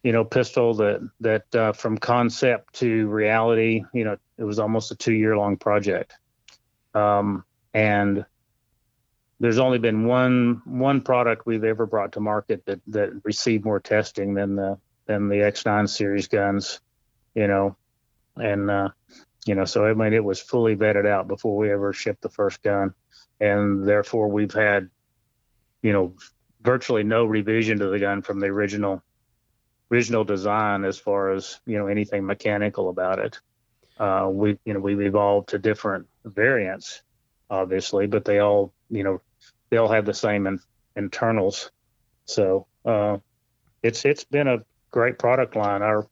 You 0.02 0.12
know, 0.12 0.24
pistol 0.24 0.74
that 0.74 1.08
that 1.20 1.54
uh, 1.54 1.72
from 1.72 1.96
concept 1.96 2.74
to 2.74 3.08
reality. 3.08 3.82
You 3.94 4.04
know, 4.04 4.18
it 4.36 4.44
was 4.44 4.58
almost 4.58 4.90
a 4.90 4.94
two 4.94 5.14
year 5.14 5.38
long 5.38 5.56
project. 5.56 6.12
Um, 6.94 7.44
and 7.72 8.26
there's 9.40 9.58
only 9.58 9.78
been 9.78 10.06
one 10.06 10.60
one 10.66 11.00
product 11.00 11.46
we've 11.46 11.64
ever 11.64 11.86
brought 11.86 12.12
to 12.12 12.20
market 12.20 12.66
that 12.66 12.80
that 12.88 13.10
received 13.24 13.64
more 13.64 13.80
testing 13.80 14.34
than 14.34 14.54
the 14.54 14.78
than 15.06 15.28
the 15.28 15.36
X9 15.36 15.88
series 15.88 16.28
guns, 16.28 16.80
you 17.36 17.46
know, 17.46 17.76
and 18.34 18.70
uh, 18.70 18.88
you 19.46 19.54
know, 19.54 19.66
so 19.66 19.86
I 19.86 19.94
mean, 19.94 20.14
it 20.14 20.24
was 20.24 20.40
fully 20.40 20.74
vetted 20.74 21.06
out 21.06 21.28
before 21.28 21.56
we 21.56 21.70
ever 21.70 21.92
shipped 21.92 22.22
the 22.22 22.30
first 22.30 22.62
gun, 22.62 22.94
and 23.38 23.86
therefore 23.86 24.28
we've 24.28 24.54
had, 24.54 24.88
you 25.82 25.92
know, 25.92 26.14
virtually 26.62 27.04
no 27.04 27.26
revision 27.26 27.78
to 27.78 27.86
the 27.88 28.00
gun 28.00 28.22
from 28.22 28.40
the 28.40 28.46
original 28.46 29.02
original 29.92 30.24
design 30.24 30.84
as 30.84 30.98
far 30.98 31.30
as 31.30 31.60
you 31.64 31.78
know 31.78 31.86
anything 31.86 32.26
mechanical 32.26 32.88
about 32.88 33.20
it. 33.20 33.38
Uh, 34.00 34.28
we 34.30 34.58
you 34.64 34.74
know 34.74 34.80
we've 34.80 35.00
evolved 35.00 35.50
to 35.50 35.58
different 35.58 36.06
variants, 36.24 37.02
obviously, 37.50 38.06
but 38.06 38.24
they 38.24 38.38
all 38.40 38.72
you 38.90 39.04
know 39.04 39.20
they 39.68 39.76
all 39.76 39.88
have 39.88 40.06
the 40.06 40.14
same 40.14 40.46
in, 40.46 40.58
internals. 40.96 41.70
So 42.24 42.66
uh, 42.84 43.18
it's 43.82 44.04
it's 44.06 44.24
been 44.24 44.48
a 44.48 44.64
great 44.90 45.18
product 45.18 45.54
line. 45.54 45.82
Our 45.82 46.08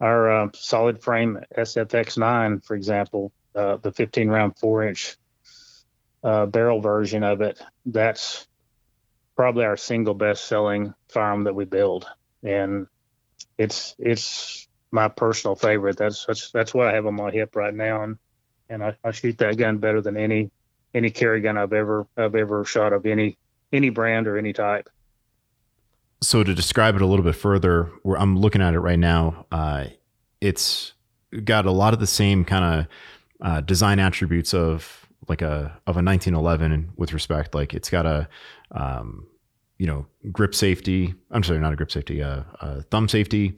our 0.00 0.30
uh, 0.30 0.48
solid 0.54 1.02
frame 1.02 1.40
SFX9, 1.56 2.64
for 2.64 2.76
example, 2.76 3.32
uh, 3.54 3.76
the 3.76 3.92
15 3.92 4.28
round 4.28 4.56
four 4.56 4.84
inch 4.84 5.16
uh, 6.22 6.46
barrel 6.46 6.80
version 6.80 7.24
of 7.24 7.40
it, 7.40 7.60
that's 7.86 8.46
probably 9.36 9.64
our 9.64 9.76
single 9.76 10.14
best 10.14 10.44
selling 10.44 10.94
firearm 11.08 11.44
that 11.44 11.54
we 11.54 11.64
build, 11.64 12.06
and 12.42 12.86
it's 13.56 13.94
it's 13.98 14.68
my 14.90 15.08
personal 15.08 15.54
favorite. 15.54 15.96
That's 15.96 16.24
that's 16.26 16.50
that's 16.50 16.74
what 16.74 16.88
I 16.88 16.94
have 16.94 17.06
on 17.06 17.14
my 17.14 17.30
hip 17.30 17.56
right 17.56 17.74
now, 17.74 18.02
and 18.02 18.18
and 18.68 18.84
I, 18.84 18.96
I 19.02 19.10
shoot 19.10 19.38
that 19.38 19.56
gun 19.56 19.78
better 19.78 20.00
than 20.00 20.16
any 20.16 20.50
any 20.94 21.10
carry 21.10 21.40
gun 21.40 21.58
I've 21.58 21.72
ever 21.72 22.06
I've 22.16 22.34
ever 22.34 22.64
shot 22.64 22.92
of 22.92 23.06
any 23.06 23.38
any 23.72 23.90
brand 23.90 24.26
or 24.26 24.38
any 24.38 24.52
type 24.52 24.88
so 26.20 26.42
to 26.42 26.54
describe 26.54 26.96
it 26.96 27.02
a 27.02 27.06
little 27.06 27.24
bit 27.24 27.36
further, 27.36 27.90
where 28.02 28.18
I'm 28.18 28.36
looking 28.38 28.62
at 28.62 28.74
it 28.74 28.80
right 28.80 28.98
now, 28.98 29.46
uh, 29.52 29.84
it's 30.40 30.92
got 31.44 31.66
a 31.66 31.70
lot 31.70 31.94
of 31.94 32.00
the 32.00 32.06
same 32.06 32.44
kind 32.44 32.64
of 32.80 32.86
uh, 33.40 33.60
design 33.60 33.98
attributes 33.98 34.54
of 34.54 35.06
like 35.28 35.42
a 35.42 35.78
of 35.86 35.96
a 35.96 36.02
1911 36.02 36.92
with 36.96 37.12
respect. 37.12 37.54
Like 37.54 37.74
it's 37.74 37.90
got 37.90 38.06
a 38.06 38.28
um, 38.72 39.26
you 39.78 39.86
know 39.86 40.06
grip 40.32 40.54
safety. 40.54 41.14
I'm 41.30 41.42
sorry, 41.42 41.60
not 41.60 41.72
a 41.72 41.76
grip 41.76 41.90
safety, 41.90 42.22
uh, 42.22 42.42
a 42.60 42.82
thumb 42.82 43.08
safety. 43.08 43.56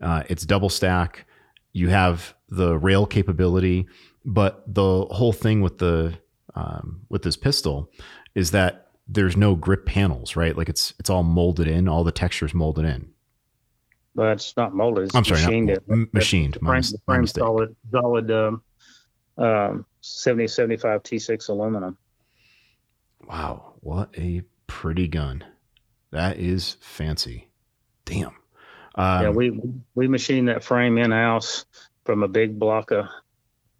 Uh, 0.00 0.24
it's 0.28 0.44
double 0.44 0.68
stack. 0.68 1.26
You 1.72 1.88
have 1.88 2.34
the 2.48 2.78
rail 2.78 3.06
capability, 3.06 3.86
but 4.24 4.62
the 4.66 5.06
whole 5.06 5.32
thing 5.32 5.60
with 5.60 5.78
the 5.78 6.18
um, 6.54 7.02
with 7.08 7.22
this 7.22 7.36
pistol 7.36 7.90
is 8.34 8.50
that 8.50 8.81
there's 9.08 9.36
no 9.36 9.54
grip 9.54 9.86
panels, 9.86 10.36
right? 10.36 10.56
Like 10.56 10.68
it's 10.68 10.94
it's 10.98 11.10
all 11.10 11.22
molded 11.22 11.68
in, 11.68 11.88
all 11.88 12.04
the 12.04 12.12
textures 12.12 12.54
molded 12.54 12.84
in. 12.84 13.10
But 14.14 14.32
it's 14.32 14.56
not 14.56 14.74
molded. 14.74 15.04
It's 15.04 15.14
I'm 15.14 15.24
sorry, 15.24 15.40
machined. 15.42 15.68
Not, 15.68 15.82
m- 15.90 16.10
machined. 16.12 16.58
Frame, 16.60 16.82
the 16.82 16.98
frame 17.06 17.26
solid, 17.26 17.76
solid 17.90 18.30
um, 18.30 18.62
um, 19.38 19.86
70 20.02 20.48
75 20.48 21.02
T6 21.02 21.48
aluminum. 21.48 21.96
Wow, 23.26 23.74
what 23.80 24.10
a 24.18 24.42
pretty 24.66 25.08
gun! 25.08 25.44
That 26.10 26.38
is 26.38 26.76
fancy. 26.80 27.48
Damn. 28.04 28.36
Um, 28.94 29.22
yeah, 29.22 29.30
we 29.30 29.58
we 29.94 30.08
machined 30.08 30.48
that 30.48 30.62
frame 30.62 30.98
in 30.98 31.10
house 31.10 31.64
from 32.04 32.22
a 32.22 32.28
big 32.28 32.58
block 32.58 32.90
of 32.90 33.06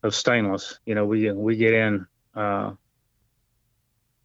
of 0.03 0.15
stainless. 0.15 0.79
You 0.87 0.95
know, 0.95 1.05
we 1.05 1.31
we 1.33 1.57
get 1.57 1.75
in, 1.75 2.07
uh, 2.35 2.73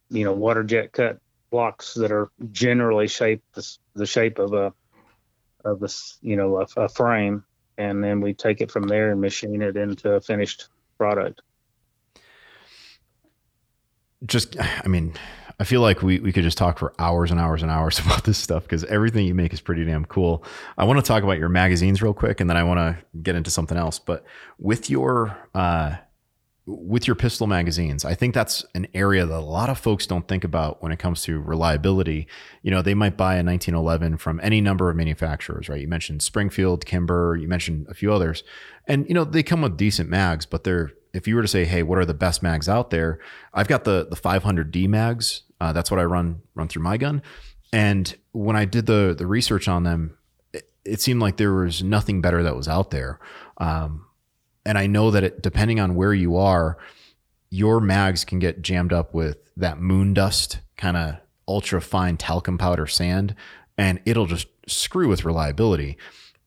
you 0.10 0.24
know, 0.24 0.34
water 0.34 0.64
jet 0.64 0.92
cut 0.92 1.20
blocks 1.50 1.94
that 1.96 2.12
are 2.12 2.30
generally 2.52 3.08
shaped 3.08 3.56
the, 3.56 3.78
the 3.96 4.06
shape 4.06 4.40
of 4.40 4.54
a 4.54 4.74
of 5.66 5.80
this, 5.80 6.18
you 6.22 6.36
know, 6.36 6.58
a, 6.58 6.82
a 6.82 6.90
frame, 6.90 7.44
and 7.78 8.04
then 8.04 8.22
we 8.22 8.34
take 8.34 8.62
it 8.62 8.72
from 8.72 8.88
there 8.88 9.12
and 9.12 9.20
machine 9.20 9.62
it 9.62 9.76
into 9.76 10.14
a 10.14 10.22
finished 10.22 10.70
product. 10.98 11.42
Just, 14.26 14.58
I 14.60 14.88
mean, 14.88 15.14
I 15.60 15.64
feel 15.64 15.82
like 15.82 16.02
we, 16.04 16.20
we 16.20 16.32
could 16.32 16.44
just 16.44 16.58
talk 16.58 16.78
for 16.78 16.94
hours 17.00 17.32
and 17.32 17.40
hours 17.40 17.62
and 17.64 17.72
hours 17.72 18.00
about 18.06 18.24
this 18.24 18.38
stuff 18.38 18.64
because 18.64 18.84
everything 18.86 19.26
you 19.26 19.34
make 19.34 19.54
is 19.54 19.62
pretty 19.62 19.84
damn 19.86 20.06
cool. 20.06 20.44
I 20.78 20.86
want 20.86 21.00
to 21.00 21.08
talk 21.08 21.24
about 21.24 21.40
your 21.40 21.50
magazines 21.50 22.02
real 22.02 22.14
quick 22.14 22.40
and 22.40 22.50
then 22.50 22.58
I 22.58 22.64
want 22.64 22.80
to 22.80 23.20
get 23.22 23.36
into 23.36 23.50
something 23.50 23.78
else. 23.78 24.00
But 24.00 24.24
with 24.60 24.90
your 24.90 25.38
uh, 25.54 25.96
with 26.68 27.08
your 27.08 27.16
pistol 27.16 27.48
magazines, 27.48 28.04
I 28.04 28.14
think 28.14 28.34
that's 28.34 28.66
an 28.76 28.88
area 28.94 29.26
that 29.26 29.38
a 29.38 29.40
lot 29.40 29.70
of 29.70 29.80
folks 29.80 30.06
don't 30.06 30.28
think 30.28 30.44
about 30.44 30.84
when 30.84 30.92
it 30.92 31.00
comes 31.00 31.22
to 31.24 31.40
reliability. 31.40 32.28
You 32.62 32.72
know, 32.72 32.82
they 32.82 32.94
might 32.94 33.16
buy 33.16 33.36
a 33.36 33.44
1911 33.44 34.18
from 34.18 34.42
any 34.44 34.60
number 34.60 34.90
of 34.90 34.98
manufacturers, 34.98 35.70
right? 35.70 35.80
You 35.80 35.88
mentioned 35.88 36.22
Springfield, 36.22 36.86
Kimber, 36.86 37.38
you 37.40 37.48
mentioned 37.48 37.88
a 37.90 37.94
few 37.94 38.12
others. 38.12 38.44
And 38.86 39.08
you 39.08 39.14
know, 39.14 39.24
they 39.24 39.44
come 39.44 39.62
with 39.62 39.78
decent 39.78 40.10
mags, 40.10 40.46
but 40.46 40.66
they're 40.66 40.92
if 41.14 41.26
you 41.26 41.36
were 41.36 41.42
to 41.42 41.48
say, 41.48 41.64
"Hey, 41.64 41.84
what 41.84 41.98
are 41.98 42.06
the 42.06 42.14
best 42.14 42.44
mags 42.44 42.68
out 42.68 42.90
there?" 42.90 43.20
I've 43.54 43.70
got 43.70 43.86
the 43.86 44.06
the 44.10 44.18
500D 44.18 44.90
mags. 44.90 45.44
Uh, 45.62 45.72
that's 45.72 45.90
what 45.90 46.02
I 46.02 46.04
run 46.04 46.42
run 46.54 46.68
through 46.68 46.84
my 46.84 46.98
gun. 46.98 47.22
And 47.72 48.14
when 48.34 48.58
I 48.58 48.66
did 48.66 48.88
the 48.88 49.16
the 49.18 49.26
research 49.26 49.70
on 49.70 49.84
them, 49.84 50.18
it, 50.52 50.70
it 50.84 51.00
seemed 51.00 51.22
like 51.22 51.38
there 51.38 51.54
was 51.54 51.82
nothing 51.82 52.20
better 52.22 52.44
that 52.44 52.58
was 52.58 52.68
out 52.68 52.92
there. 52.92 53.20
Um, 53.58 54.07
and 54.68 54.78
I 54.78 54.86
know 54.86 55.10
that 55.12 55.24
it, 55.24 55.42
depending 55.42 55.80
on 55.80 55.96
where 55.96 56.14
you 56.14 56.36
are, 56.36 56.78
your 57.50 57.80
mags 57.80 58.26
can 58.26 58.38
get 58.38 58.62
jammed 58.62 58.92
up 58.92 59.14
with 59.14 59.38
that 59.56 59.80
moon 59.80 60.14
dust 60.14 60.60
kind 60.76 60.98
of 60.98 61.16
ultra 61.48 61.82
fine 61.82 62.18
talcum 62.18 62.58
powder 62.58 62.86
sand, 62.86 63.34
and 63.78 64.02
it'll 64.06 64.26
just 64.26 64.48
screw 64.68 65.08
with 65.08 65.24
reliability. 65.24 65.98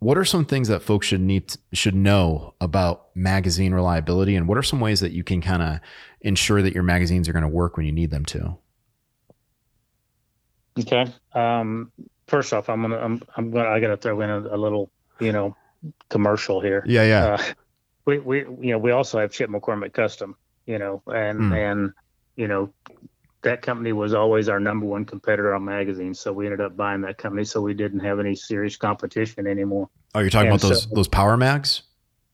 What 0.01 0.19
are 0.19 0.25
some 0.25 0.45
things 0.45 0.69
that 0.69 0.83
folks 0.83 1.07
should 1.07 1.23
need 1.23 1.57
should 1.73 1.95
know 1.95 2.55
about 2.61 3.09
magazine 3.15 3.73
reliability, 3.73 4.37
and 4.37 4.47
what 4.47 4.59
are 4.59 4.63
some 4.63 4.81
ways 4.81 5.01
that 5.01 5.13
you 5.13 5.25
can 5.25 5.41
kind 5.41 5.63
of 5.63 5.81
ensure 6.21 6.61
that 6.61 6.75
your 6.75 6.83
magazines 6.83 7.29
are 7.29 7.33
going 7.33 7.43
to 7.43 7.49
work 7.49 7.79
when 7.79 7.87
you 7.87 7.93
need 7.93 8.11
them 8.11 8.27
to? 8.27 8.57
Okay. 10.79 11.07
Um, 11.33 11.91
first 12.29 12.53
off, 12.53 12.69
I'm 12.69 12.83
gonna 12.83 12.99
I'm 12.99 13.23
I'm 13.37 13.51
gonna 13.51 13.69
I 13.69 13.81
gotta 13.81 13.97
throw 13.97 14.21
in 14.21 14.31
a, 14.31 14.41
a 14.41 14.59
little 14.59 14.91
you 15.21 15.33
know 15.33 15.57
commercial 16.11 16.61
here. 16.61 16.85
Yeah, 16.87 17.05
yeah. 17.05 17.25
Uh, 17.25 17.43
we 18.11 18.19
we 18.19 18.39
you 18.67 18.73
know 18.73 18.79
we 18.79 18.91
also 18.91 19.19
have 19.21 19.31
Chip 19.31 19.51
McCormick 19.51 19.93
Custom, 19.93 20.37
you 20.67 20.79
know, 20.79 21.03
and 21.07 21.41
mm. 21.41 21.57
and 21.57 21.93
you 22.37 22.49
know 22.49 22.73
that 23.43 23.63
company 23.63 23.93
was 23.93 24.13
always 24.13 24.49
our 24.49 24.61
number 24.61 24.85
one 24.85 25.05
competitor 25.05 25.55
on 25.55 25.65
magazines, 25.65 26.21
so 26.21 26.33
we 26.33 26.47
ended 26.47 26.61
up 26.61 26.77
buying 26.77 27.01
that 27.03 27.17
company, 27.17 27.45
so 27.45 27.61
we 27.61 27.73
didn't 27.73 28.01
have 28.01 28.19
any 28.19 28.35
serious 28.35 28.77
competition 28.77 29.47
anymore. 29.47 29.89
Oh, 30.15 30.21
you're 30.21 30.31
talking 30.31 30.51
and 30.51 30.61
about 30.61 30.69
those 30.69 30.83
so, 30.85 30.91
those 30.95 31.09
power 31.09 31.37
mags? 31.37 31.83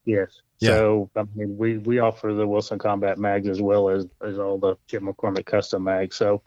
Yes. 0.04 0.40
Yeah. 0.58 0.70
So 0.70 1.10
I 1.16 1.24
mean, 1.34 1.56
we 1.58 1.78
we 1.78 1.98
offer 1.98 2.32
the 2.32 2.46
Wilson 2.46 2.78
Combat 2.78 3.18
mags 3.18 3.48
as 3.48 3.60
well 3.60 3.90
as 3.90 4.06
as 4.24 4.38
all 4.38 4.58
the 4.58 4.76
Chip 4.88 5.02
McCormick 5.02 5.46
Custom 5.46 5.84
mags. 5.84 6.16
So 6.16 6.42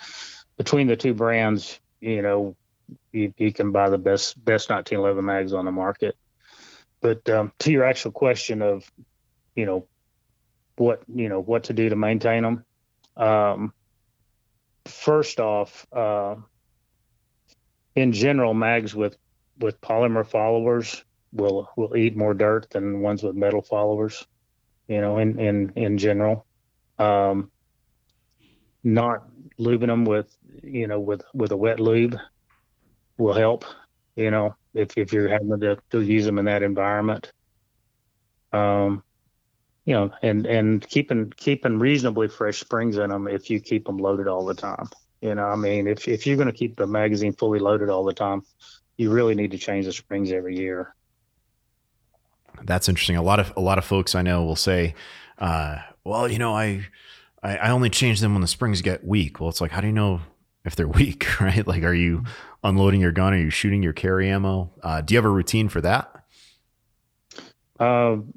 between 0.57 0.87
the 0.87 0.95
two 0.95 1.13
brands, 1.13 1.79
you 2.01 2.21
know, 2.21 2.55
you, 3.11 3.33
you 3.37 3.53
can 3.53 3.71
buy 3.71 3.89
the 3.89 3.99
best 3.99 4.43
best 4.43 4.69
1911 4.69 5.23
mags 5.23 5.53
on 5.53 5.65
the 5.65 5.71
market. 5.71 6.17
But 7.01 7.29
um, 7.29 7.53
to 7.59 7.71
your 7.71 7.85
actual 7.85 8.11
question 8.11 8.61
of 8.61 8.91
you 9.59 9.65
know 9.65 9.85
what 10.77 11.03
you 11.13 11.27
know 11.27 11.41
what 11.41 11.65
to 11.65 11.73
do 11.73 11.89
to 11.89 11.95
maintain 11.95 12.43
them. 12.43 12.65
Um, 13.17 13.73
first 14.85 15.39
off, 15.41 15.85
uh, 15.91 16.35
in 17.95 18.13
general, 18.13 18.53
mags 18.53 18.95
with 18.95 19.17
with 19.59 19.81
polymer 19.81 20.25
followers 20.25 21.03
will 21.33 21.69
will 21.75 21.95
eat 21.97 22.15
more 22.15 22.33
dirt 22.33 22.69
than 22.69 23.01
ones 23.01 23.21
with 23.21 23.35
metal 23.35 23.61
followers. 23.61 24.25
You 24.87 25.01
know, 25.01 25.17
in 25.17 25.37
in 25.37 25.73
in 25.75 25.97
general, 25.97 26.45
um, 26.97 27.51
not 28.83 29.27
lubing 29.59 29.87
them 29.87 30.05
with 30.05 30.33
you 30.63 30.87
know 30.87 31.01
with 31.01 31.21
with 31.33 31.51
a 31.51 31.57
wet 31.57 31.81
lube 31.81 32.15
will 33.17 33.33
help. 33.33 33.65
You 34.15 34.31
know, 34.31 34.55
if 34.73 34.97
if 34.97 35.11
you're 35.11 35.27
having 35.27 35.59
to, 35.59 35.77
to 35.91 36.01
use 36.01 36.25
them 36.25 36.39
in 36.39 36.45
that 36.45 36.63
environment. 36.63 37.33
Um, 38.53 39.03
you 39.89 39.95
know, 39.95 40.11
and 40.21 40.45
and 40.45 40.87
keeping 40.87 41.33
keeping 41.35 41.79
reasonably 41.79 42.27
fresh 42.27 42.59
springs 42.59 42.99
in 42.99 43.09
them 43.09 43.27
if 43.27 43.49
you 43.49 43.59
keep 43.59 43.87
them 43.87 43.97
loaded 43.97 44.27
all 44.27 44.45
the 44.45 44.53
time. 44.53 44.87
You 45.19 45.33
know, 45.33 45.45
I 45.45 45.55
mean, 45.55 45.87
if 45.87 46.07
if 46.07 46.27
you're 46.27 46.35
going 46.35 46.45
to 46.45 46.53
keep 46.53 46.75
the 46.75 46.85
magazine 46.85 47.33
fully 47.33 47.57
loaded 47.57 47.89
all 47.89 48.03
the 48.03 48.13
time, 48.13 48.43
you 48.97 49.09
really 49.09 49.33
need 49.33 49.49
to 49.49 49.57
change 49.57 49.87
the 49.87 49.91
springs 49.91 50.31
every 50.31 50.55
year. 50.55 50.93
That's 52.61 52.87
interesting. 52.87 53.15
A 53.15 53.23
lot 53.23 53.39
of 53.39 53.51
a 53.57 53.61
lot 53.61 53.79
of 53.79 53.83
folks 53.83 54.13
I 54.13 54.21
know 54.21 54.43
will 54.43 54.55
say, 54.55 54.93
uh, 55.39 55.77
"Well, 56.03 56.29
you 56.29 56.37
know, 56.37 56.53
I, 56.53 56.85
I 57.41 57.57
I 57.57 57.69
only 57.71 57.89
change 57.89 58.19
them 58.19 58.33
when 58.33 58.41
the 58.41 58.47
springs 58.47 58.83
get 58.83 59.03
weak." 59.03 59.39
Well, 59.39 59.49
it's 59.49 59.59
like, 59.59 59.71
how 59.71 59.81
do 59.81 59.87
you 59.87 59.93
know 59.93 60.21
if 60.65 60.75
they're 60.75 60.87
weak, 61.01 61.41
right? 61.41 61.65
Like, 61.65 61.81
are 61.81 61.95
you 61.95 62.25
unloading 62.63 63.01
your 63.01 63.11
gun? 63.11 63.33
Are 63.33 63.39
you 63.39 63.49
shooting 63.49 63.81
your 63.81 63.93
carry 63.93 64.29
ammo? 64.29 64.69
Uh, 64.83 65.01
do 65.01 65.15
you 65.15 65.17
have 65.17 65.25
a 65.25 65.29
routine 65.29 65.67
for 65.67 65.81
that? 65.81 66.13
Um, 67.79 68.33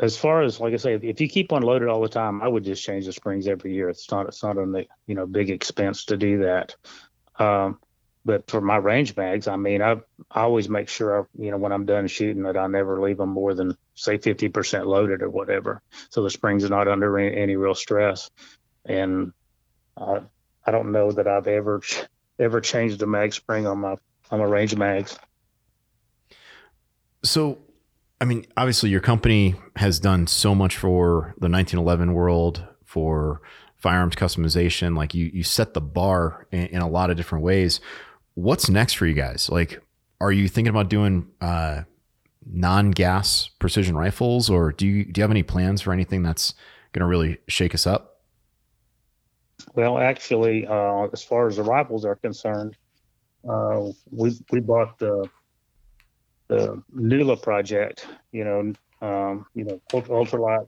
as 0.00 0.16
far 0.16 0.42
as 0.42 0.58
like 0.58 0.72
I 0.72 0.76
say, 0.76 0.94
if 0.94 1.20
you 1.20 1.28
keep 1.28 1.52
one 1.52 1.62
loaded 1.62 1.88
all 1.88 2.00
the 2.00 2.08
time, 2.08 2.42
I 2.42 2.48
would 2.48 2.64
just 2.64 2.82
change 2.82 3.06
the 3.06 3.12
springs 3.12 3.46
every 3.46 3.74
year. 3.74 3.88
It's 3.88 4.10
not 4.10 4.26
it's 4.26 4.42
not 4.42 4.56
a 4.56 4.86
you 5.06 5.14
know 5.14 5.26
big 5.26 5.50
expense 5.50 6.06
to 6.06 6.16
do 6.16 6.38
that. 6.38 6.74
Um, 7.38 7.78
but 8.24 8.48
for 8.48 8.60
my 8.60 8.76
range 8.76 9.16
mags, 9.16 9.48
I 9.48 9.56
mean, 9.56 9.82
I 9.82 9.96
I 10.30 10.42
always 10.42 10.68
make 10.68 10.88
sure 10.88 11.22
I, 11.22 11.24
you 11.42 11.50
know 11.50 11.58
when 11.58 11.72
I'm 11.72 11.84
done 11.84 12.06
shooting 12.06 12.44
that 12.44 12.56
I 12.56 12.66
never 12.68 13.00
leave 13.00 13.18
them 13.18 13.30
more 13.30 13.54
than 13.54 13.76
say 13.94 14.16
50% 14.16 14.86
loaded 14.86 15.22
or 15.22 15.28
whatever, 15.28 15.82
so 16.08 16.22
the 16.22 16.30
springs 16.30 16.64
are 16.64 16.70
not 16.70 16.88
under 16.88 17.18
any, 17.18 17.36
any 17.36 17.56
real 17.56 17.74
stress. 17.74 18.30
And 18.86 19.32
I 19.96 20.20
I 20.64 20.70
don't 20.70 20.92
know 20.92 21.12
that 21.12 21.28
I've 21.28 21.48
ever 21.48 21.82
ever 22.38 22.60
changed 22.60 23.02
a 23.02 23.06
mag 23.06 23.34
spring 23.34 23.66
on 23.66 23.78
my 23.78 23.96
on 24.30 24.38
my 24.38 24.46
range 24.46 24.74
mags. 24.74 25.18
So 27.24 27.58
I 28.22 28.24
mean, 28.24 28.46
obviously, 28.56 28.88
your 28.88 29.00
company 29.00 29.56
has 29.74 29.98
done 29.98 30.28
so 30.28 30.54
much 30.54 30.76
for 30.76 31.34
the 31.38 31.48
1911 31.48 32.14
world 32.14 32.64
for 32.84 33.42
firearms 33.78 34.14
customization. 34.14 34.96
Like 34.96 35.12
you, 35.12 35.28
you 35.34 35.42
set 35.42 35.74
the 35.74 35.80
bar 35.80 36.46
in, 36.52 36.66
in 36.66 36.82
a 36.82 36.88
lot 36.88 37.10
of 37.10 37.16
different 37.16 37.42
ways. 37.42 37.80
What's 38.34 38.70
next 38.70 38.92
for 38.92 39.06
you 39.06 39.14
guys? 39.14 39.50
Like, 39.50 39.82
are 40.20 40.30
you 40.30 40.46
thinking 40.46 40.70
about 40.70 40.88
doing 40.88 41.26
uh, 41.40 41.82
non-gas 42.46 43.50
precision 43.58 43.96
rifles, 43.96 44.48
or 44.48 44.70
do 44.70 44.86
you 44.86 45.04
do 45.04 45.18
you 45.18 45.22
have 45.24 45.32
any 45.32 45.42
plans 45.42 45.80
for 45.80 45.92
anything 45.92 46.22
that's 46.22 46.54
going 46.92 47.00
to 47.00 47.06
really 47.06 47.38
shake 47.48 47.74
us 47.74 47.88
up? 47.88 48.20
Well, 49.74 49.98
actually, 49.98 50.64
uh, 50.64 51.08
as 51.12 51.24
far 51.24 51.48
as 51.48 51.56
the 51.56 51.64
rifles 51.64 52.04
are 52.04 52.14
concerned, 52.14 52.76
uh, 53.48 53.88
we 54.12 54.38
we 54.52 54.60
bought 54.60 54.96
the 55.00 55.28
the 56.48 56.82
NULA 56.92 57.36
project, 57.36 58.06
you 58.30 58.44
know, 58.44 58.72
um, 59.00 59.46
you 59.54 59.64
know, 59.64 59.80
ultralight 59.90 60.66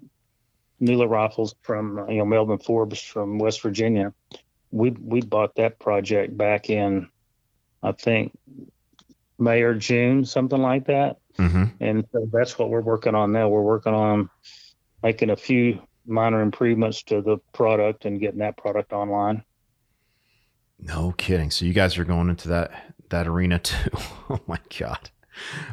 NULA 0.80 1.06
rifles 1.06 1.54
from 1.62 2.08
you 2.08 2.18
know 2.18 2.24
Melvin 2.24 2.58
Forbes 2.58 3.00
from 3.00 3.38
West 3.38 3.62
Virginia. 3.62 4.12
We 4.70 4.90
we 4.90 5.20
bought 5.20 5.54
that 5.56 5.78
project 5.78 6.36
back 6.36 6.68
in, 6.68 7.08
I 7.82 7.92
think, 7.92 8.36
May 9.38 9.62
or 9.62 9.74
June, 9.74 10.24
something 10.24 10.60
like 10.60 10.86
that. 10.86 11.18
Mm-hmm. 11.38 11.64
And 11.80 12.04
so 12.12 12.28
that's 12.32 12.58
what 12.58 12.70
we're 12.70 12.80
working 12.80 13.14
on 13.14 13.32
now. 13.32 13.48
We're 13.48 13.62
working 13.62 13.94
on 13.94 14.30
making 15.02 15.30
a 15.30 15.36
few 15.36 15.80
minor 16.06 16.42
improvements 16.42 17.02
to 17.04 17.22
the 17.22 17.38
product 17.52 18.04
and 18.04 18.20
getting 18.20 18.40
that 18.40 18.56
product 18.56 18.92
online. 18.92 19.42
No 20.78 21.12
kidding. 21.16 21.50
So 21.50 21.64
you 21.64 21.72
guys 21.72 21.98
are 21.98 22.04
going 22.04 22.28
into 22.28 22.48
that 22.48 22.94
that 23.10 23.26
arena 23.26 23.58
too. 23.58 23.90
oh 24.30 24.40
my 24.46 24.58
god. 24.78 25.10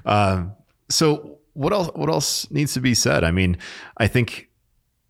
Um, 0.06 0.54
so 0.90 1.40
what 1.54 1.74
else? 1.74 1.90
What 1.96 2.10
else 2.10 2.50
needs 2.52 2.74
to 2.74 2.82
be 2.82 2.94
said? 2.94 3.24
I 3.24 3.32
mean, 3.32 3.58
I 3.98 4.08
think 4.08 4.50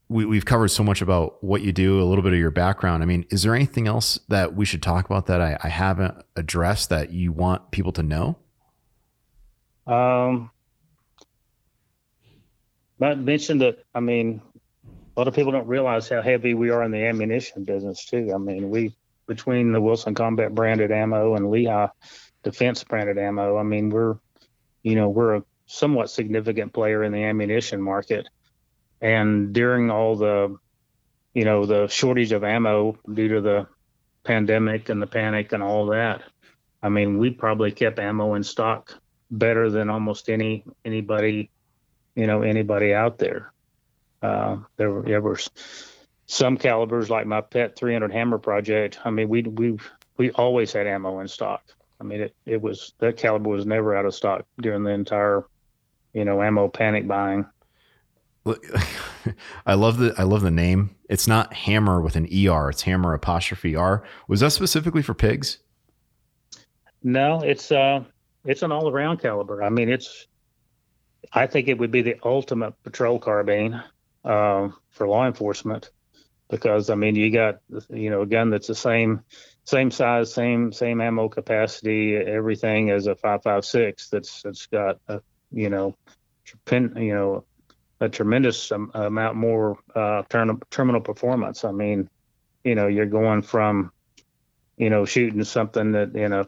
we, 0.10 0.26
we've 0.26 0.46
covered 0.46 0.68
so 0.70 0.84
much 0.84 1.02
about 1.02 1.42
what 1.44 1.62
you 1.62 1.72
do, 1.72 2.02
a 2.02 2.04
little 2.04 2.24
bit 2.24 2.34
of 2.34 2.40
your 2.40 2.52
background. 2.52 3.02
I 3.02 3.06
mean, 3.06 3.26
is 3.30 3.44
there 3.44 3.56
anything 3.56 3.88
else 3.88 4.20
that 4.28 4.56
we 4.56 4.66
should 4.66 4.82
talk 4.82 5.06
about 5.06 5.28
that 5.28 5.42
I, 5.42 5.58
I 5.64 5.70
haven't 5.70 6.16
addressed 6.36 6.90
that 6.90 7.12
you 7.12 7.32
want 7.32 7.72
people 7.72 7.94
to 7.94 8.04
know? 8.04 8.38
Um, 9.88 10.52
I 13.02 13.16
mentioned 13.16 13.62
that. 13.62 13.84
I 13.96 14.00
mean, 14.00 14.42
a 15.16 15.20
lot 15.20 15.28
of 15.28 15.34
people 15.34 15.52
don't 15.52 15.68
realize 15.68 16.10
how 16.10 16.22
heavy 16.22 16.54
we 16.54 16.70
are 16.70 16.84
in 16.84 16.92
the 16.92 17.06
ammunition 17.06 17.64
business 17.64 18.06
too. 18.06 18.32
I 18.34 18.38
mean, 18.38 18.70
we 18.70 18.94
between 19.28 19.72
the 19.72 19.80
Wilson 19.80 20.14
Combat 20.14 20.54
branded 20.54 20.92
ammo 20.92 21.36
and 21.36 21.50
Lehigh 21.50 21.88
Defense 22.44 22.84
branded 22.84 23.18
ammo. 23.18 23.58
I 23.58 23.64
mean, 23.64 23.90
we're 23.90 24.18
you 24.84 24.96
know, 24.96 25.10
we're 25.10 25.36
a 25.36 25.44
somewhat 25.66 26.10
significant 26.10 26.74
player 26.74 27.04
in 27.04 27.12
the 27.12 27.24
ammunition 27.24 27.82
market. 27.82 28.28
and 29.02 29.54
during 29.54 29.90
all 29.90 30.16
the, 30.16 30.56
you 31.34 31.46
know, 31.46 31.66
the 31.66 31.88
shortage 31.88 32.32
of 32.34 32.44
ammo 32.44 32.98
due 33.12 33.30
to 33.30 33.42
the 33.42 33.68
pandemic 34.24 34.90
and 34.90 35.02
the 35.02 35.08
panic 35.08 35.54
and 35.54 35.64
all 35.64 35.88
that, 35.88 36.22
I 36.84 36.90
mean, 36.90 37.18
we 37.18 37.30
probably 37.32 37.72
kept 37.72 38.00
ammo 38.00 38.36
in 38.36 38.44
stock 38.44 38.94
better 39.30 39.70
than 39.70 39.90
almost 39.90 40.30
any 40.30 40.64
anybody, 40.84 41.50
you 42.16 42.28
know, 42.28 42.42
anybody 42.42 42.94
out 42.94 43.18
there. 43.18 43.52
Uh, 44.22 44.58
there, 44.78 44.92
were, 44.92 45.02
there 45.04 45.22
were 45.22 45.40
some 46.28 46.58
calibers 46.58 47.10
like 47.10 47.26
my 47.26 47.42
pet 47.42 47.76
300 47.76 48.12
HAM'R 48.12 48.38
project. 48.38 49.00
I 49.04 49.10
mean, 49.10 49.30
we 49.30 49.42
we 49.44 49.78
we 50.18 50.32
always 50.32 50.74
had 50.74 50.86
ammo 50.86 51.20
in 51.22 51.28
stock. 51.28 51.64
I 52.02 52.04
mean, 52.04 52.22
it, 52.22 52.36
it 52.48 52.60
was 52.60 52.94
that 52.98 53.16
caliber 53.16 53.52
was 53.52 53.68
never 53.68 53.96
out 53.96 54.06
of 54.06 54.16
stock 54.16 54.46
during 54.60 54.84
the 54.84 54.90
entire, 54.90 55.46
you 56.14 56.26
know, 56.26 56.42
ammo 56.42 56.68
panic 56.68 57.08
buying. 57.08 57.46
I 59.68 59.76
love 59.76 60.00
the 60.00 60.16
I 60.18 60.24
love 60.24 60.42
the 60.42 60.50
name. 60.50 60.96
It's 61.10 61.28
not 61.28 61.54
hammer 61.54 62.02
with 62.02 62.16
an 62.16 62.26
er. 62.26 62.70
It's 62.72 62.82
hammer 62.82 63.14
apostrophe 63.14 63.76
r. 63.76 64.04
Was 64.28 64.40
that 64.40 64.50
specifically 64.50 65.04
for 65.04 65.14
pigs? 65.14 65.60
No, 67.04 67.42
it's 67.42 67.72
uh, 67.72 68.04
it's 68.46 68.64
an 68.64 68.72
all 68.72 68.90
around 68.90 69.22
caliber. 69.22 69.62
I 69.62 69.70
mean, 69.70 69.88
it's. 69.88 70.26
I 71.34 71.46
think 71.46 71.68
it 71.68 71.78
would 71.78 71.92
be 71.92 72.02
the 72.02 72.16
ultimate 72.24 72.74
patrol 72.82 73.20
carbine 73.20 73.84
uh, 74.26 74.70
for 74.90 75.08
law 75.08 75.28
enforcement 75.28 75.92
because 76.50 76.90
I 76.90 76.96
mean, 76.96 77.14
you 77.16 77.32
got 77.32 77.60
you 77.90 78.10
know 78.10 78.24
a 78.24 78.26
gun 78.26 78.50
that's 78.50 78.68
the 78.68 78.74
same 78.74 79.22
same 79.66 79.92
size, 79.92 80.34
same 80.34 80.72
same 80.72 81.02
ammo 81.02 81.30
capacity, 81.30 82.16
everything 82.16 82.90
as 82.90 83.08
a 83.08 83.16
five 83.16 83.44
five 83.44 83.66
six. 83.66 84.10
That's 84.10 84.42
that's 84.42 84.66
got 84.68 85.00
a 85.08 85.22
you 85.52 85.70
know, 85.70 85.96
you 86.72 87.14
know 87.14 87.46
a 88.02 88.10
tremendous 88.10 88.72
amount 88.72 89.36
more 89.36 89.78
uh, 89.96 90.24
terminal 90.30 91.02
performance. 91.02 91.64
I 91.64 91.72
mean, 91.72 92.10
you 92.64 92.74
know, 92.74 92.88
you're 92.88 93.06
going 93.06 93.44
from, 93.44 93.92
you 94.76 94.90
know, 94.90 95.06
shooting 95.06 95.44
something 95.44 95.92
that 95.92 96.16
in 96.16 96.34
a 96.34 96.48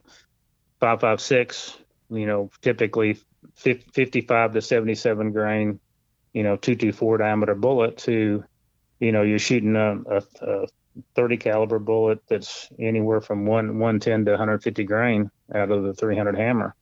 5.56, 0.82 1.76
you 2.10 2.26
know, 2.26 2.50
typically 2.62 3.20
55 3.56 4.54
to 4.54 4.62
77 4.62 5.32
grain, 5.32 5.80
you 6.34 6.42
know, 6.42 6.56
224 6.56 7.20
diameter 7.20 7.56
bullet 7.56 7.98
to, 8.00 8.44
you 9.00 9.12
know, 9.12 9.22
you're 9.22 9.38
shooting 9.38 9.76
a, 9.76 10.02
a, 10.10 10.24
a 10.42 10.68
30 11.16 11.38
caliber 11.38 11.80
bullet 11.80 12.20
that's 12.28 12.70
anywhere 12.80 13.22
from 13.22 13.46
one 13.46 13.80
110 13.80 14.26
to 14.26 14.32
150 14.32 14.84
grain 14.84 15.32
out 15.54 15.72
of 15.72 15.84
the 15.84 15.94
300 15.94 16.36
HAM'R, 16.36 16.76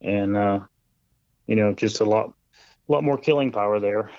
and 0.00 0.36
uh, 0.36 0.60
you 1.46 1.56
know, 1.56 1.72
just 1.72 2.00
a 2.00 2.04
lot 2.04 2.32
a 2.88 2.92
lot 2.92 3.04
more 3.04 3.18
killing 3.18 3.52
power 3.52 3.80
there. 3.80 4.10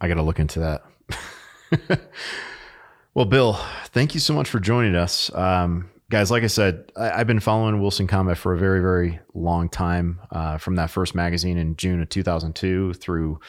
I 0.00 0.08
got 0.08 0.14
to 0.14 0.22
look 0.22 0.38
into 0.38 0.60
that. 0.60 2.00
well, 3.14 3.24
Bill, 3.24 3.54
thank 3.86 4.14
you 4.14 4.20
so 4.20 4.34
much 4.34 4.48
for 4.48 4.58
joining 4.58 4.96
us. 4.96 5.32
Um, 5.34 5.90
guys, 6.10 6.30
like 6.30 6.42
I 6.42 6.48
said, 6.48 6.90
I, 6.96 7.18
have 7.18 7.26
been 7.26 7.40
following 7.40 7.80
Wilson 7.80 8.06
Combat 8.06 8.36
for 8.36 8.52
a 8.52 8.58
very, 8.58 8.80
very 8.80 9.20
long 9.32 9.68
time 9.68 10.20
uh, 10.30 10.58
from 10.58 10.76
that 10.76 10.90
first 10.90 11.14
magazine 11.14 11.56
in 11.56 11.76
June 11.76 12.02
of 12.02 12.08
2002 12.08 12.94
through 12.94 13.40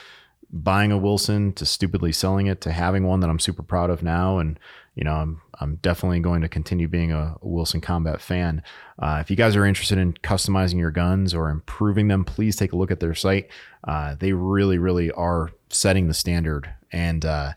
buying 0.53 0.91
a 0.91 0.97
Wilson 0.97 1.51
to 1.53 1.65
stupidly 1.65 2.11
selling 2.11 2.45
it 2.45 2.61
to 2.61 2.71
having 2.71 3.03
one 3.03 3.19
that 3.21 3.29
I'm 3.29 3.39
super 3.39 3.63
proud 3.63 3.89
of 3.89 4.03
now. 4.03 4.37
And 4.37 4.59
you 4.95 5.03
know, 5.03 5.13
I'm 5.13 5.41
I'm 5.59 5.75
definitely 5.77 6.19
going 6.19 6.41
to 6.41 6.47
continue 6.49 6.87
being 6.87 7.11
a, 7.11 7.35
Wilson 7.41 7.81
Combat 7.81 8.21
fan. 8.21 8.61
Uh, 8.99 9.17
if 9.19 9.31
you 9.31 9.35
guys 9.35 9.55
are 9.55 9.65
interested 9.65 9.97
in 9.97 10.13
customizing 10.13 10.77
your 10.77 10.91
guns 10.91 11.33
or 11.33 11.49
improving 11.49 12.07
them, 12.07 12.23
please 12.23 12.55
take 12.55 12.73
a 12.73 12.75
look 12.77 12.91
at 12.91 12.99
their 12.99 13.15
site. 13.15 13.49
Uh, 13.87 14.15
they 14.15 14.33
really, 14.33 14.77
really 14.77 15.09
are 15.11 15.49
setting 15.69 16.07
the 16.07 16.13
standard, 16.13 16.69
and 16.91 17.25
uh, 17.25 17.53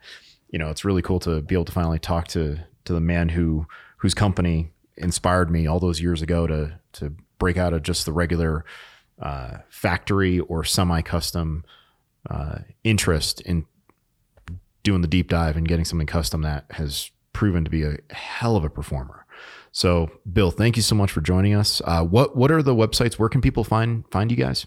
you 0.49 0.59
know, 0.59 0.71
it's 0.71 0.85
really 0.85 1.03
cool 1.03 1.21
to 1.21 1.43
be 1.43 1.55
able 1.55 1.67
to 1.67 1.73
finally 1.73 1.99
talk 1.99 2.29
to 2.29 2.59
to 2.87 2.95
the 2.95 3.01
man 3.01 3.29
who 3.29 3.67
whose 3.99 4.15
company 4.15 4.71
inspired 4.97 5.51
me 5.51 5.67
all 5.67 5.79
those 5.79 6.01
years 6.01 6.23
ago 6.23 6.47
to 6.47 6.79
to 6.93 7.15
break 7.39 7.59
out 7.59 7.75
of 7.75 7.83
just 7.83 8.07
the 8.07 8.13
regular 8.13 8.65
uh, 9.21 9.59
factory 9.69 10.41
or 10.41 10.65
semi-custom 10.65 11.65
uh, 12.31 12.59
interest 12.85 13.41
in 13.43 13.67
doing 14.83 15.01
the 15.01 15.09
deep 15.09 15.29
dive 15.29 15.57
and 15.57 15.67
getting 15.67 15.85
something 15.85 16.07
custom 16.07 16.43
that 16.43 16.65
has 16.71 17.11
proven 17.33 17.65
to 17.65 17.71
be 17.71 17.83
a 17.83 17.97
hell 18.11 18.57
of 18.57 18.65
a 18.65 18.71
performer. 18.71 19.27
So, 19.73 20.11
Bill, 20.33 20.51
thank 20.51 20.77
you 20.77 20.83
so 20.83 20.95
much 20.95 21.13
for 21.13 21.21
joining 21.21 21.55
us. 21.55 21.83
Uh, 21.85 22.03
what 22.03 22.37
what 22.37 22.51
are 22.51 22.63
the 22.63 22.75
websites? 22.75 23.15
Where 23.15 23.29
can 23.29 23.43
people 23.43 23.63
find 23.63 24.05
find 24.11 24.31
you 24.31 24.37
guys? 24.37 24.67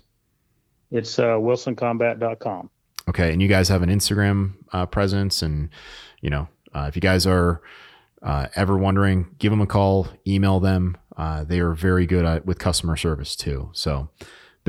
It's 0.91 1.17
uh, 1.17 1.37
wilsoncombat.com. 1.37 2.69
Okay, 3.07 3.31
and 3.31 3.41
you 3.41 3.47
guys 3.47 3.69
have 3.69 3.81
an 3.81 3.89
Instagram 3.89 4.53
uh, 4.71 4.85
presence, 4.85 5.41
and 5.41 5.69
you 6.21 6.29
know, 6.29 6.47
uh, 6.75 6.85
if 6.87 6.95
you 6.95 7.01
guys 7.01 7.25
are 7.25 7.61
uh, 8.21 8.47
ever 8.55 8.77
wondering, 8.77 9.27
give 9.39 9.51
them 9.51 9.61
a 9.61 9.67
call, 9.67 10.07
email 10.27 10.59
them. 10.59 10.95
Uh, 11.17 11.43
they 11.43 11.59
are 11.59 11.73
very 11.73 12.05
good 12.05 12.25
at 12.25 12.45
with 12.45 12.59
customer 12.59 12.95
service 12.95 13.35
too. 13.35 13.69
So, 13.73 14.09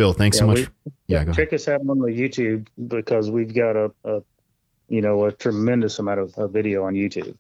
Bill, 0.01 0.15
thanks 0.15 0.39
yeah, 0.39 0.41
so 0.41 0.47
much. 0.47 0.59
We, 0.59 0.93
yeah, 1.09 1.31
check 1.31 1.53
us 1.53 1.69
out 1.69 1.83
on 1.87 1.99
the 1.99 2.07
YouTube 2.07 2.69
because 2.89 3.31
we've 3.31 3.55
got 3.55 3.77
a, 3.77 3.93
a 4.05 4.23
you 4.89 5.03
know 5.03 5.27
a 5.27 5.33
tremendous 5.33 5.99
amount 5.99 6.21
of, 6.21 6.39
of 6.39 6.53
video 6.53 6.85
on 6.85 6.95
YouTube. 6.95 7.37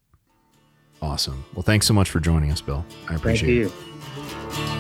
Awesome. 1.01 1.43
Well, 1.55 1.63
thanks 1.63 1.87
so 1.87 1.95
much 1.95 2.11
for 2.11 2.21
joining 2.21 2.53
us, 2.53 2.61
Bill. 2.61 2.85
I 3.09 3.15
appreciate 3.15 3.69
it. 3.69 4.80